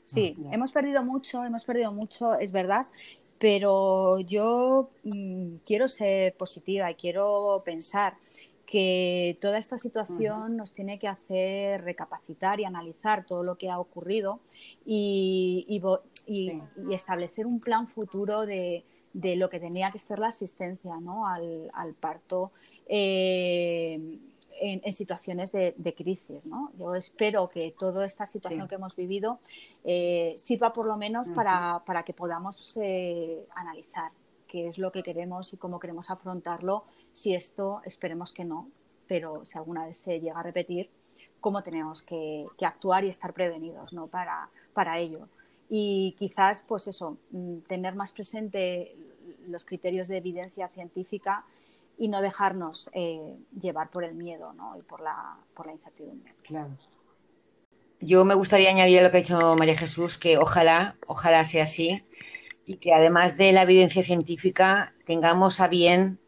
Sí, 0.08 0.34
hemos 0.50 0.72
perdido 0.72 1.04
mucho, 1.04 1.44
hemos 1.44 1.66
perdido 1.66 1.92
mucho, 1.92 2.32
es 2.38 2.50
verdad, 2.50 2.86
pero 3.38 4.18
yo 4.20 4.88
mm, 5.04 5.56
quiero 5.66 5.86
ser 5.86 6.34
positiva 6.34 6.90
y 6.90 6.94
quiero 6.94 7.60
pensar 7.62 8.14
que 8.64 9.36
toda 9.38 9.58
esta 9.58 9.76
situación 9.76 10.56
nos 10.56 10.72
tiene 10.72 10.98
que 10.98 11.08
hacer 11.08 11.84
recapacitar 11.84 12.58
y 12.58 12.64
analizar 12.64 13.26
todo 13.26 13.42
lo 13.42 13.56
que 13.56 13.68
ha 13.68 13.78
ocurrido 13.78 14.40
y, 14.86 15.66
y, 16.26 16.62
establecer 16.94 17.44
un 17.44 17.60
plan 17.60 17.86
futuro 17.86 18.46
de, 18.46 18.84
de, 19.12 19.36
lo 19.36 19.50
que 19.50 19.60
tenía 19.60 19.90
que 19.90 19.98
ser 19.98 20.18
la 20.18 20.28
asistencia 20.28 20.98
¿no? 21.00 21.26
al, 21.26 21.70
al 21.74 21.92
parto. 21.92 22.50
Eh, 22.86 24.18
en, 24.60 24.92
situaciones 24.92 25.52
de, 25.52 25.94
crisis. 25.96 26.44
¿no? 26.46 26.70
Yo 26.78 26.94
espero 26.94 27.48
que 27.48 27.74
toda 27.78 28.04
esta 28.04 28.26
situación 28.26 28.68
que 28.68 28.76
hemos 28.76 28.96
vivido 28.96 29.40
eh, 29.84 30.34
sirva 30.36 30.72
por 30.72 30.86
lo 30.86 30.96
menos 30.96 31.28
para, 31.28 31.82
para, 31.86 32.02
que 32.02 32.12
podamos 32.12 32.76
eh, 32.82 33.46
analizar 33.54 34.12
qué 34.46 34.68
es 34.68 34.78
lo 34.78 34.92
que 34.92 35.02
queremos 35.02 35.52
y 35.52 35.56
cómo 35.56 35.78
queremos 35.78 36.10
afrontarlo. 36.10 36.84
Si 37.12 37.34
esto, 37.34 37.82
esperemos 37.84 38.32
que 38.32 38.44
no, 38.44 38.68
pero 39.06 39.44
si 39.44 39.58
alguna 39.58 39.86
vez 39.86 39.96
se 39.98 40.20
llega 40.20 40.40
a 40.40 40.42
repetir, 40.42 40.90
cómo 41.40 41.62
tenemos 41.62 42.02
que, 42.02 42.44
que 42.56 42.66
actuar 42.66 43.04
y 43.04 43.08
estar 43.08 43.32
prevenidos 43.32 43.92
¿no? 43.92 44.06
para, 44.06 44.48
para 44.72 44.98
ello. 44.98 45.28
Y 45.68 46.16
quizás, 46.18 46.64
pues 46.66 46.86
eso, 46.88 47.18
mm, 47.30 47.58
tener 47.68 47.94
más 47.94 48.12
presente 48.12 48.96
los 49.46 49.64
criterios 49.64 50.08
de 50.08 50.18
evidencia 50.18 50.68
científica 50.68 51.44
y 51.98 52.08
no 52.08 52.22
dejarnos 52.22 52.90
eh, 52.92 53.36
llevar 53.60 53.90
por 53.90 54.04
el 54.04 54.14
miedo 54.14 54.52
¿no? 54.52 54.76
y 54.78 54.82
por 54.82 55.00
la, 55.00 55.36
por 55.54 55.66
la 55.66 55.72
incertidumbre. 55.72 56.34
Claro. 56.42 56.70
Yo 58.00 58.24
me 58.24 58.34
gustaría 58.34 58.70
añadir 58.70 59.00
a 59.00 59.02
lo 59.02 59.10
que 59.10 59.16
ha 59.16 59.20
dicho 59.20 59.56
María 59.58 59.76
Jesús, 59.76 60.18
que 60.18 60.38
ojalá, 60.38 60.96
ojalá 61.08 61.44
sea 61.44 61.64
así 61.64 62.04
y 62.64 62.76
que 62.76 62.92
además 62.92 63.36
de 63.36 63.52
la 63.52 63.62
evidencia 63.62 64.02
científica 64.02 64.92
tengamos 65.06 65.60
a 65.60 65.68
bien 65.68 66.20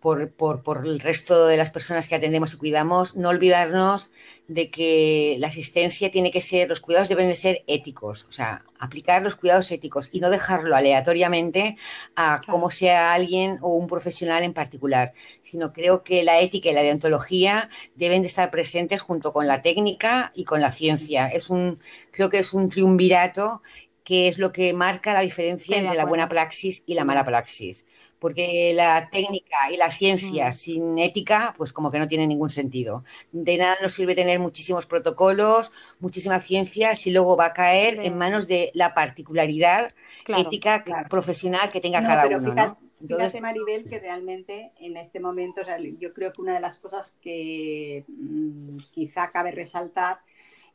por, 0.00 0.30
por, 0.30 0.62
por, 0.62 0.86
el 0.86 0.98
resto 0.98 1.46
de 1.46 1.58
las 1.58 1.70
personas 1.70 2.08
que 2.08 2.14
atendemos 2.14 2.54
y 2.54 2.56
cuidamos, 2.56 3.16
no 3.16 3.28
olvidarnos 3.28 4.12
de 4.48 4.70
que 4.70 5.36
la 5.38 5.48
asistencia 5.48 6.10
tiene 6.10 6.32
que 6.32 6.40
ser, 6.40 6.68
los 6.68 6.80
cuidados 6.80 7.08
deben 7.08 7.28
de 7.28 7.36
ser 7.36 7.62
éticos, 7.66 8.24
o 8.24 8.32
sea, 8.32 8.64
aplicar 8.78 9.22
los 9.22 9.36
cuidados 9.36 9.70
éticos 9.70 10.08
y 10.12 10.20
no 10.20 10.30
dejarlo 10.30 10.74
aleatoriamente 10.74 11.76
a 12.16 12.40
cómo 12.48 12.70
sea 12.70 13.12
alguien 13.12 13.58
o 13.60 13.76
un 13.76 13.86
profesional 13.86 14.42
en 14.42 14.54
particular, 14.54 15.12
sino 15.42 15.72
creo 15.72 16.02
que 16.02 16.24
la 16.24 16.40
ética 16.40 16.70
y 16.70 16.74
la 16.74 16.82
deontología 16.82 17.68
deben 17.94 18.22
de 18.22 18.28
estar 18.28 18.50
presentes 18.50 19.02
junto 19.02 19.32
con 19.34 19.46
la 19.46 19.60
técnica 19.60 20.32
y 20.34 20.44
con 20.44 20.62
la 20.62 20.72
ciencia. 20.72 21.28
Es 21.28 21.50
un, 21.50 21.78
creo 22.10 22.30
que 22.30 22.38
es 22.38 22.54
un 22.54 22.70
triunvirato 22.70 23.62
que 24.02 24.28
es 24.28 24.38
lo 24.38 24.50
que 24.50 24.72
marca 24.72 25.12
la 25.12 25.20
diferencia 25.20 25.78
entre 25.78 25.94
la 25.94 26.06
buena 26.06 26.28
praxis 26.28 26.82
y 26.86 26.94
la 26.94 27.04
mala 27.04 27.24
praxis 27.24 27.86
porque 28.20 28.72
la 28.74 29.08
técnica 29.10 29.72
y 29.72 29.76
la 29.76 29.90
ciencia 29.90 30.50
mm. 30.50 30.52
sin 30.52 30.98
ética, 30.98 31.54
pues 31.56 31.72
como 31.72 31.90
que 31.90 31.98
no 31.98 32.06
tiene 32.06 32.26
ningún 32.26 32.50
sentido. 32.50 33.02
De 33.32 33.56
nada 33.56 33.76
nos 33.82 33.94
sirve 33.94 34.14
tener 34.14 34.38
muchísimos 34.38 34.86
protocolos, 34.86 35.72
muchísima 35.98 36.38
ciencia, 36.38 36.94
si 36.94 37.10
luego 37.10 37.36
va 37.36 37.46
a 37.46 37.54
caer 37.54 37.98
en 38.00 38.16
manos 38.16 38.46
de 38.46 38.70
la 38.74 38.94
particularidad 38.94 39.88
ética 40.28 40.84
profesional 41.08 41.70
que 41.72 41.80
tenga 41.80 42.02
cada 42.02 42.26
uno. 42.26 42.52
Fíjate, 42.52 42.76
fíjate, 43.06 43.40
Maribel, 43.40 43.88
que 43.88 43.98
realmente 43.98 44.72
en 44.78 44.96
este 44.96 45.18
momento, 45.18 45.62
yo 45.98 46.12
creo 46.12 46.32
que 46.32 46.42
una 46.42 46.54
de 46.54 46.60
las 46.60 46.78
cosas 46.78 47.16
que 47.22 48.04
mm, 48.06 48.78
quizá 48.92 49.30
cabe 49.30 49.50
resaltar 49.50 50.20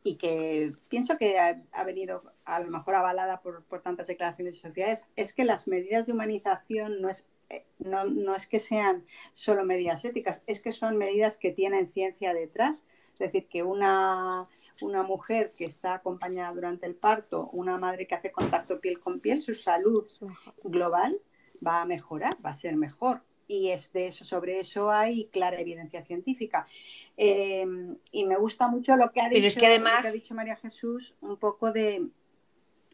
y 0.03 0.15
que 0.17 0.73
pienso 0.87 1.17
que 1.17 1.39
ha, 1.39 1.83
venido 1.83 2.23
a 2.43 2.59
lo 2.59 2.69
mejor 2.69 2.95
avalada 2.95 3.41
por, 3.41 3.63
por, 3.63 3.81
tantas 3.81 4.07
declaraciones 4.07 4.55
de 4.55 4.61
sociedades, 4.61 5.07
es 5.15 5.33
que 5.33 5.45
las 5.45 5.67
medidas 5.67 6.05
de 6.05 6.13
humanización 6.13 7.01
no 7.01 7.09
es 7.09 7.27
no, 7.79 8.05
no, 8.05 8.35
es 8.35 8.47
que 8.47 8.59
sean 8.59 9.05
solo 9.33 9.65
medidas 9.65 10.05
éticas, 10.05 10.43
es 10.47 10.61
que 10.61 10.71
son 10.71 10.97
medidas 10.97 11.37
que 11.37 11.51
tienen 11.51 11.87
ciencia 11.87 12.33
detrás. 12.33 12.83
Es 13.13 13.19
decir, 13.19 13.47
que 13.47 13.63
una, 13.63 14.47
una 14.81 15.03
mujer 15.03 15.49
que 15.57 15.63
está 15.63 15.95
acompañada 15.95 16.53
durante 16.53 16.85
el 16.85 16.95
parto, 16.95 17.49
una 17.53 17.77
madre 17.77 18.07
que 18.07 18.15
hace 18.15 18.31
contacto 18.31 18.79
piel 18.81 18.99
con 18.99 19.19
piel, 19.19 19.41
su 19.41 19.53
salud 19.53 20.05
global 20.63 21.17
va 21.65 21.81
a 21.81 21.85
mejorar, 21.85 22.31
va 22.45 22.49
a 22.49 22.55
ser 22.55 22.75
mejor. 22.75 23.21
y 23.47 23.69
es 23.69 23.93
de 23.93 24.07
eso, 24.07 24.25
sobre 24.25 24.59
eso 24.59 24.89
hay 24.89 25.27
clara 25.27 25.59
evidencia 25.59 26.03
científica. 26.03 26.65
Em, 27.15 27.95
y 28.11 28.25
me 28.25 28.37
gusta 28.37 28.67
mucho 28.67 28.95
lo 28.95 29.11
que 29.11 29.21
ha 29.21 29.29
dicho, 29.29 29.59
que 29.59 29.67
además... 29.67 30.03
ha 30.03 30.11
dicho 30.11 30.33
María 30.33 30.55
Jesús, 30.55 31.15
un 31.21 31.37
poco 31.37 31.71
de, 31.71 32.07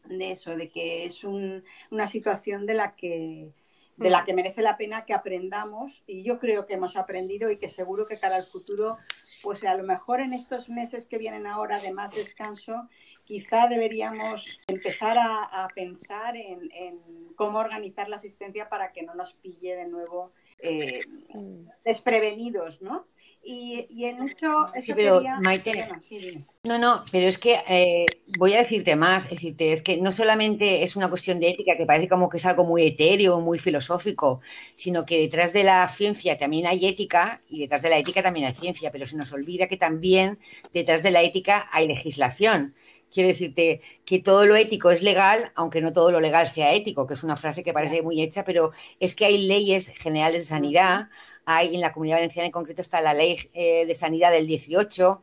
de 0.09 0.31
eso, 0.31 0.55
de 0.57 0.69
que 0.69 1.05
es 1.05 1.23
una 1.23 2.07
situación 2.09 2.65
de 2.65 2.73
la 2.73 2.95
que 2.95 3.53
de 4.01 4.09
la 4.09 4.21
mm. 4.21 4.25
que 4.25 4.33
merece 4.33 4.61
la 4.61 4.77
pena 4.77 5.05
que 5.05 5.13
aprendamos 5.13 6.03
y 6.07 6.23
yo 6.23 6.39
creo 6.39 6.65
que 6.65 6.73
hemos 6.73 6.97
aprendido 6.97 7.51
y 7.51 7.57
que 7.57 7.69
seguro 7.69 8.05
que 8.07 8.19
cara 8.19 8.35
al 8.35 8.43
futuro, 8.43 8.97
pues 9.43 9.63
a 9.63 9.75
lo 9.75 9.83
mejor 9.83 10.21
en 10.21 10.33
estos 10.33 10.69
meses 10.69 11.07
que 11.07 11.17
vienen 11.17 11.45
ahora 11.47 11.79
de 11.79 11.93
más 11.93 12.15
descanso, 12.15 12.89
quizá 13.23 13.67
deberíamos 13.67 14.59
empezar 14.67 15.17
a, 15.19 15.67
pensar 15.75 16.35
en, 16.35 16.99
cómo 17.35 17.59
organizar 17.59 18.09
la 18.09 18.17
asistencia 18.17 18.69
para 18.69 18.91
que 18.91 19.03
no 19.03 19.15
nos 19.15 19.33
pille 19.33 19.75
de 19.75 19.87
nuevo 19.87 20.31
eh, 20.59 21.01
mm. 21.33 21.69
desprevenidos, 21.85 22.81
¿no? 22.81 23.05
Y, 23.43 24.05
en 24.05 24.27
sí, 24.27 24.93
pero 24.95 25.21
Maite, 25.41 25.87
no, 26.63 26.77
no, 26.77 27.03
pero 27.11 27.27
es 27.27 27.39
que 27.39 27.57
eh, 27.67 28.05
voy 28.37 28.53
a 28.53 28.59
decirte 28.59 28.95
más, 28.95 29.23
es 29.25 29.31
decirte, 29.31 29.73
es 29.73 29.81
que 29.81 29.97
no 29.97 30.11
solamente 30.11 30.83
es 30.83 30.95
una 30.95 31.09
cuestión 31.09 31.39
de 31.39 31.49
ética, 31.49 31.75
que 31.75 31.87
parece 31.87 32.07
como 32.07 32.29
que 32.29 32.37
es 32.37 32.45
algo 32.45 32.65
muy 32.65 32.83
etéreo, 32.83 33.41
muy 33.41 33.57
filosófico, 33.57 34.41
sino 34.75 35.07
que 35.07 35.19
detrás 35.19 35.53
de 35.53 35.63
la 35.63 35.87
ciencia 35.87 36.37
también 36.37 36.67
hay 36.67 36.85
ética 36.85 37.41
y 37.49 37.61
detrás 37.61 37.81
de 37.81 37.89
la 37.89 37.97
ética 37.97 38.21
también 38.21 38.45
hay 38.45 38.53
ciencia, 38.53 38.91
pero 38.91 39.07
se 39.07 39.17
nos 39.17 39.33
olvida 39.33 39.67
que 39.67 39.77
también 39.77 40.37
detrás 40.71 41.01
de 41.01 41.09
la 41.09 41.23
ética 41.23 41.67
hay 41.71 41.87
legislación. 41.87 42.75
Quiero 43.11 43.27
decirte 43.27 43.81
que 44.05 44.19
todo 44.19 44.45
lo 44.45 44.55
ético 44.55 44.91
es 44.91 45.01
legal, 45.01 45.51
aunque 45.55 45.81
no 45.81 45.93
todo 45.93 46.11
lo 46.11 46.21
legal 46.21 46.47
sea 46.47 46.73
ético, 46.73 47.07
que 47.07 47.15
es 47.15 47.23
una 47.23 47.35
frase 47.35 47.63
que 47.63 47.73
parece 47.73 48.03
muy 48.03 48.21
hecha, 48.21 48.45
pero 48.45 48.71
es 48.99 49.15
que 49.15 49.25
hay 49.25 49.39
leyes 49.39 49.89
generales 49.97 50.43
de 50.43 50.47
sanidad, 50.47 51.09
hay 51.45 51.75
en 51.75 51.81
la 51.81 51.93
Comunidad 51.93 52.17
Valenciana 52.17 52.45
en 52.45 52.51
concreto 52.51 52.81
está 52.81 53.01
la 53.01 53.13
Ley 53.13 53.37
eh, 53.53 53.85
de 53.85 53.95
Sanidad 53.95 54.31
del 54.31 54.47
18, 54.47 55.21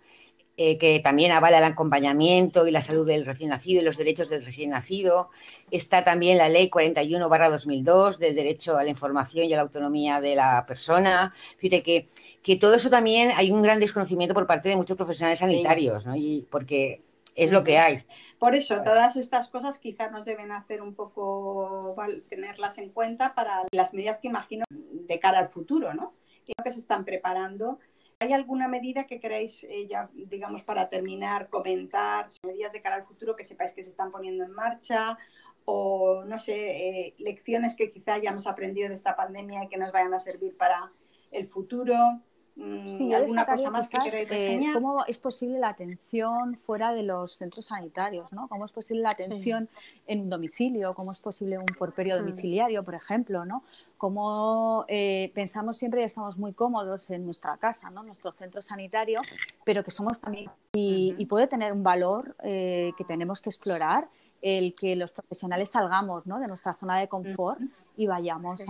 eh, 0.56 0.76
que 0.76 0.98
también 1.00 1.30
avala 1.30 1.58
el 1.58 1.64
acompañamiento 1.64 2.66
y 2.66 2.72
la 2.72 2.82
salud 2.82 3.06
del 3.06 3.24
recién 3.24 3.50
nacido 3.50 3.80
y 3.80 3.84
los 3.84 3.96
derechos 3.96 4.28
del 4.28 4.44
recién 4.44 4.70
nacido. 4.70 5.30
Está 5.70 6.02
también 6.02 6.38
la 6.38 6.48
Ley 6.48 6.68
41-2002 6.68 8.18
del 8.18 8.34
derecho 8.34 8.76
a 8.76 8.82
la 8.82 8.90
información 8.90 9.46
y 9.46 9.52
a 9.52 9.56
la 9.56 9.62
autonomía 9.62 10.20
de 10.20 10.34
la 10.34 10.66
persona. 10.66 11.32
Fíjate 11.58 11.82
que, 11.82 12.08
que 12.42 12.56
todo 12.56 12.74
eso 12.74 12.90
también 12.90 13.30
hay 13.36 13.52
un 13.52 13.62
gran 13.62 13.78
desconocimiento 13.78 14.34
por 14.34 14.46
parte 14.46 14.68
de 14.68 14.76
muchos 14.76 14.96
profesionales 14.96 15.38
sanitarios, 15.38 16.06
¿no? 16.06 16.16
y 16.16 16.46
porque 16.50 17.02
es 17.36 17.52
lo 17.52 17.62
que 17.62 17.78
hay. 17.78 18.04
Por 18.39 18.55
eso, 18.55 18.82
todas 18.82 19.16
estas 19.16 19.49
cosas 19.49 19.78
quizás 19.78 20.12
nos 20.12 20.24
deben 20.24 20.53
hacer 20.53 20.80
un 20.80 20.95
poco, 20.95 21.97
tenerlas 22.28 22.78
en 22.78 22.91
cuenta 22.91 23.34
para 23.34 23.64
las 23.72 23.95
medidas 23.95 24.18
que 24.18 24.28
imagino 24.28 24.64
de 24.70 25.18
cara 25.18 25.41
al 25.41 25.49
futuro, 25.49 25.93
¿no? 25.93 26.14
Creo 26.45 26.64
que 26.64 26.70
se 26.70 26.78
están 26.78 27.05
preparando. 27.05 27.80
¿Hay 28.20 28.32
alguna 28.32 28.68
medida 28.68 29.07
que 29.07 29.20
queráis, 29.20 29.64
eh, 29.64 29.86
ya, 29.89 30.09
digamos, 30.12 30.62
para 30.62 30.89
terminar, 30.89 31.49
comentar, 31.49 32.28
medidas 32.45 32.72
de 32.72 32.80
cara 32.82 32.97
al 32.97 33.07
futuro 33.07 33.34
que 33.36 33.45
sepáis 33.45 33.74
que 33.74 33.84
se 33.84 33.91
están 33.91 34.11
poniendo 34.11 34.45
en 34.45 34.53
marcha? 34.53 35.18
O, 35.64 36.24
no 36.24 36.39
sé, 36.39 36.55
eh, 36.55 37.14
lecciones 37.18 37.76
que 37.76 37.91
quizá 37.91 38.14
hayamos 38.14 38.47
aprendido 38.47 38.89
de 38.89 38.95
esta 38.95 39.14
pandemia 39.16 39.64
y 39.64 39.68
que 39.68 39.76
nos 39.76 39.93
vayan 39.93 40.14
a 40.14 40.18
servir 40.18 40.57
para 40.57 40.93
el 41.30 41.49
futuro. 41.49 42.20
Sí, 42.59 43.14
¿Alguna 43.14 43.46
cosa 43.46 43.70
más 43.70 43.88
que 43.88 43.98
queráis 43.98 44.30
eh, 44.32 44.70
¿Cómo 44.72 45.04
es 45.06 45.18
posible 45.18 45.61
la 45.61 45.68
atención 45.68 46.56
fuera 46.56 46.92
de 46.92 47.04
los 47.04 47.36
centros 47.36 47.66
sanitarios? 47.66 48.32
¿no? 48.32 48.48
¿Cómo 48.48 48.64
es 48.64 48.72
posible 48.72 49.02
la 49.02 49.11
atención 49.11 49.68
en 50.09 50.22
un 50.22 50.28
domicilio? 50.28 50.92
¿Cómo 50.92 51.12
es 51.12 51.20
posible 51.20 51.56
un 51.56 51.66
porperio 51.78 52.16
mm. 52.16 52.18
domiciliario, 52.18 52.82
por 52.82 52.96
ejemplo? 52.96 53.44
¿no? 53.44 53.62
¿Cómo 53.96 54.84
eh, 54.88 55.30
pensamos 55.34 55.78
siempre 55.78 56.00
y 56.00 56.04
estamos 56.04 56.36
muy 56.36 56.52
cómodos 56.52 57.09
en 57.11 57.24
nuestra 57.24 57.56
casa, 57.59 57.90
¿no? 57.90 58.02
nuestro 58.02 58.32
centro 58.32 58.61
sanitario, 58.61 59.20
pero 59.64 59.84
que 59.84 59.92
somos 59.92 60.20
también, 60.20 60.50
y, 60.72 61.24
puede 61.26 61.46
tener 61.46 61.72
un 61.72 61.84
valor 61.84 62.34
eh, 62.42 62.92
que 62.98 63.04
tenemos 63.04 63.40
que 63.40 63.50
explorar 63.50 64.09
el 64.42 64.74
que 64.74 64.96
los 64.96 65.12
profesionales 65.12 65.70
salgamos 65.70 66.26
¿no? 66.26 66.40
de 66.40 66.48
nuestra 66.48 66.74
zona 66.74 66.98
de 66.98 67.06
confort 67.06 67.61
y 67.99 68.07
vayamos 68.07 68.62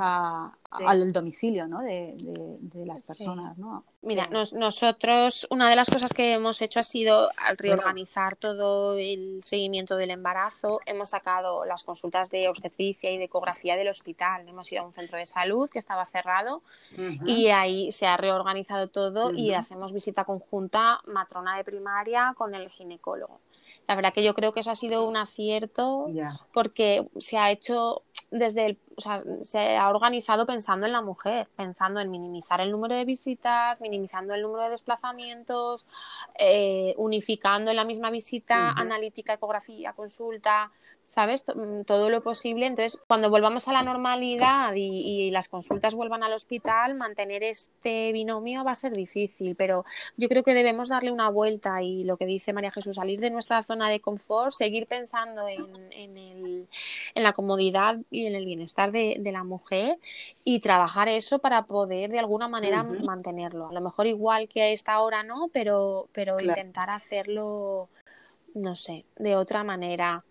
al 0.70 1.12
domicilio 1.12 1.68
¿no? 1.68 1.82
de, 1.82 2.16
las 2.86 3.06
personas. 3.06 3.58
¿no? 3.58 3.84
Mira, 4.00 4.26
nosotros 4.26 5.46
una 5.50 5.68
de 5.68 5.76
las 5.76 5.90
cosas 5.90 6.14
que 6.14 6.32
hemos 6.32 6.62
hecho 6.62 6.80
ha 6.80 6.82
sido 6.82 7.28
al 7.36 7.58
reorganizar 7.58 8.36
todo 8.36 8.96
el 8.96 9.40
seguimiento 9.44 9.96
del 9.96 10.12
embarazo, 10.12 10.80
hemos 10.86 11.10
sacado 11.10 11.66
las 11.66 11.84
consultas 11.84 12.30
de 12.30 12.48
obstetricia 12.48 13.10
y 13.10 13.18
de 13.18 13.24
ecografía 13.24 13.76
del 13.76 13.88
hospital. 13.88 14.48
Hemos 14.48 14.72
ido 14.72 14.80
a 14.80 14.86
un 14.86 14.94
centro 14.94 15.18
de 15.18 15.26
salud 15.26 15.68
que 15.68 15.78
estaba 15.78 16.06
cerrado 16.06 16.62
y 17.26 17.48
ahí 17.48 17.92
se 17.92 18.06
ha 18.06 18.16
reorganizado 18.16 18.88
todo 18.88 19.30
y 19.30 19.52
hacemos 19.52 19.92
visita 19.92 20.24
conjunta 20.24 21.02
matrona 21.06 21.58
de 21.58 21.64
primaria 21.64 22.32
con 22.34 22.54
el 22.54 22.70
ginecólogo. 22.70 23.40
La 23.88 23.94
verdad 23.94 24.12
que 24.12 24.22
yo 24.22 24.34
creo 24.34 24.52
que 24.52 24.60
eso 24.60 24.70
ha 24.70 24.74
sido 24.74 25.08
un 25.08 25.16
acierto 25.16 26.08
porque 26.52 27.08
se 27.16 27.38
ha 27.38 27.50
hecho 27.50 28.02
desde 28.30 28.66
el, 28.66 28.78
o 28.96 29.00
sea, 29.00 29.22
se 29.42 29.76
ha 29.76 29.88
organizado 29.88 30.46
pensando 30.46 30.86
en 30.86 30.92
la 30.92 31.00
mujer, 31.00 31.48
pensando 31.56 32.00
en 32.00 32.10
minimizar 32.10 32.60
el 32.60 32.70
número 32.70 32.94
de 32.94 33.04
visitas, 33.04 33.80
minimizando 33.80 34.34
el 34.34 34.42
número 34.42 34.64
de 34.64 34.70
desplazamientos, 34.70 35.86
eh, 36.38 36.94
unificando 36.98 37.70
en 37.70 37.76
la 37.76 37.84
misma 37.84 38.10
visita 38.10 38.70
analítica, 38.70 39.32
ecografía, 39.32 39.92
consulta, 39.92 40.70
¿sabes? 41.08 41.42
Mm, 41.54 41.82
todo 41.84 42.10
lo 42.10 42.22
posible. 42.22 42.66
Entonces, 42.66 43.00
cuando 43.08 43.30
volvamos 43.30 43.66
a 43.66 43.72
la 43.72 43.82
normalidad 43.82 44.74
y, 44.76 45.30
las 45.30 45.48
consultas 45.48 45.94
vuelvan 45.94 46.22
al 46.22 46.32
hospital, 46.32 46.94
mantener 46.94 47.42
este 47.42 48.12
binomio 48.12 48.62
va 48.62 48.72
a 48.72 48.74
ser 48.74 48.92
difícil, 48.92 49.56
pero 49.56 49.84
yo 50.16 50.28
creo 50.28 50.42
que 50.42 50.54
debemos 50.54 50.88
darle 50.88 51.10
una 51.10 51.28
vuelta 51.30 51.82
y 51.82 52.04
lo 52.04 52.16
que 52.16 52.26
dice 52.26 52.52
María 52.52 52.70
Jesús, 52.70 52.96
salir 52.96 53.20
de 53.20 53.30
nuestra 53.30 53.62
zona 53.62 53.90
de 53.90 54.00
confort, 54.00 54.52
seguir 54.52 54.86
pensando 54.86 55.48
en, 55.48 56.16
el, 56.16 56.66
en 57.14 57.22
la 57.22 57.32
comodidad 57.32 57.98
y 58.10 58.26
en 58.26 58.34
el 58.34 58.44
bienestar 58.44 58.92
de, 58.92 59.20
la 59.28 59.44
mujer 59.44 59.98
y 60.44 60.60
trabajar 60.60 61.08
eso 61.08 61.38
para 61.38 61.62
poder 61.62 62.10
de 62.10 62.18
alguna 62.18 62.48
manera 62.48 62.82
mantenerlo. 62.82 63.68
A 63.68 63.72
lo 63.72 63.80
mejor 63.80 64.06
igual 64.06 64.48
que 64.48 64.62
a 64.62 64.68
esta 64.68 65.00
hora 65.00 65.22
no, 65.22 65.48
pero, 65.52 66.08
pero 66.12 66.40
intentar 66.40 66.90
hacerlo 66.90 67.88
no 68.54 68.74
sé, 68.74 69.04
de 69.16 69.36
otra 69.36 69.64
manera 69.64 70.24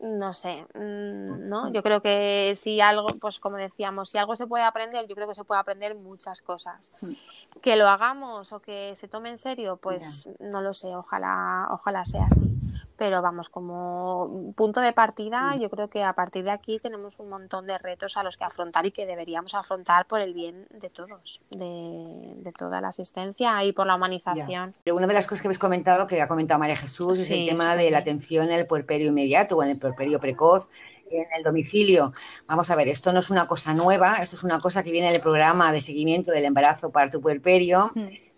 no 0.00 0.32
sé, 0.32 0.66
mm, 0.74 1.48
¿no? 1.48 1.72
Yo 1.72 1.82
creo 1.82 2.00
que 2.00 2.54
si 2.56 2.80
algo, 2.80 3.06
pues 3.20 3.40
como 3.40 3.56
decíamos, 3.56 4.10
si 4.10 4.18
algo 4.18 4.36
se 4.36 4.46
puede 4.46 4.64
aprender, 4.64 5.06
yo 5.06 5.14
creo 5.14 5.28
que 5.28 5.34
se 5.34 5.44
puede 5.44 5.60
aprender 5.60 5.94
muchas 5.94 6.42
cosas. 6.42 6.92
Hmm. 7.00 7.12
Que 7.60 7.76
lo 7.76 7.88
hagamos 7.88 8.52
o 8.52 8.60
que 8.60 8.94
se 8.94 9.08
tome 9.08 9.30
en 9.30 9.38
serio, 9.38 9.76
pues 9.76 10.28
no 10.38 10.60
lo 10.60 10.72
sé, 10.72 10.94
ojalá, 10.94 11.68
ojalá 11.70 12.04
sea 12.04 12.26
así 12.26 12.56
pero 12.98 13.22
vamos, 13.22 13.48
como 13.48 14.52
punto 14.56 14.80
de 14.80 14.92
partida, 14.92 15.54
mm. 15.54 15.60
yo 15.60 15.70
creo 15.70 15.88
que 15.88 16.02
a 16.02 16.12
partir 16.14 16.44
de 16.44 16.50
aquí 16.50 16.80
tenemos 16.80 17.20
un 17.20 17.28
montón 17.28 17.66
de 17.66 17.78
retos 17.78 18.16
a 18.16 18.24
los 18.24 18.36
que 18.36 18.44
afrontar 18.44 18.84
y 18.86 18.90
que 18.90 19.06
deberíamos 19.06 19.54
afrontar 19.54 20.06
por 20.06 20.20
el 20.20 20.34
bien 20.34 20.66
de 20.70 20.90
todos, 20.90 21.40
de, 21.50 22.52
toda 22.58 22.80
la 22.80 22.88
asistencia 22.88 23.62
y 23.62 23.72
por 23.72 23.86
la 23.86 23.94
humanización. 23.94 24.74
Una 24.90 25.06
de 25.06 25.14
las 25.14 25.28
cosas 25.28 25.42
que 25.42 25.48
habéis 25.48 25.60
comentado, 25.60 26.08
que 26.08 26.20
ha 26.20 26.26
comentado 26.26 26.58
María 26.58 26.76
Jesús, 26.76 27.20
es 27.20 27.30
el 27.30 27.48
tema 27.48 27.76
de 27.76 27.90
la 27.92 27.98
atención 27.98 28.46
en 28.46 28.58
el 28.58 28.66
puerperio 28.66 29.08
inmediato 29.08 29.56
o 29.56 29.62
en 29.62 29.70
el 29.70 29.78
puerperio 29.78 30.18
precoz 30.18 30.68
en 31.10 31.26
el 31.36 31.42
domicilio. 31.42 32.12
Vamos 32.46 32.70
a 32.70 32.76
ver, 32.76 32.88
esto 32.88 33.12
no 33.12 33.20
es 33.20 33.30
una 33.30 33.46
cosa 33.46 33.74
nueva, 33.74 34.16
esto 34.16 34.36
es 34.36 34.44
una 34.44 34.60
cosa 34.60 34.82
que 34.82 34.90
viene 34.90 35.12
del 35.12 35.20
programa 35.20 35.72
de 35.72 35.80
seguimiento 35.80 36.32
del 36.32 36.44
embarazo 36.44 36.90
para 36.90 37.10
tu 37.10 37.20
puerperio 37.20 37.90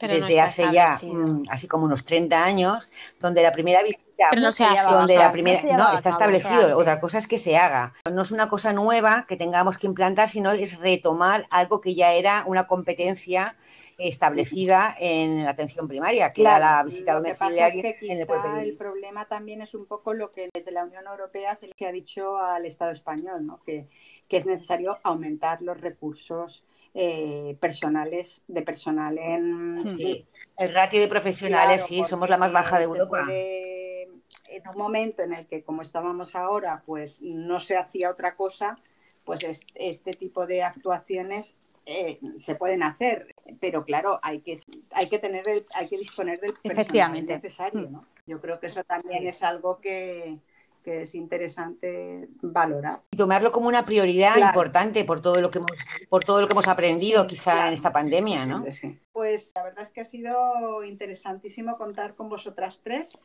desde 0.09 0.41
hace 0.41 0.65
ya 0.73 0.99
mm, 1.03 1.45
así 1.51 1.69
como 1.69 1.85
unos 1.85 2.05
30 2.05 2.43
años, 2.43 2.89
donde 3.21 3.43
la 3.43 3.53
primera 3.53 3.83
visita, 3.83 4.29
no 4.35 4.51
donde 4.51 5.17
la 5.17 5.31
primera, 5.31 5.63
no, 5.77 5.93
está 5.95 6.11
establecido, 6.11 6.77
otra 6.77 7.01
cosa 7.01 7.19
es 7.19 7.27
que 7.27 7.39
se 7.39 7.57
haga. 7.57 7.95
No 8.11 8.23
es 8.23 8.31
una 8.31 8.49
cosa 8.49 8.73
nueva 8.73 9.27
que 9.29 9.37
tengamos 9.37 9.79
que 9.79 9.87
implantar, 9.87 10.29
sino 10.29 10.53
es 10.53 10.79
retomar 10.79 11.47
algo 11.51 11.81
que 11.81 11.95
ya 11.95 12.13
era 12.13 12.45
una 12.47 12.67
competencia 12.67 13.57
establecida 14.01 14.95
en 14.99 15.45
la 15.45 15.51
atención 15.51 15.87
primaria, 15.87 16.33
que 16.33 16.43
era 16.43 16.59
la 16.59 16.83
visita 16.83 17.15
domiciliaria 17.15 17.97
en 18.01 18.21
el 18.21 18.67
El 18.67 18.77
problema 18.77 19.27
también 19.27 19.63
es 19.63 19.75
un 19.75 19.87
poco 19.87 20.15
lo 20.15 20.33
que 20.33 20.49
desde 20.53 20.71
la 20.73 20.85
Unión 20.85 21.07
Europea 21.07 21.55
se 21.55 21.69
le 21.69 21.87
ha 21.87 21.93
dicho 21.93 22.39
al 22.39 22.67
Estado 22.67 22.91
español, 22.91 23.47
¿no? 23.47 23.61
que, 23.65 23.87
que 24.29 24.37
es 24.37 24.47
necesario 24.47 24.99
aumentar 25.03 25.63
los 25.63 25.81
recursos 25.81 26.65
eh, 26.93 27.57
personales 27.61 28.43
de 28.49 28.63
personal 28.63 29.17
en 29.17 29.87
sí. 29.87 30.27
el 30.57 30.75
ratio 30.75 31.01
de 31.01 31.07
profesionales 31.07 31.87
sí 31.87 32.03
somos 32.03 32.29
la 32.29 32.37
más 32.37 32.51
baja 32.51 32.79
de 32.79 32.85
Europa 32.85 33.29
en 33.31 34.69
un 34.69 34.77
momento 34.77 35.23
en 35.23 35.33
el 35.33 35.47
que 35.47 35.63
como 35.63 35.83
estábamos 35.83 36.35
ahora 36.35 36.83
pues 36.85 37.19
no 37.21 37.61
se 37.61 37.77
hacía 37.77 38.11
otra 38.11 38.35
cosa 38.35 38.77
pues 39.25 39.63
este 39.77 40.11
tipo 40.15 40.49
de 40.49 40.65
actuaciones 40.65 41.57
eh, 41.87 42.21
se 42.39 42.55
pueden 42.55 42.83
hacer 42.83 43.35
pero 43.61 43.85
claro 43.85 44.21
hay 44.23 44.41
que 44.41 44.59
hay 44.93 45.09
que 45.09 45.19
tener 45.19 45.43
hay 45.75 45.89
que 45.89 45.99
disponer 45.99 46.39
del 46.41 46.55
personal 46.55 47.27
necesario 47.27 47.89
¿no? 47.91 48.07
yo 48.27 48.41
creo 48.41 48.59
que 48.61 48.67
eso 48.67 48.85
también 48.85 49.27
es 49.27 49.43
algo 49.43 49.81
que 49.81 50.39
que 50.83 51.03
es 51.03 51.15
interesante 51.15 52.29
valorar. 52.41 53.03
Y 53.11 53.17
tomarlo 53.17 53.53
como 53.53 53.69
una 53.69 53.85
prioridad 53.85 54.37
importante 54.37 55.05
por 55.05 55.21
todo 55.21 55.41
lo 55.41 55.51
que 55.51 55.59
hemos, 55.59 55.73
por 56.09 56.25
todo 56.25 56.41
lo 56.41 56.47
que 56.47 56.53
hemos 56.53 56.69
aprendido 56.69 57.27
quizá 57.27 57.69
en 57.69 57.75
esta 57.75 57.93
pandemia, 57.93 58.47
¿no? 58.47 58.65
Pues 59.13 59.53
la 59.55 59.63
verdad 59.63 59.83
es 59.83 59.91
que 59.91 60.01
ha 60.01 60.05
sido 60.05 60.83
interesantísimo 60.85 61.77
contar 61.77 62.15
con 62.15 62.29
vosotras 62.29 62.81
tres. 62.83 63.23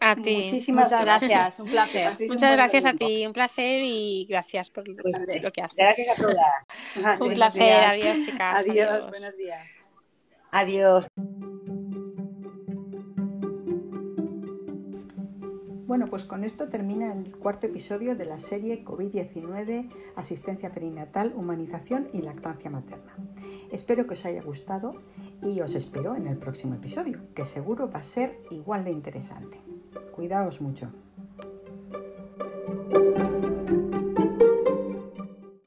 A 0.00 0.16
ti. 0.16 0.36
Muchísimas 0.44 0.90
gracias, 0.90 1.60
un 1.60 1.68
placer. 1.68 2.12
Muchas 2.28 2.52
gracias 2.52 2.84
a 2.84 2.92
ti, 2.94 3.26
un 3.26 3.32
placer 3.32 3.82
y 3.84 4.26
gracias 4.28 4.70
por 4.70 4.84
pues, 4.84 5.42
lo 5.42 5.52
que 5.52 5.62
haces. 5.62 5.76
Gracias 5.76 6.08
a 6.08 6.22
todas. 6.22 7.20
un 7.20 7.34
placer, 7.34 7.84
adiós 7.84 8.26
chicas. 8.26 8.66
adiós. 8.66 9.10
buenos 9.10 9.36
días. 9.36 9.78
Adiós. 10.50 11.06
Bueno, 15.92 16.06
pues 16.06 16.24
con 16.24 16.42
esto 16.42 16.70
termina 16.70 17.12
el 17.12 17.36
cuarto 17.36 17.66
episodio 17.66 18.16
de 18.16 18.24
la 18.24 18.38
serie 18.38 18.82
COVID-19, 18.82 19.90
asistencia 20.16 20.72
perinatal, 20.72 21.34
humanización 21.36 22.08
y 22.14 22.22
lactancia 22.22 22.70
materna. 22.70 23.14
Espero 23.70 24.06
que 24.06 24.14
os 24.14 24.24
haya 24.24 24.40
gustado 24.42 25.02
y 25.42 25.60
os 25.60 25.74
espero 25.74 26.16
en 26.16 26.28
el 26.28 26.38
próximo 26.38 26.76
episodio, 26.76 27.20
que 27.34 27.44
seguro 27.44 27.90
va 27.90 27.98
a 27.98 28.02
ser 28.02 28.40
igual 28.50 28.84
de 28.84 28.90
interesante. 28.90 29.60
Cuidaos 30.14 30.62
mucho. 30.62 30.90